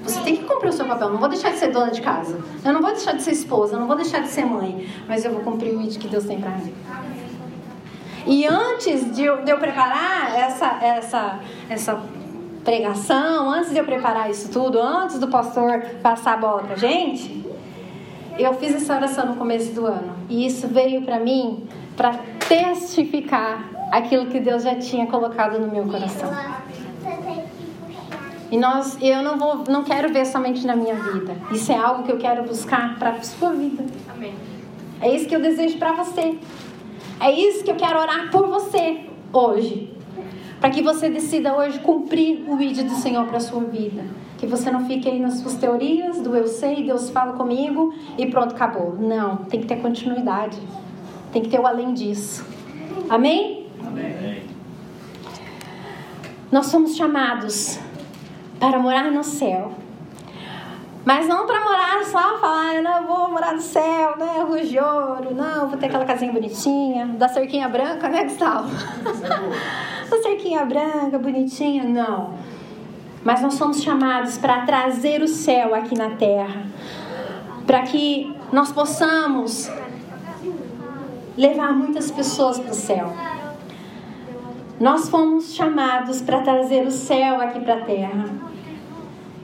Você 0.07 0.21
tem 0.21 0.37
que 0.37 0.45
cumprir 0.45 0.69
o 0.69 0.73
seu 0.73 0.87
papel. 0.87 1.11
Não 1.11 1.19
vou 1.19 1.29
deixar 1.29 1.51
de 1.51 1.59
ser 1.59 1.73
dona 1.73 1.91
de 1.91 2.01
casa. 2.01 2.39
Eu 2.65 2.73
não 2.73 2.81
vou 2.81 2.93
deixar 2.93 3.13
de 3.13 3.23
ser 3.23 3.33
esposa. 3.33 3.75
Eu 3.75 3.81
não 3.81 3.87
vou 3.87 3.97
deixar 3.97 4.21
de 4.21 4.29
ser 4.29 4.45
mãe. 4.45 4.89
Mas 5.09 5.25
eu 5.25 5.33
vou 5.33 5.41
cumprir 5.41 5.75
o 5.75 5.83
ID 5.83 5.99
que 5.99 6.09
Deus 6.09 6.25
tem 6.25 6.41
para 6.41 6.51
mim. 6.51 6.73
E 8.27 8.47
antes 8.47 9.15
de 9.15 9.25
eu, 9.25 9.43
de 9.43 9.51
eu 9.51 9.59
preparar 9.59 10.35
essa, 10.37 10.79
essa, 10.83 11.41
essa 11.69 12.03
pregação, 12.65 13.51
antes 13.51 13.71
de 13.71 13.79
eu 13.79 13.85
preparar 13.85 14.29
isso 14.31 14.51
tudo, 14.51 14.81
antes 14.81 15.19
do 15.19 15.29
pastor 15.29 15.81
passar 16.03 16.35
a 16.35 16.37
bola 16.37 16.63
pra 16.65 16.77
gente, 16.77 17.45
eu 18.39 18.53
fiz 18.55 18.75
essa 18.75 18.97
oração 18.97 19.27
no 19.27 19.37
começo 19.37 19.73
do 19.73 19.87
ano. 19.87 20.13
E 20.29 20.45
isso 20.45 20.67
veio 20.69 21.03
para 21.03 21.21
mim 21.21 21.67
para 21.97 22.15
testificar 22.49 23.65
aquilo 23.93 24.27
que 24.27 24.41
Deus 24.41 24.63
já 24.63 24.75
tinha 24.75 25.07
colocado 25.07 25.59
no 25.59 25.69
meu 25.69 25.85
coração. 25.85 26.31
E 28.51 28.57
nós, 28.57 28.97
eu 29.01 29.23
não 29.23 29.37
vou, 29.37 29.65
não 29.69 29.83
quero 29.83 30.13
ver 30.13 30.25
somente 30.25 30.67
na 30.67 30.77
minha 30.77 30.95
vida. 30.95 31.37
Isso 31.51 31.73
é 31.73 31.77
algo 31.77 32.05
que 32.05 32.13
eu 32.13 32.19
quero 32.19 32.45
buscar 32.45 32.99
para 32.99 33.11
a 33.11 33.23
sua 33.23 33.53
vida. 33.53 33.85
Amém. 34.09 34.35
É 35.01 35.15
isso 35.15 35.27
que 35.27 35.35
eu 35.35 35.41
desejo 35.41 35.79
para 35.79 35.93
você. 35.93 36.39
É 37.21 37.31
isso 37.31 37.65
que 37.65 37.71
eu 37.71 37.77
quero 37.77 37.99
orar 37.99 38.31
por 38.31 38.47
você 38.47 39.01
hoje. 39.33 39.93
Para 40.61 40.71
que 40.71 40.83
você 40.83 41.11
decida 41.11 41.57
hoje 41.57 41.79
cumprir 41.81 42.45
o 42.49 42.57
vídeo 42.57 42.85
do 42.85 42.95
Senhor 42.95 43.27
para 43.27 43.39
a 43.39 43.41
sua 43.41 43.61
vida. 43.61 44.05
Que 44.39 44.47
você 44.47 44.71
não 44.71 44.87
fique 44.87 45.09
aí 45.09 45.19
nas 45.19 45.35
suas 45.39 45.55
teorias 45.55 46.21
do 46.21 46.35
eu 46.37 46.47
sei, 46.47 46.85
Deus 46.85 47.11
fala 47.11 47.33
comigo 47.33 47.93
e 48.17 48.27
pronto, 48.27 48.55
acabou. 48.55 48.97
Não, 48.99 49.37
tem 49.37 49.61
que 49.61 49.67
ter 49.67 49.77
continuidade. 49.77 50.59
Tem 51.33 51.43
que 51.43 51.49
ter 51.49 51.59
o 51.59 51.67
além 51.67 51.93
disso. 51.93 52.47
Amém? 53.09 53.67
Amém. 53.87 54.43
Nós 56.51 56.67
somos 56.67 56.97
chamados 56.97 57.79
para 58.59 58.79
morar 58.79 59.11
no 59.11 59.23
céu. 59.23 59.73
Mas 61.05 61.29
não 61.29 61.47
para 61.47 61.61
morar 61.61 62.05
só, 62.05 62.39
falar, 62.39 62.83
não, 62.83 63.07
vou 63.07 63.31
morar 63.31 63.55
no 63.55 63.61
céu, 63.61 64.17
né, 64.17 64.45
rua 64.45 64.61
de 64.61 64.77
ouro, 64.77 65.33
não, 65.37 65.69
vou 65.69 65.79
ter 65.79 65.87
aquela 65.87 66.05
casinha 66.05 66.33
bonitinha, 66.33 67.07
da 67.07 67.29
cerquinha 67.29 67.69
branca, 67.69 68.09
né, 68.09 68.25
Gustavo? 68.25 68.69
da 70.11 70.23
cerquinha 70.23 70.65
branca, 70.65 71.17
bonitinha, 71.17 71.85
não. 71.85 72.35
Mas 73.23 73.41
nós 73.41 73.55
somos 73.55 73.83
chamados 73.83 74.37
para 74.37 74.63
trazer 74.63 75.23
o 75.23 75.29
céu 75.29 75.77
aqui 75.77 75.97
na 75.97 76.11
terra, 76.17 76.67
para 77.65 77.83
que 77.83 78.35
nós 78.53 78.73
possamos 78.73 79.71
levar 81.37 81.73
muitas 81.73 82.11
pessoas 82.11 82.59
para 82.59 82.73
o 82.73 82.75
céu. 82.75 83.13
Nós 84.81 85.09
fomos 85.09 85.55
chamados 85.55 86.21
para 86.21 86.41
trazer 86.41 86.85
o 86.87 86.91
céu 86.91 87.41
aqui 87.41 87.61
para 87.61 87.75
a 87.75 87.81
terra. 87.83 88.46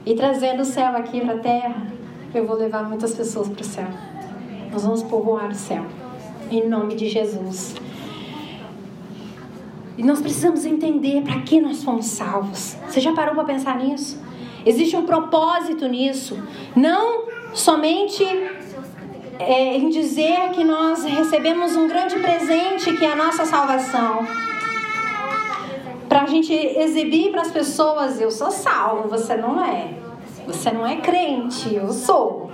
E 0.05 0.15
trazendo 0.15 0.61
o 0.61 0.65
céu 0.65 0.97
aqui 0.97 1.21
para 1.21 1.35
a 1.35 1.39
terra, 1.39 1.87
eu 2.33 2.45
vou 2.45 2.57
levar 2.57 2.83
muitas 2.83 3.13
pessoas 3.15 3.47
para 3.47 3.61
o 3.61 3.65
céu. 3.65 3.87
Nós 4.71 4.83
vamos 4.83 5.03
povoar 5.03 5.49
o 5.49 5.55
céu. 5.55 5.85
Em 6.51 6.67
nome 6.67 6.95
de 6.95 7.07
Jesus. 7.07 7.75
E 9.97 10.03
nós 10.03 10.21
precisamos 10.21 10.65
entender 10.65 11.21
para 11.21 11.39
que 11.41 11.61
nós 11.61 11.83
fomos 11.83 12.07
salvos. 12.07 12.75
Você 12.87 12.99
já 12.99 13.13
parou 13.13 13.33
para 13.35 13.45
pensar 13.45 13.77
nisso? 13.77 14.21
Existe 14.65 14.95
um 14.95 15.05
propósito 15.05 15.87
nisso. 15.87 16.37
Não 16.75 17.27
somente 17.53 18.25
é, 19.39 19.77
em 19.77 19.89
dizer 19.89 20.49
que 20.51 20.63
nós 20.63 21.03
recebemos 21.05 21.75
um 21.75 21.87
grande 21.87 22.15
presente 22.19 22.95
que 22.97 23.05
é 23.05 23.13
a 23.13 23.15
nossa 23.15 23.45
salvação 23.45 24.27
para 26.23 26.31
a 26.31 26.33
gente 26.33 26.53
exibir 26.53 27.31
para 27.31 27.41
as 27.41 27.51
pessoas: 27.51 28.19
eu 28.21 28.31
sou 28.31 28.49
salvo, 28.49 29.09
você 29.09 29.35
não 29.35 29.63
é. 29.63 29.89
Você 30.47 30.71
não 30.71 30.87
é 30.87 30.97
crente, 30.97 31.73
eu 31.73 31.91
sou. 31.91 32.49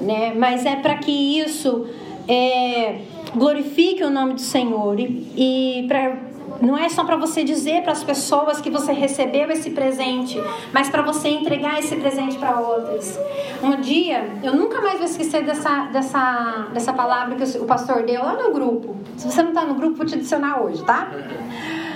Né? 0.00 0.34
Mas 0.36 0.66
é 0.66 0.76
para 0.76 0.96
que 0.98 1.40
isso 1.40 1.86
é, 2.28 3.00
glorifique 3.34 4.02
o 4.02 4.10
nome 4.10 4.34
do 4.34 4.40
Senhor 4.40 4.98
e, 4.98 5.32
e 5.36 5.86
pra, 5.86 6.16
não 6.60 6.76
é 6.76 6.88
só 6.88 7.04
para 7.04 7.16
você 7.16 7.42
dizer 7.42 7.82
para 7.82 7.92
as 7.92 8.02
pessoas 8.02 8.60
que 8.60 8.70
você 8.70 8.92
recebeu 8.92 9.50
esse 9.50 9.70
presente, 9.70 10.40
mas 10.72 10.88
para 10.88 11.02
você 11.02 11.28
entregar 11.28 11.78
esse 11.78 11.94
presente 11.96 12.36
para 12.38 12.60
outras. 12.60 13.18
Um 13.62 13.80
dia, 13.80 14.28
eu 14.42 14.54
nunca 14.54 14.80
mais 14.80 14.98
vou 14.98 15.06
esquecer 15.06 15.44
dessa, 15.44 15.86
dessa, 15.86 16.68
dessa 16.72 16.92
palavra 16.92 17.36
que 17.36 17.58
o 17.58 17.64
pastor 17.64 18.02
deu 18.02 18.22
lá 18.22 18.34
no 18.34 18.52
grupo. 18.52 18.96
Se 19.16 19.30
você 19.30 19.42
não 19.42 19.50
está 19.50 19.64
no 19.64 19.74
grupo, 19.74 19.96
vou 19.96 20.06
te 20.06 20.14
adicionar 20.14 20.62
hoje, 20.62 20.84
tá? 20.84 21.10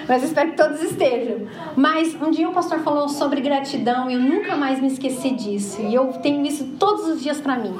Mas 0.08 0.22
espero 0.22 0.50
que 0.50 0.56
todos 0.56 0.82
estejam. 0.82 1.46
Mas 1.76 2.14
um 2.14 2.30
dia 2.30 2.48
o 2.48 2.52
pastor 2.52 2.80
falou 2.80 3.08
sobre 3.08 3.40
gratidão 3.40 4.10
e 4.10 4.14
eu 4.14 4.20
nunca 4.20 4.56
mais 4.56 4.80
me 4.80 4.88
esqueci 4.88 5.30
disso. 5.30 5.80
E 5.82 5.94
eu 5.94 6.12
tenho 6.14 6.44
isso 6.46 6.64
todos 6.78 7.06
os 7.06 7.22
dias 7.22 7.40
para 7.40 7.56
mim. 7.56 7.74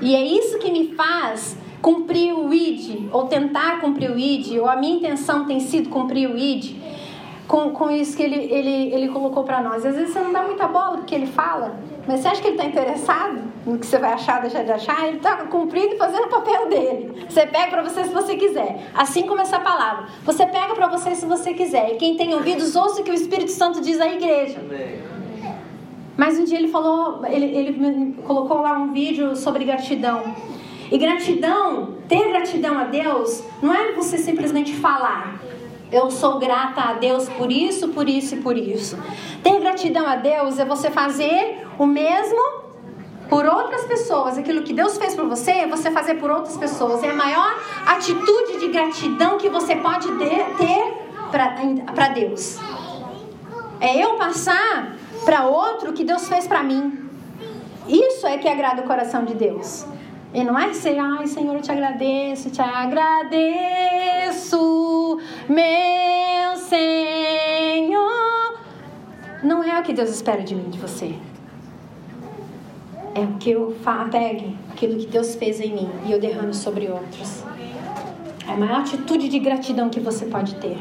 E 0.00 0.14
é 0.14 0.24
isso 0.24 0.58
que 0.58 0.70
me 0.70 0.94
faz 0.94 1.56
cumprir 1.80 2.32
o 2.32 2.54
ID, 2.54 3.08
ou 3.12 3.26
tentar 3.26 3.80
cumprir 3.80 4.10
o 4.10 4.18
ID, 4.18 4.58
ou 4.58 4.68
a 4.68 4.76
minha 4.76 4.96
intenção 4.96 5.44
tem 5.46 5.58
sido 5.58 5.88
cumprir 5.88 6.30
o 6.30 6.38
ID, 6.38 6.76
com, 7.48 7.70
com 7.70 7.90
isso 7.90 8.16
que 8.16 8.22
ele, 8.22 8.36
ele, 8.36 8.94
ele 8.94 9.08
colocou 9.08 9.42
para 9.42 9.60
nós. 9.60 9.84
Às 9.84 9.96
vezes 9.96 10.12
você 10.12 10.20
não 10.20 10.32
dá 10.32 10.42
muita 10.42 10.68
bola 10.68 10.98
porque 10.98 11.14
ele 11.14 11.26
fala, 11.26 11.76
mas 12.06 12.20
você 12.20 12.28
acha 12.28 12.40
que 12.40 12.48
ele 12.48 12.56
está 12.56 12.68
interessado 12.68 13.40
no 13.64 13.78
que 13.78 13.86
você 13.86 13.98
vai 13.98 14.12
achar, 14.12 14.40
deixar 14.40 14.64
de 14.64 14.72
achar? 14.72 15.06
Ele 15.06 15.18
está 15.18 15.36
cumprindo 15.46 15.94
e 15.94 15.98
fazendo 15.98 16.24
o 16.24 16.28
papel 16.28 16.68
dele. 16.68 17.26
Você 17.28 17.46
pega 17.46 17.68
para 17.68 17.82
você 17.82 18.04
se 18.04 18.10
você 18.10 18.36
quiser. 18.36 18.90
Assim 18.92 19.26
como 19.26 19.40
essa 19.40 19.60
palavra. 19.60 20.06
Você 20.24 20.44
pega 20.46 20.74
para 20.74 20.88
você 20.88 21.14
se 21.14 21.24
você 21.26 21.54
quiser. 21.54 21.92
E 21.92 21.96
quem 21.96 22.16
tem 22.16 22.34
ouvidos, 22.34 22.74
ouça 22.74 23.00
o 23.00 23.04
que 23.04 23.10
o 23.10 23.14
Espírito 23.14 23.52
Santo 23.52 23.80
diz 23.80 24.00
à 24.00 24.08
igreja. 24.08 24.58
Mas 26.16 26.38
um 26.38 26.44
dia 26.44 26.58
ele 26.58 26.68
falou, 26.68 27.24
ele, 27.24 27.46
ele 27.46 28.12
colocou 28.26 28.60
lá 28.60 28.72
um 28.72 28.92
vídeo 28.92 29.36
sobre 29.36 29.64
gratidão. 29.64 30.34
E 30.90 30.98
gratidão, 30.98 31.94
ter 32.08 32.28
gratidão 32.28 32.78
a 32.78 32.84
Deus, 32.84 33.44
não 33.62 33.72
é 33.72 33.92
você 33.92 34.18
simplesmente 34.18 34.74
falar. 34.74 35.40
Eu 35.92 36.10
sou 36.10 36.38
grata 36.38 36.80
a 36.80 36.92
Deus 36.94 37.28
por 37.28 37.52
isso, 37.52 37.88
por 37.88 38.08
isso 38.08 38.34
e 38.34 38.40
por 38.40 38.56
isso. 38.56 38.98
Ter 39.42 39.60
gratidão 39.60 40.06
a 40.06 40.16
Deus 40.16 40.58
é 40.58 40.64
você 40.64 40.90
fazer 40.90 41.66
o 41.78 41.84
mesmo 41.84 42.62
por 43.28 43.44
outras 43.44 43.84
pessoas. 43.84 44.38
Aquilo 44.38 44.62
que 44.62 44.72
Deus 44.72 44.96
fez 44.96 45.14
por 45.14 45.28
você, 45.28 45.50
é 45.50 45.66
você 45.66 45.90
fazer 45.90 46.14
por 46.14 46.30
outras 46.30 46.56
pessoas. 46.56 47.02
É 47.02 47.10
a 47.10 47.14
maior 47.14 47.54
atitude 47.86 48.58
de 48.58 48.68
gratidão 48.68 49.36
que 49.36 49.50
você 49.50 49.76
pode 49.76 50.08
ter 50.18 50.46
para 51.30 52.08
Deus. 52.08 52.58
É 53.78 54.02
eu 54.02 54.14
passar 54.14 54.96
para 55.26 55.44
outro 55.44 55.90
o 55.90 55.92
que 55.92 56.04
Deus 56.04 56.26
fez 56.26 56.46
para 56.46 56.62
mim. 56.62 57.10
Isso 57.86 58.26
é 58.26 58.38
que 58.38 58.48
agrada 58.48 58.80
o 58.80 58.86
coração 58.86 59.24
de 59.24 59.34
Deus. 59.34 59.84
E 60.34 60.42
não 60.42 60.58
é 60.58 60.72
ser, 60.72 60.98
ai 60.98 61.26
Senhor, 61.26 61.54
eu 61.54 61.60
te 61.60 61.70
agradeço, 61.70 62.48
te 62.50 62.62
agradeço, 62.62 63.38
meu 65.46 66.56
Senhor. 66.56 68.02
Não 69.42 69.62
é 69.62 69.78
o 69.78 69.82
que 69.82 69.92
Deus 69.92 70.08
espera 70.08 70.42
de 70.42 70.54
mim, 70.54 70.70
de 70.70 70.78
você. 70.78 71.14
É 73.14 73.20
o 73.20 73.34
que 73.38 73.50
eu 73.50 73.76
pegue, 74.10 74.56
aquilo 74.70 74.98
que 74.98 75.06
Deus 75.06 75.34
fez 75.34 75.60
em 75.60 75.74
mim 75.74 75.90
e 76.06 76.12
eu 76.12 76.18
derramo 76.18 76.54
sobre 76.54 76.88
outros. 76.88 77.44
É 78.48 78.52
a 78.52 78.56
maior 78.56 78.80
atitude 78.80 79.28
de 79.28 79.38
gratidão 79.38 79.90
que 79.90 80.00
você 80.00 80.24
pode 80.24 80.54
ter. 80.54 80.78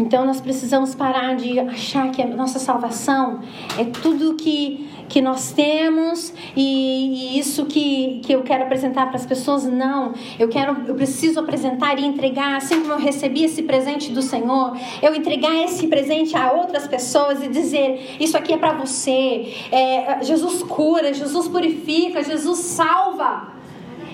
Então 0.00 0.24
nós 0.24 0.40
precisamos 0.40 0.94
parar 0.94 1.36
de 1.36 1.60
achar 1.60 2.10
que 2.10 2.22
a 2.22 2.26
nossa 2.26 2.58
salvação 2.58 3.40
é 3.78 3.84
tudo 3.84 4.34
que, 4.34 4.88
que 5.10 5.20
nós 5.20 5.52
temos 5.52 6.32
e, 6.56 7.34
e 7.34 7.38
isso 7.38 7.66
que, 7.66 8.20
que 8.24 8.32
eu 8.32 8.42
quero 8.42 8.64
apresentar 8.64 9.08
para 9.08 9.16
as 9.16 9.26
pessoas. 9.26 9.64
Não, 9.66 10.14
eu 10.38 10.48
quero, 10.48 10.84
eu 10.88 10.94
preciso 10.94 11.38
apresentar 11.38 11.98
e 11.98 12.06
entregar, 12.06 12.56
assim 12.56 12.80
como 12.80 12.94
eu 12.94 12.98
recebi 12.98 13.44
esse 13.44 13.62
presente 13.62 14.10
do 14.10 14.22
Senhor, 14.22 14.74
eu 15.02 15.14
entregar 15.14 15.54
esse 15.64 15.86
presente 15.86 16.34
a 16.34 16.50
outras 16.50 16.88
pessoas 16.88 17.42
e 17.42 17.48
dizer: 17.48 18.16
Isso 18.18 18.38
aqui 18.38 18.54
é 18.54 18.56
para 18.56 18.72
você. 18.72 19.52
É, 19.70 20.24
Jesus 20.24 20.62
cura, 20.62 21.12
Jesus 21.12 21.46
purifica, 21.46 22.24
Jesus 22.24 22.58
salva. 22.58 23.52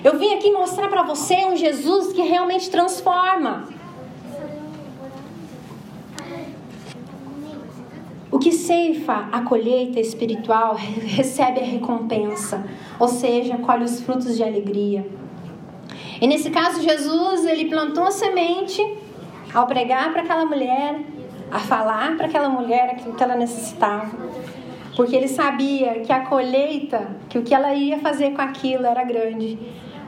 Eu 0.03 0.19
vim 0.19 0.33
aqui 0.33 0.51
mostrar 0.51 0.89
para 0.89 1.03
você 1.03 1.45
um 1.45 1.55
Jesus 1.55 2.11
que 2.11 2.21
realmente 2.23 2.69
transforma. 2.69 3.76
O 8.29 8.39
que 8.39 8.51
ceifa 8.51 9.29
a 9.31 9.41
colheita 9.41 9.99
espiritual 10.01 10.75
recebe 10.75 11.61
a 11.61 11.63
recompensa, 11.63 12.65
ou 12.99 13.07
seja, 13.07 13.57
colhe 13.57 13.85
os 13.85 14.01
frutos 14.01 14.35
de 14.35 14.43
alegria. 14.43 15.07
E 16.19 16.27
nesse 16.27 16.49
caso, 16.49 16.81
Jesus 16.81 17.45
ele 17.45 17.65
plantou 17.65 18.03
a 18.03 18.11
semente 18.11 18.81
ao 19.53 19.65
pregar 19.65 20.11
para 20.11 20.23
aquela 20.23 20.45
mulher, 20.45 20.99
a 21.49 21.59
falar 21.59 22.17
para 22.17 22.25
aquela 22.25 22.49
mulher 22.49 22.89
aquilo 22.89 23.13
que 23.13 23.23
ela 23.23 23.35
necessitava, 23.35 24.11
porque 24.95 25.15
ele 25.15 25.29
sabia 25.29 26.01
que 26.01 26.11
a 26.11 26.25
colheita, 26.25 27.07
que 27.29 27.37
o 27.37 27.43
que 27.43 27.53
ela 27.53 27.73
ia 27.73 27.97
fazer 27.99 28.31
com 28.31 28.41
aquilo 28.41 28.85
era 28.85 29.05
grande, 29.05 29.57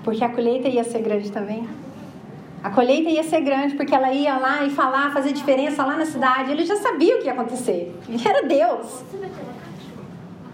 porque 0.04 0.24
a 0.26 0.30
colheita 0.30 0.68
ia 0.68 0.84
ser 0.84 1.02
grande 1.02 1.32
também. 1.32 1.66
A 2.62 2.70
colheita 2.70 3.10
ia 3.10 3.24
ser 3.24 3.42
grande 3.42 3.76
porque 3.76 3.96
ela 3.96 4.12
ia 4.12 4.38
lá 4.38 4.66
e 4.66 4.70
falar, 4.70 5.14
fazer 5.14 5.32
diferença 5.32 5.86
lá 5.86 5.96
na 5.96 6.06
cidade. 6.06 6.52
Ele 6.52 6.66
já 6.66 6.76
sabia 6.76 7.16
o 7.16 7.20
que 7.20 7.26
ia 7.26 7.32
acontecer. 7.32 7.96
Ele 8.08 8.28
era 8.28 8.46
Deus. 8.46 9.04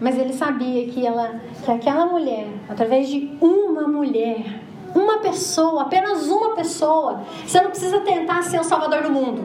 Mas 0.00 0.18
ele 0.18 0.32
sabia 0.32 0.86
que, 0.88 1.04
ela, 1.04 1.40
que 1.64 1.70
aquela 1.70 2.06
mulher, 2.06 2.46
através 2.68 3.08
de 3.08 3.36
uma 3.40 3.88
mulher, 3.88 4.60
uma 4.94 5.18
pessoa, 5.18 5.82
apenas 5.82 6.28
uma 6.28 6.50
pessoa, 6.50 7.22
você 7.44 7.60
não 7.60 7.70
precisa 7.70 8.00
tentar 8.00 8.42
ser 8.42 8.60
o 8.60 8.64
salvador 8.64 9.02
do 9.02 9.10
mundo. 9.10 9.44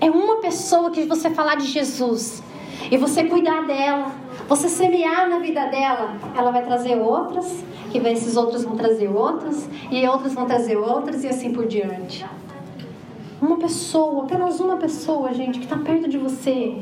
É 0.00 0.10
uma 0.10 0.36
pessoa 0.40 0.90
que 0.90 1.04
você 1.04 1.30
falar 1.30 1.56
de 1.56 1.66
Jesus 1.66 2.42
e 2.90 2.96
você 2.96 3.24
cuidar 3.24 3.66
dela, 3.66 4.12
você 4.48 4.66
semear 4.66 5.28
na 5.28 5.38
vida 5.40 5.66
dela, 5.66 6.16
ela 6.34 6.50
vai 6.50 6.64
trazer 6.64 6.96
outras, 6.96 7.62
que 7.92 7.98
esses 7.98 8.34
outros 8.34 8.64
vão 8.64 8.76
trazer 8.76 9.08
outras, 9.08 9.68
e 9.90 10.08
outros 10.08 10.32
vão 10.32 10.46
trazer 10.46 10.76
outras, 10.78 11.22
e 11.22 11.28
assim 11.28 11.52
por 11.52 11.66
diante. 11.66 12.24
Uma 13.42 13.58
pessoa, 13.58 14.24
apenas 14.24 14.58
uma 14.58 14.78
pessoa, 14.78 15.34
gente, 15.34 15.58
que 15.58 15.66
está 15.66 15.76
perto 15.76 16.08
de 16.08 16.16
você, 16.16 16.76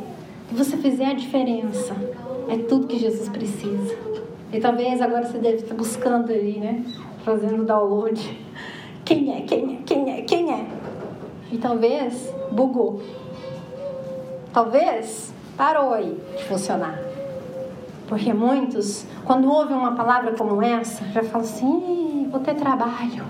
que 0.48 0.54
você 0.54 0.76
fizer 0.76 1.06
a 1.06 1.14
diferença, 1.14 1.96
é 2.48 2.56
tudo 2.56 2.86
que 2.86 3.00
Jesus 3.00 3.28
precisa. 3.28 3.98
E 4.52 4.60
talvez 4.60 5.02
agora 5.02 5.26
você 5.26 5.38
deve 5.38 5.56
estar 5.56 5.74
buscando 5.74 6.32
ali, 6.32 6.60
né? 6.60 6.84
Fazendo 7.24 7.64
download. 7.64 8.46
Quem 9.04 9.36
é? 9.36 9.40
Quem 9.42 9.74
é? 9.74 9.78
Quem 9.84 10.12
é? 10.12 10.22
Quem 10.22 10.52
é? 10.52 10.66
E 11.50 11.58
talvez 11.58 12.32
bugou. 12.52 13.02
Talvez 14.52 15.34
parou 15.56 15.92
aí 15.92 16.16
de 16.36 16.44
funcionar. 16.44 17.05
Porque 18.08 18.32
muitos, 18.32 19.04
quando 19.24 19.50
ouvem 19.50 19.76
uma 19.76 19.92
palavra 19.92 20.32
como 20.32 20.62
essa, 20.62 21.04
já 21.06 21.22
falam 21.24 21.46
assim: 21.46 22.28
vou 22.30 22.40
ter 22.40 22.54
trabalho. 22.54 23.24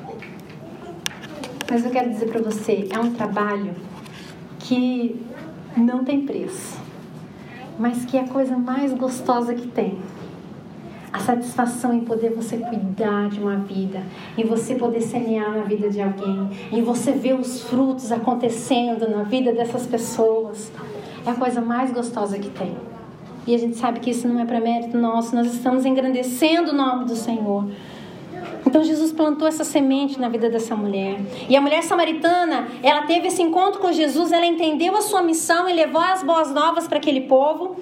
Mas 1.71 1.85
eu 1.85 1.91
quero 1.91 2.11
dizer 2.11 2.27
para 2.27 2.43
você: 2.43 2.89
é 2.93 2.99
um 2.99 3.13
trabalho 3.13 3.75
que 4.59 5.25
não 5.77 6.05
tem 6.05 6.27
preço, 6.27 6.79
mas 7.79 8.05
que 8.05 8.17
é 8.17 8.21
a 8.21 8.29
coisa 8.29 8.57
mais 8.57 8.93
gostosa 8.93 9.55
que 9.55 9.67
tem. 9.69 9.99
A 11.13 11.19
satisfação 11.19 11.95
em 11.95 12.01
poder 12.01 12.35
você 12.35 12.59
cuidar 12.59 13.31
de 13.31 13.41
uma 13.41 13.57
vida, 13.57 14.03
em 14.37 14.45
você 14.45 14.75
poder 14.75 15.01
semear 15.01 15.51
na 15.51 15.63
vida 15.63 15.89
de 15.89 16.03
alguém, 16.03 16.51
em 16.71 16.83
você 16.83 17.13
ver 17.13 17.41
os 17.41 17.63
frutos 17.63 18.13
acontecendo 18.13 19.09
na 19.09 19.23
vida 19.23 19.51
dessas 19.53 19.87
pessoas, 19.87 20.71
é 21.25 21.31
a 21.31 21.35
coisa 21.35 21.63
mais 21.63 21.91
gostosa 21.91 22.39
que 22.39 22.51
tem. 22.51 22.77
E 23.47 23.55
a 23.55 23.59
gente 23.59 23.77
sabe 23.77 24.01
que 24.01 24.11
isso 24.11 24.27
não 24.27 24.41
é 24.41 24.45
para 24.45 24.61
mérito 24.61 24.99
nosso, 24.99 25.35
nós 25.35 25.47
estamos 25.53 25.85
engrandecendo 25.85 26.73
o 26.73 26.75
nome 26.75 27.05
do 27.05 27.15
Senhor. 27.15 27.69
Então 28.67 28.83
Jesus 28.83 29.13
plantou 29.13 29.47
essa 29.47 29.63
semente 29.63 30.21
na 30.21 30.29
vida 30.29 30.51
dessa 30.51 30.75
mulher. 30.75 31.21
E 31.49 31.57
a 31.57 31.61
mulher 31.61 31.83
samaritana, 31.85 32.67
ela 32.83 33.03
teve 33.03 33.29
esse 33.29 33.41
encontro 33.41 33.81
com 33.81 33.93
Jesus, 33.93 34.33
ela 34.33 34.45
entendeu 34.45 34.97
a 34.97 35.01
sua 35.01 35.23
missão 35.23 35.69
e 35.69 35.73
levou 35.73 36.01
as 36.01 36.23
boas 36.25 36.53
novas 36.53 36.89
para 36.89 36.99
aquele 36.99 37.23
povo. 37.23 37.77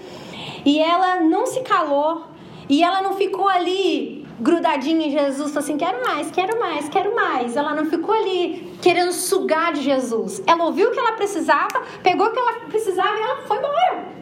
E 0.65 0.79
ela 0.79 1.21
não 1.21 1.47
se 1.47 1.61
calou. 1.61 2.25
E 2.69 2.83
ela 2.83 3.03
não 3.03 3.15
ficou 3.15 3.49
ali 3.49 4.27
grudadinha 4.41 5.07
em 5.07 5.11
Jesus, 5.11 5.57
assim, 5.57 5.77
quero 5.77 6.03
mais, 6.05 6.31
quero 6.31 6.59
mais, 6.59 6.89
quero 6.89 7.15
mais. 7.15 7.57
Ela 7.57 7.75
não 7.75 7.87
ficou 7.87 8.15
ali 8.15 8.75
querendo 8.83 9.13
sugar 9.13 9.73
de 9.73 9.83
Jesus. 9.83 10.43
Ela 10.47 10.65
ouviu 10.65 10.89
o 10.89 10.93
que 10.93 10.99
ela 10.99 11.13
precisava, 11.13 11.83
pegou 12.03 12.27
o 12.27 12.31
que 12.31 12.39
ela 12.39 12.53
precisava 12.69 13.17
e 13.17 13.23
ela 13.23 13.37
foi 13.43 13.59
embora. 13.59 14.14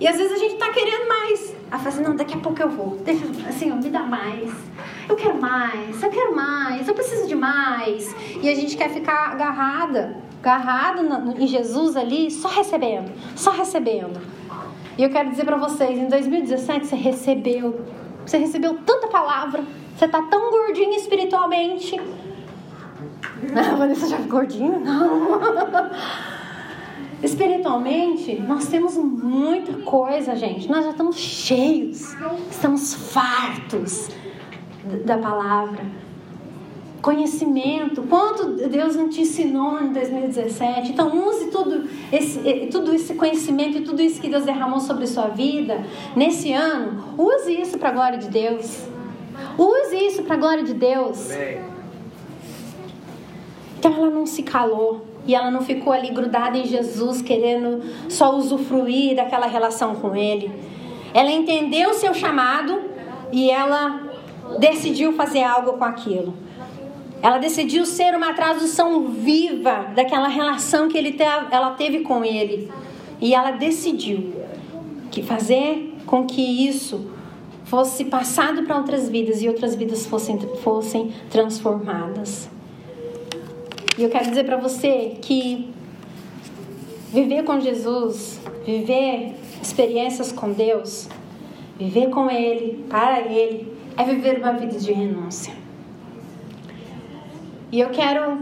E 0.00 0.08
às 0.08 0.16
vezes 0.16 0.32
a 0.32 0.38
gente 0.38 0.54
tá 0.54 0.70
querendo 0.70 1.06
mais. 1.06 1.54
Ela 1.70 1.78
fala 1.78 1.88
assim, 1.88 2.02
não, 2.02 2.16
daqui 2.16 2.34
a 2.34 2.38
pouco 2.38 2.60
eu 2.60 2.70
vou. 2.70 2.96
Deixa, 3.04 3.24
assim, 3.46 3.70
me 3.70 3.90
dá 3.90 4.00
mais. 4.00 4.50
Eu 5.06 5.14
quero 5.14 5.40
mais, 5.40 6.02
eu 6.02 6.08
quero 6.08 6.34
mais, 6.34 6.88
eu 6.88 6.94
preciso 6.94 7.28
de 7.28 7.34
mais. 7.34 8.14
E 8.42 8.48
a 8.48 8.54
gente 8.54 8.76
quer 8.76 8.88
ficar 8.90 9.32
agarrada, 9.32 10.16
agarrado 10.40 11.02
em 11.38 11.46
Jesus 11.46 11.96
ali, 11.96 12.30
só 12.30 12.48
recebendo, 12.48 13.12
só 13.36 13.50
recebendo. 13.50 14.20
E 14.96 15.02
eu 15.02 15.10
quero 15.10 15.30
dizer 15.30 15.44
para 15.44 15.56
vocês, 15.56 15.98
em 15.98 16.08
2017 16.08 16.86
você 16.86 16.96
recebeu, 16.96 17.84
você 18.24 18.38
recebeu 18.38 18.78
tanta 18.86 19.08
palavra, 19.08 19.64
você 19.96 20.08
tá 20.08 20.22
tão 20.22 20.50
gordinho 20.50 20.94
espiritualmente. 20.94 22.00
Não, 23.52 23.76
Vanessa 23.76 24.08
já 24.08 24.16
ficou 24.16 24.40
gordinha? 24.40 24.78
Não. 24.78 25.40
Espiritualmente, 27.22 28.40
nós 28.40 28.66
temos 28.66 28.96
muita 28.96 29.74
coisa, 29.82 30.34
gente. 30.34 30.68
Nós 30.70 30.84
já 30.84 30.90
estamos 30.92 31.16
cheios, 31.16 32.16
estamos 32.50 32.94
fartos 32.94 34.08
da 35.04 35.18
palavra. 35.18 35.84
Conhecimento, 37.02 38.02
quanto 38.02 38.68
Deus 38.68 38.96
não 38.96 39.08
te 39.08 39.22
ensinou 39.22 39.80
em 39.80 39.92
2017. 39.92 40.92
Então, 40.92 41.28
use 41.28 41.50
tudo 41.50 41.88
esse, 42.10 42.38
tudo 42.70 42.94
esse 42.94 43.14
conhecimento 43.14 43.78
e 43.78 43.80
tudo 43.82 44.00
isso 44.00 44.20
que 44.20 44.28
Deus 44.28 44.44
derramou 44.44 44.80
sobre 44.80 45.04
a 45.04 45.06
sua 45.06 45.28
vida 45.28 45.84
nesse 46.16 46.52
ano. 46.52 47.04
Use 47.18 47.52
isso 47.52 47.78
para 47.78 47.90
a 47.90 47.92
glória 47.92 48.18
de 48.18 48.28
Deus. 48.28 48.86
Use 49.58 49.96
isso 49.96 50.22
para 50.22 50.36
a 50.36 50.38
glória 50.38 50.62
de 50.62 50.74
Deus. 50.74 51.30
Então, 53.78 53.94
ela 53.94 54.10
não 54.10 54.24
se 54.24 54.42
calou. 54.42 55.09
E 55.26 55.34
ela 55.34 55.50
não 55.50 55.60
ficou 55.60 55.92
ali 55.92 56.10
grudada 56.10 56.56
em 56.56 56.64
Jesus, 56.64 57.20
querendo 57.22 57.82
só 58.08 58.34
usufruir 58.34 59.16
daquela 59.16 59.46
relação 59.46 59.94
com 59.94 60.16
Ele. 60.16 60.50
Ela 61.12 61.30
entendeu 61.30 61.90
o 61.90 61.94
seu 61.94 62.14
chamado 62.14 62.80
e 63.32 63.50
ela 63.50 64.00
decidiu 64.58 65.12
fazer 65.12 65.42
algo 65.42 65.74
com 65.74 65.84
aquilo. 65.84 66.34
Ela 67.22 67.38
decidiu 67.38 67.84
ser 67.84 68.14
uma 68.14 68.32
tradução 68.32 69.08
viva 69.08 69.92
daquela 69.94 70.28
relação 70.28 70.88
que 70.88 70.96
ele 70.96 71.12
te, 71.12 71.22
ela 71.22 71.72
teve 71.72 72.00
com 72.00 72.24
ele. 72.24 72.70
E 73.20 73.34
ela 73.34 73.50
decidiu 73.50 74.32
que 75.10 75.22
fazer 75.22 75.94
com 76.06 76.24
que 76.24 76.40
isso 76.40 77.10
fosse 77.64 78.06
passado 78.06 78.62
para 78.62 78.76
outras 78.78 79.08
vidas 79.08 79.42
e 79.42 79.48
outras 79.48 79.74
vidas 79.74 80.06
fossem, 80.06 80.38
fossem 80.62 81.12
transformadas. 81.28 82.48
E 84.00 84.02
eu 84.02 84.08
quero 84.08 84.30
dizer 84.30 84.44
para 84.44 84.56
você 84.56 85.18
que 85.20 85.70
viver 87.12 87.44
com 87.44 87.60
Jesus, 87.60 88.40
viver 88.64 89.34
experiências 89.60 90.32
com 90.32 90.52
Deus, 90.52 91.06
viver 91.78 92.08
com 92.08 92.30
Ele, 92.30 92.82
para 92.88 93.20
Ele, 93.20 93.70
é 93.98 94.04
viver 94.04 94.38
uma 94.38 94.54
vida 94.54 94.78
de 94.78 94.90
renúncia. 94.90 95.52
E 97.70 97.78
eu 97.78 97.90
quero 97.90 98.38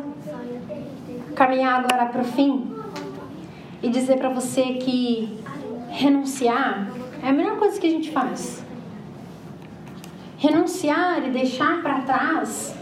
caminhar 1.35 1.81
agora 1.81 2.07
para 2.07 2.23
o 2.23 2.25
fim 2.25 2.65
e 3.83 3.89
dizer 3.89 4.17
para 4.19 4.29
você 4.29 4.75
que 4.75 5.41
renunciar 5.91 6.89
é 7.21 7.31
a 7.31 7.33
melhor 7.33 7.59
coisa 7.59 7.81
que 7.81 7.87
a 7.89 7.91
gente 7.91 8.13
faz. 8.13 8.63
Renunciar 10.37 11.27
e 11.27 11.33
deixar 11.33 11.83
para 11.83 12.03
trás 12.03 12.78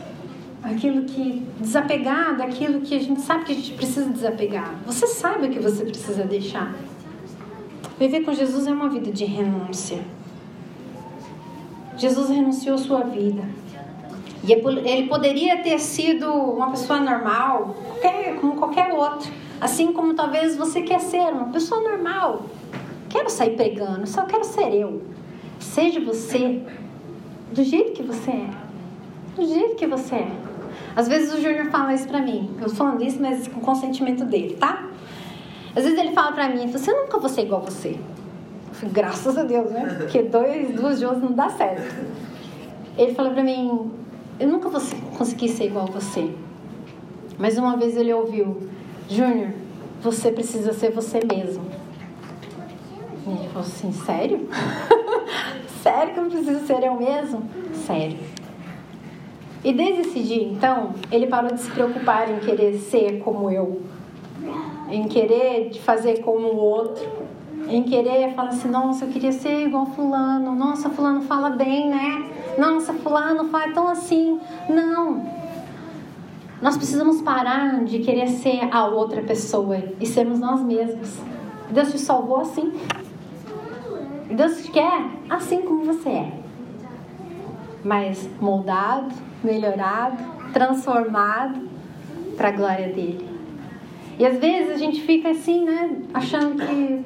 aquilo 0.67 1.05
que 1.05 1.47
desapegar 1.61 2.37
daquilo 2.37 2.81
que 2.81 2.95
a 2.95 3.01
gente 3.01 3.21
sabe 3.21 3.45
que 3.45 3.53
a 3.53 3.55
gente 3.55 3.73
precisa 3.75 4.11
desapegar. 4.11 4.75
Você 4.85 5.07
sabe 5.07 5.47
o 5.47 5.51
que 5.51 5.61
você 5.61 5.85
precisa 5.85 6.25
deixar. 6.25 6.75
Viver 7.99 8.25
com 8.25 8.33
Jesus 8.35 8.67
é 8.67 8.73
uma 8.73 8.89
vida 8.89 9.11
de 9.11 9.25
renúncia. 9.25 10.01
Jesus 11.97 12.29
renunciou 12.29 12.77
sua 12.77 13.03
vida. 13.05 13.43
E 14.45 14.53
é 14.53 14.59
ele 14.59 15.09
poderia 15.09 15.63
ter 15.63 15.79
sido 15.79 16.31
uma 16.31 16.71
pessoa 16.71 17.01
normal, 17.01 17.75
qualquer, 17.87 18.37
como 18.41 18.57
qualquer 18.57 18.93
outro. 18.93 19.33
Assim 19.61 19.93
como 19.93 20.15
talvez 20.15 20.57
você 20.57 20.83
quer 20.83 21.01
ser 21.01 21.33
uma 21.33 21.47
pessoa 21.47 21.81
normal. 21.81 22.45
Quero 23.09 23.31
sair 23.31 23.57
pregando, 23.57 24.07
só 24.07 24.23
quero 24.23 24.45
ser 24.45 24.75
eu. 24.75 25.03
Seja 25.59 26.01
você 26.01 26.63
do 27.53 27.65
jeito 27.65 27.93
que 27.93 28.03
você 28.03 28.31
é. 28.31 28.51
Do 29.35 29.47
jeito 29.47 29.77
que 29.77 29.87
você 29.87 30.17
é. 30.17 30.46
Às 30.97 31.09
vezes 31.09 31.35
o 31.35 31.43
Júnior 31.43 31.67
fala 31.67 31.93
isso 31.93 32.09
pra 32.09 32.23
mim. 32.23 32.51
Eu 32.59 32.71
tô 32.71 32.75
falando 32.75 33.05
isso, 33.05 33.21
mas 33.21 33.47
com 33.47 33.61
consentimento 33.61 34.25
dele, 34.25 34.57
tá? 34.57 34.89
Às 35.77 35.85
vezes 35.85 35.99
ele 35.99 36.13
fala 36.13 36.33
pra 36.33 36.49
mim, 36.49 36.69
você 36.69 36.91
nunca 36.91 37.19
vou 37.19 37.29
ser 37.29 37.43
igual 37.43 37.61
a 37.61 37.65
você. 37.71 37.99
Eu 38.83 38.89
graças 38.89 39.37
a 39.37 39.43
Deus, 39.43 39.71
né? 39.71 39.95
Porque 39.99 40.23
dois, 40.23 40.75
duas 40.75 40.99
de 40.99 41.05
não 41.05 41.33
dá 41.33 41.51
certo. 41.51 41.95
Ele 42.97 43.13
fala 43.15 43.31
pra 43.31 43.45
mim, 43.45 43.91
eu 44.41 44.49
nunca 44.49 44.71
vou 44.71 44.81
conseguir 45.19 45.51
ser 45.51 45.67
igual 45.67 45.87
a 45.87 45.91
você. 45.91 46.31
Mas 47.39 47.59
uma 47.59 47.77
vez 47.77 47.95
ele 47.95 48.15
ouviu, 48.15 48.67
Júnior, 49.07 49.51
você 50.01 50.33
precisa 50.33 50.73
ser 50.73 50.93
você 50.93 51.21
mesmo. 51.31 51.65
E 53.27 53.31
ele 53.31 53.49
falou 53.49 53.69
assim, 53.69 53.93
sério? 53.93 54.49
sério 55.83 56.15
que 56.15 56.21
eu 56.21 56.25
preciso 56.25 56.67
ser 56.67 56.83
eu 56.83 56.95
mesmo? 56.95 57.43
Sério. 57.87 58.17
E 59.67 59.73
desde 59.73 60.03
esse 60.03 60.23
dia, 60.23 60.45
então, 60.45 60.95
ele 61.11 61.27
parou 61.27 61.53
de 61.53 61.61
se 61.61 61.69
preocupar 61.69 62.31
em 62.31 62.39
querer 62.39 62.79
ser 62.79 63.19
como 63.19 63.51
eu, 63.51 63.83
em 64.89 65.09
querer 65.09 65.75
fazer 65.81 66.21
como 66.21 66.47
o 66.47 66.57
outro, 66.57 67.05
em 67.67 67.83
querer 67.83 68.33
falar 68.35 68.51
assim, 68.51 68.69
nossa, 68.69 69.05
eu 69.05 69.11
queria 69.11 69.33
ser 69.33 69.67
igual 69.67 69.87
fulano, 69.87 70.55
nossa, 70.55 70.89
fulano 70.89 71.23
fala 71.23 71.51
bem, 71.51 71.91
né? 71.91 72.31
Nossa, 72.57 72.95
fulano 72.95 73.49
fala 73.49 73.73
tão 73.73 73.89
assim. 73.89 74.39
Não. 74.69 75.29
Nós 76.63 76.77
precisamos 76.77 77.21
parar 77.21 77.85
de 77.85 77.99
querer 77.99 78.29
ser 78.29 78.69
a 78.71 78.87
outra 78.87 79.21
pessoa 79.21 79.83
e 79.99 80.07
sermos 80.07 80.39
nós 80.39 80.63
mesmos. 80.63 81.19
Deus 81.71 81.91
te 81.91 81.99
salvou 81.99 82.43
assim. 82.43 82.73
Deus 84.31 84.63
te 84.63 84.71
quer 84.71 85.07
assim 85.29 85.63
como 85.63 85.85
você 85.87 86.09
é. 86.09 86.33
Mas 87.83 88.31
moldado, 88.41 89.26
melhorado, 89.43 90.23
transformado 90.53 91.69
para 92.37 92.49
a 92.49 92.53
glória 92.53 92.89
dele. 92.89 93.29
E 94.19 94.25
às 94.25 94.39
vezes 94.39 94.71
a 94.73 94.79
gente 94.79 95.03
fica 95.03 95.31
assim, 95.31 95.65
né, 95.65 95.97
achando 96.15 96.57
que 96.57 97.05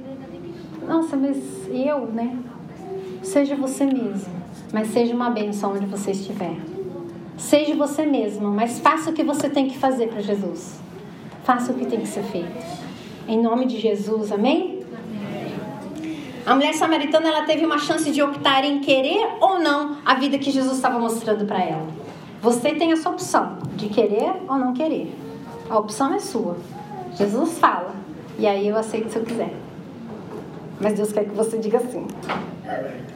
nossa, 0.91 1.17
mas 1.17 1.37
eu, 1.69 2.07
né? 2.07 2.37
Seja 3.23 3.55
você 3.55 3.85
mesmo, 3.85 4.33
mas 4.73 4.89
seja 4.89 5.15
uma 5.15 5.31
bênção 5.31 5.73
onde 5.73 5.87
você 5.87 6.11
estiver. 6.11 6.57
Seja 7.37 7.77
você 7.77 8.05
mesmo, 8.05 8.51
mas 8.51 8.81
faça 8.81 9.11
o 9.11 9.13
que 9.13 9.23
você 9.23 9.49
tem 9.49 9.69
que 9.69 9.79
fazer 9.79 10.09
para 10.09 10.21
Jesus. 10.21 10.81
Faça 11.45 11.71
o 11.71 11.77
que 11.77 11.87
tem 11.87 12.01
que 12.01 12.09
ser 12.09 12.25
feito. 12.25 12.51
Em 13.29 13.41
nome 13.41 13.67
de 13.67 13.79
Jesus, 13.79 14.33
amém? 14.33 14.81
A 16.45 16.57
mulher 16.57 16.75
samaritana 16.75 17.29
ela 17.29 17.43
teve 17.45 17.65
uma 17.65 17.79
chance 17.79 18.11
de 18.11 18.21
optar 18.21 18.65
em 18.65 18.81
querer 18.81 19.37
ou 19.41 19.61
não 19.61 19.99
a 20.05 20.15
vida 20.15 20.39
que 20.39 20.51
Jesus 20.51 20.77
estava 20.77 20.99
mostrando 20.99 21.45
para 21.45 21.63
ela. 21.63 21.87
Você 22.43 22.75
tem 22.75 22.93
a 22.93 22.97
sua 22.97 23.13
opção 23.13 23.59
de 23.77 23.89
querer 23.89 24.33
ou 24.49 24.57
não 24.57 24.73
querer. 24.73 25.15
A 25.69 25.79
opção 25.79 26.15
é 26.15 26.19
sua. 26.19 26.57
Jesus 27.15 27.59
fala. 27.59 27.95
E 28.39 28.47
aí 28.47 28.67
eu 28.67 28.77
aceito 28.77 29.11
se 29.11 29.19
eu 29.19 29.25
quiser. 29.25 29.55
Mas 30.81 30.95
Deus 30.95 31.13
quer 31.13 31.25
que 31.25 31.35
você 31.35 31.59
diga 31.59 31.77
assim. 31.77 32.07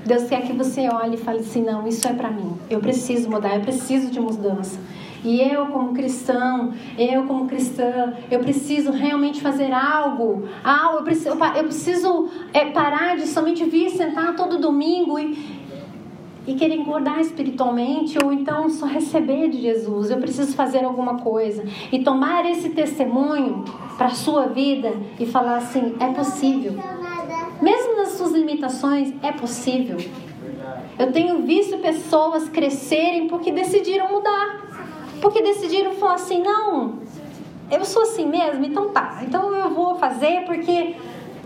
Deus 0.04 0.24
quer 0.24 0.42
que 0.42 0.52
você 0.52 0.88
olhe 0.88 1.14
e 1.14 1.18
fale 1.18 1.40
assim: 1.40 1.62
não, 1.62 1.86
isso 1.86 2.06
é 2.06 2.12
para 2.12 2.30
mim. 2.30 2.54
Eu 2.68 2.80
preciso 2.80 3.30
mudar, 3.30 3.56
eu 3.56 3.62
preciso 3.62 4.10
de 4.10 4.20
mudança. 4.20 4.78
E 5.24 5.40
eu, 5.40 5.66
como 5.68 5.94
cristão, 5.94 6.74
eu, 6.98 7.24
como 7.24 7.46
cristã, 7.46 8.12
eu 8.30 8.40
preciso 8.40 8.90
realmente 8.90 9.40
fazer 9.40 9.72
algo. 9.72 10.46
Ah, 10.62 10.90
eu 10.96 11.02
preciso, 11.02 11.30
eu 11.30 11.64
preciso 11.64 12.28
é, 12.52 12.66
parar 12.66 13.16
de 13.16 13.26
somente 13.26 13.64
vir 13.64 13.88
sentar 13.88 14.36
todo 14.36 14.58
domingo 14.58 15.18
e, 15.18 15.63
e 16.46 16.54
querer 16.54 16.76
engordar 16.76 17.20
espiritualmente, 17.20 18.18
ou 18.22 18.32
então 18.32 18.68
só 18.68 18.86
receber 18.86 19.48
de 19.48 19.60
Jesus. 19.60 20.10
Eu 20.10 20.18
preciso 20.18 20.54
fazer 20.54 20.84
alguma 20.84 21.18
coisa. 21.18 21.64
E 21.90 22.00
tomar 22.00 22.44
esse 22.44 22.70
testemunho 22.70 23.64
para 23.96 24.06
a 24.06 24.14
sua 24.14 24.46
vida 24.46 24.92
e 25.18 25.26
falar 25.26 25.56
assim: 25.56 25.94
é 25.98 26.08
possível. 26.12 26.74
Mesmo 27.62 27.96
nas 27.96 28.10
suas 28.10 28.32
limitações, 28.32 29.12
é 29.22 29.32
possível. 29.32 29.96
Eu 30.98 31.12
tenho 31.12 31.42
visto 31.42 31.78
pessoas 31.78 32.48
crescerem 32.48 33.26
porque 33.26 33.50
decidiram 33.50 34.08
mudar. 34.10 34.62
Porque 35.20 35.42
decidiram 35.42 35.92
falar 35.92 36.14
assim: 36.14 36.42
não, 36.42 36.98
eu 37.70 37.84
sou 37.84 38.02
assim 38.02 38.26
mesmo, 38.26 38.64
então 38.64 38.90
tá. 38.90 39.20
Então 39.22 39.54
eu 39.54 39.70
vou 39.70 39.96
fazer 39.96 40.44
porque 40.44 40.94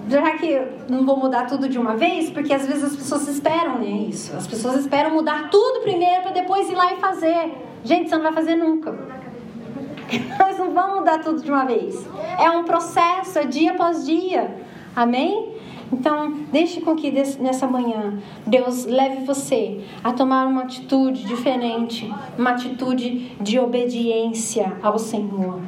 já 0.09 0.31
que 0.39 0.61
não 0.89 1.05
vou 1.05 1.19
mudar 1.19 1.47
tudo 1.47 1.69
de 1.69 1.79
uma 1.79 1.97
vez, 1.97 2.31
porque 2.31 2.53
às 2.53 2.67
vezes 2.67 2.85
as 2.85 2.97
pessoas 2.97 3.29
esperam 3.29 3.79
né, 3.79 4.07
isso. 4.09 4.35
As 4.37 4.47
pessoas 4.47 4.77
esperam 4.77 5.11
mudar 5.11 5.51
tudo 5.51 5.81
primeiro 5.81 6.23
para 6.23 6.33
depois 6.33 6.69
ir 6.71 6.75
lá 6.75 6.93
e 6.93 6.97
fazer. 6.97 7.53
Gente, 7.85 8.09
você 8.09 8.17
não 8.17 8.23
vai 8.23 8.33
fazer 8.33 8.57
nunca. 8.57 8.93
Nós 10.39 10.59
não 10.59 10.73
vamos 10.73 11.01
mudar 11.01 11.19
tudo 11.19 11.43
de 11.43 11.51
uma 11.51 11.65
vez. 11.65 12.07
É 12.39 12.51
um 12.51 12.65
processo, 12.65 13.39
é 13.39 13.45
dia 13.45 13.73
após 13.73 14.07
dia. 14.07 14.57
Amém? 14.97 15.55
Então, 15.93 16.33
deixe 16.53 16.81
com 16.81 16.95
que 16.95 17.11
nessa 17.11 17.67
manhã 17.67 18.19
Deus 18.47 18.85
leve 18.85 19.25
você 19.25 19.81
a 20.05 20.13
tomar 20.13 20.47
uma 20.47 20.63
atitude 20.63 21.25
diferente, 21.25 22.13
uma 22.39 22.51
atitude 22.51 23.33
de 23.41 23.59
obediência 23.59 24.77
ao 24.83 24.99
Senhor. 24.99 25.61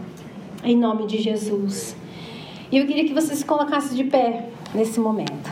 Em 0.63 0.77
nome 0.77 1.07
de 1.07 1.19
Jesus. 1.19 1.97
E 2.73 2.79
eu 2.79 2.87
queria 2.87 3.05
que 3.05 3.13
você 3.13 3.35
se 3.35 3.45
colocasse 3.45 3.95
de 3.95 4.05
pé 4.05 4.49
nesse 4.75 5.01
momento. 5.01 5.51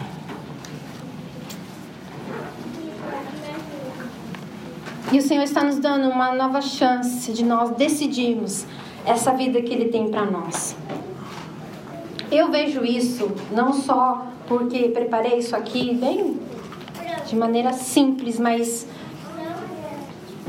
E 5.10 5.18
o 5.18 5.22
Senhor 5.22 5.42
está 5.42 5.64
nos 5.64 5.78
dando 5.78 6.08
uma 6.08 6.34
nova 6.34 6.60
chance 6.60 7.32
de 7.32 7.44
nós 7.44 7.70
decidirmos 7.70 8.66
essa 9.06 9.32
vida 9.32 9.60
que 9.62 9.72
Ele 9.72 9.86
tem 9.86 10.10
para 10.10 10.26
nós. 10.26 10.76
Eu 12.30 12.50
vejo 12.50 12.84
isso 12.84 13.30
não 13.50 13.72
só 13.72 14.26
porque 14.46 14.90
preparei 14.90 15.38
isso 15.38 15.56
aqui 15.56 15.94
bem 15.94 16.38
de 17.26 17.34
maneira 17.34 17.72
simples, 17.72 18.38
mas 18.38 18.86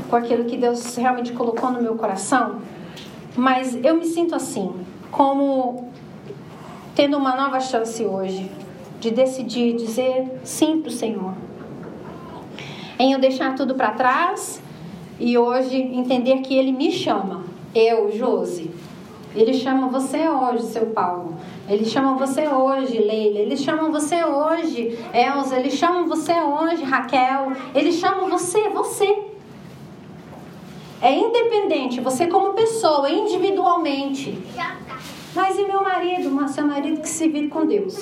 com 0.08 0.16
aquilo 0.16 0.44
que 0.44 0.56
Deus 0.56 0.94
realmente 0.96 1.32
colocou 1.32 1.70
no 1.70 1.80
meu 1.80 1.94
coração. 1.94 2.60
Mas 3.34 3.78
eu 3.82 3.96
me 3.96 4.04
sinto 4.04 4.34
assim, 4.34 4.74
como 5.10 5.89
tendo 6.94 7.16
uma 7.16 7.36
nova 7.36 7.60
chance 7.60 8.04
hoje 8.04 8.50
de 9.00 9.10
decidir 9.10 9.76
dizer 9.76 10.40
sim 10.44 10.80
para 10.80 10.88
o 10.88 10.92
Senhor. 10.92 11.34
Em 12.98 13.12
eu 13.12 13.18
deixar 13.18 13.54
tudo 13.54 13.74
para 13.74 13.92
trás 13.92 14.62
e 15.18 15.38
hoje 15.38 15.76
entender 15.76 16.38
que 16.38 16.54
Ele 16.54 16.72
me 16.72 16.90
chama, 16.92 17.44
eu, 17.74 18.10
Josi. 18.12 18.70
Ele 19.34 19.54
chama 19.54 19.88
você 19.88 20.28
hoje, 20.28 20.64
seu 20.64 20.86
Paulo. 20.86 21.36
Eles 21.68 21.88
chamam 21.88 22.18
você 22.18 22.48
hoje, 22.48 22.98
Leila. 22.98 23.38
Eles 23.38 23.62
chamam 23.62 23.92
você 23.92 24.24
hoje, 24.24 24.98
Elza. 25.14 25.56
Eles 25.56 25.74
chamam 25.74 26.08
você 26.08 26.32
hoje, 26.32 26.82
Raquel. 26.82 27.52
Eles 27.72 27.94
chamam 27.94 28.28
você, 28.28 28.68
você. 28.70 29.30
É 31.00 31.14
independente, 31.14 32.00
você 32.00 32.26
como 32.26 32.54
pessoa, 32.54 33.08
individualmente. 33.08 34.36
Mas 35.34 35.58
e 35.58 35.64
meu 35.64 35.82
marido? 35.82 36.30
Mas 36.30 36.52
seu 36.52 36.66
marido 36.66 37.00
que 37.00 37.08
se 37.08 37.28
vire 37.28 37.48
com 37.48 37.66
Deus. 37.66 37.98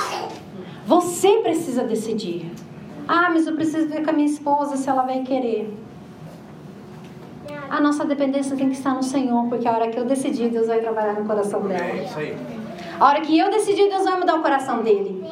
Você 0.87 1.41
precisa 1.43 1.85
decidir. 1.85 2.51
Ah, 3.07 3.29
mas 3.31 3.47
eu 3.47 3.55
preciso 3.55 3.89
ver 3.89 4.03
com 4.03 4.11
a 4.11 4.13
minha 4.13 4.27
esposa 4.27 4.77
se 4.77 4.89
ela 4.89 5.03
vai 5.03 5.21
querer. 5.23 5.75
A 7.71 7.81
nossa 7.81 8.05
dependência 8.05 8.57
tem 8.57 8.69
que 8.71 8.77
estar 8.77 8.95
no 8.95 9.03
Senhor, 9.03 9.47
porque 9.49 9.69
a 9.69 9.73
hora 9.73 9.89
que 9.89 9.99
eu 9.99 10.05
decidir, 10.05 10.49
Deus 10.51 10.67
vai 10.67 10.81
trabalhar 10.81 11.15
no 11.15 11.27
coração 11.27 11.61
dela. 11.63 11.85
É 11.85 12.05
isso 12.05 12.19
aí. 12.19 12.37
A 12.99 13.07
hora 13.07 13.21
que 13.21 13.39
eu 13.39 13.51
decidir, 13.51 13.89
Deus 13.91 14.05
vai 14.05 14.19
mudar 14.19 14.37
o 14.37 14.43
coração 14.43 14.83
dele. 14.83 15.23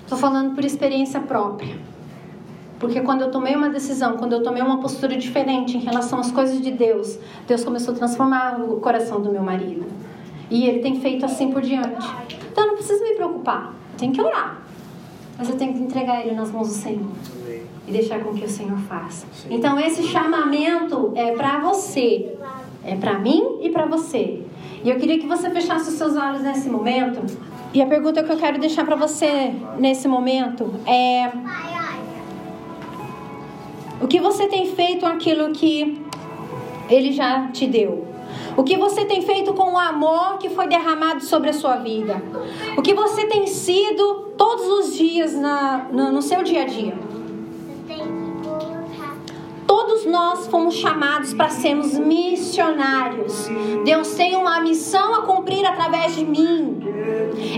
Estou 0.00 0.18
falando 0.18 0.54
por 0.54 0.64
experiência 0.64 1.20
própria. 1.20 1.78
Porque 2.78 3.00
quando 3.00 3.22
eu 3.22 3.30
tomei 3.30 3.54
uma 3.54 3.68
decisão, 3.68 4.16
quando 4.16 4.32
eu 4.32 4.42
tomei 4.42 4.62
uma 4.62 4.80
postura 4.80 5.16
diferente 5.16 5.76
em 5.76 5.80
relação 5.80 6.18
às 6.18 6.30
coisas 6.30 6.60
de 6.60 6.70
Deus, 6.70 7.18
Deus 7.46 7.64
começou 7.64 7.94
a 7.94 7.96
transformar 7.96 8.60
o 8.60 8.80
coração 8.80 9.20
do 9.20 9.30
meu 9.30 9.42
marido. 9.42 9.86
E 10.50 10.66
ele 10.66 10.80
tem 10.80 11.00
feito 11.00 11.24
assim 11.24 11.50
por 11.50 11.62
diante. 11.62 12.06
Então 12.50 12.64
eu 12.64 12.68
não 12.68 12.74
preciso 12.74 13.02
me 13.04 13.14
preocupar. 13.14 13.72
Tem 13.96 14.10
que 14.10 14.20
orar. 14.20 14.60
Mas 15.38 15.48
eu 15.48 15.56
tenho 15.56 15.72
que 15.72 15.80
entregar 15.80 16.20
ele 16.20 16.34
nas 16.34 16.50
mãos 16.50 16.68
do 16.68 16.74
Senhor 16.74 17.06
e 17.86 17.92
deixar 17.92 18.22
com 18.22 18.34
que 18.34 18.44
o 18.44 18.48
Senhor 18.48 18.76
faça. 18.80 19.26
Então 19.48 19.78
esse 19.78 20.02
chamamento 20.02 21.12
é 21.14 21.32
para 21.32 21.60
você, 21.60 22.36
é 22.84 22.94
para 22.96 23.18
mim 23.18 23.58
e 23.62 23.70
para 23.70 23.86
você. 23.86 24.42
E 24.84 24.90
eu 24.90 24.96
queria 24.96 25.18
que 25.18 25.26
você 25.26 25.48
fechasse 25.50 25.88
os 25.90 25.94
seus 25.96 26.16
olhos 26.16 26.42
nesse 26.42 26.68
momento. 26.68 27.20
E 27.72 27.80
a 27.80 27.86
pergunta 27.86 28.22
que 28.22 28.32
eu 28.32 28.36
quero 28.36 28.58
deixar 28.58 28.84
para 28.84 28.96
você 28.96 29.52
nesse 29.78 30.08
momento 30.08 30.74
é: 30.86 31.30
o 34.00 34.06
que 34.06 34.20
você 34.20 34.46
tem 34.46 34.74
feito 34.74 35.06
aquilo 35.06 35.52
que 35.52 36.00
Ele 36.88 37.12
já 37.12 37.48
te 37.48 37.66
deu? 37.66 38.09
O 38.56 38.64
que 38.64 38.76
você 38.76 39.04
tem 39.04 39.22
feito 39.22 39.54
com 39.54 39.72
o 39.72 39.78
amor 39.78 40.38
que 40.38 40.48
foi 40.48 40.66
derramado 40.66 41.22
sobre 41.24 41.50
a 41.50 41.52
sua 41.52 41.76
vida? 41.76 42.22
O 42.76 42.82
que 42.82 42.94
você 42.94 43.26
tem 43.26 43.46
sido 43.46 44.32
todos 44.36 44.66
os 44.66 44.94
dias 44.96 45.34
na, 45.34 45.86
no, 45.92 46.12
no 46.12 46.22
seu 46.22 46.42
dia 46.42 46.62
a 46.62 46.66
dia? 46.66 46.98
Todos 49.66 50.04
nós 50.04 50.48
fomos 50.48 50.74
chamados 50.74 51.32
para 51.32 51.48
sermos 51.48 51.96
missionários. 51.96 53.48
Deus 53.84 54.14
tem 54.14 54.34
uma 54.36 54.60
missão 54.60 55.14
a 55.14 55.22
cumprir 55.22 55.64
através 55.64 56.16
de 56.16 56.24
mim. 56.24 56.80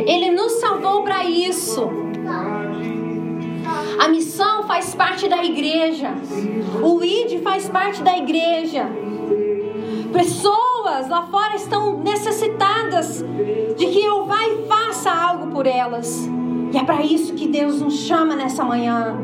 Ele 0.07 0.30
nos 0.30 0.53
salvou 0.53 1.03
para 1.03 1.24
isso. 1.24 1.88
A 3.99 4.09
missão 4.09 4.64
faz 4.64 4.95
parte 4.95 5.28
da 5.28 5.43
igreja. 5.43 6.12
O 6.82 7.03
ID 7.03 7.43
faz 7.43 7.68
parte 7.68 8.03
da 8.03 8.16
igreja. 8.16 8.90
Pessoas 10.12 11.08
lá 11.08 11.26
fora 11.30 11.56
estão 11.56 11.98
necessitadas 12.02 13.24
de 13.76 13.86
que 13.86 14.04
eu 14.04 14.26
vá 14.26 14.46
e 14.46 14.66
faça 14.66 15.10
algo 15.10 15.50
por 15.50 15.66
elas. 15.66 16.28
E 16.72 16.76
é 16.76 16.84
para 16.84 17.02
isso 17.02 17.32
que 17.34 17.48
Deus 17.48 17.80
nos 17.80 17.94
chama 17.94 18.36
nessa 18.36 18.64
manhã. 18.64 19.16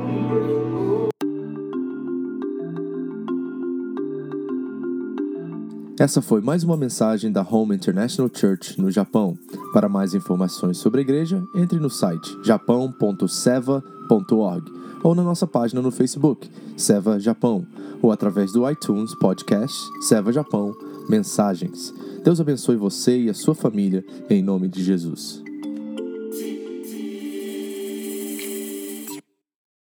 Essa 5.98 6.22
foi 6.22 6.40
mais 6.40 6.62
uma 6.62 6.76
mensagem 6.76 7.32
da 7.32 7.42
Home 7.42 7.74
International 7.74 8.30
Church 8.32 8.80
no 8.80 8.88
Japão. 8.90 9.36
Para 9.72 9.88
mais 9.88 10.14
informações 10.14 10.78
sobre 10.78 11.00
a 11.00 11.02
igreja, 11.02 11.42
entre 11.54 11.80
no 11.80 11.90
site 11.90 12.38
japão.seva.org 12.44 14.77
ou 15.02 15.14
na 15.14 15.22
nossa 15.22 15.46
página 15.46 15.80
no 15.80 15.90
Facebook, 15.90 16.50
Seva 16.76 17.18
Japão, 17.18 17.66
ou 18.02 18.12
através 18.12 18.52
do 18.52 18.68
iTunes 18.68 19.14
Podcast 19.14 19.76
Seva 20.02 20.32
Japão 20.32 20.74
Mensagens. 21.08 21.92
Deus 22.22 22.40
abençoe 22.40 22.76
você 22.76 23.18
e 23.22 23.30
a 23.30 23.34
sua 23.34 23.54
família, 23.54 24.04
em 24.28 24.42
nome 24.42 24.68
de 24.68 24.82
Jesus. 24.82 25.47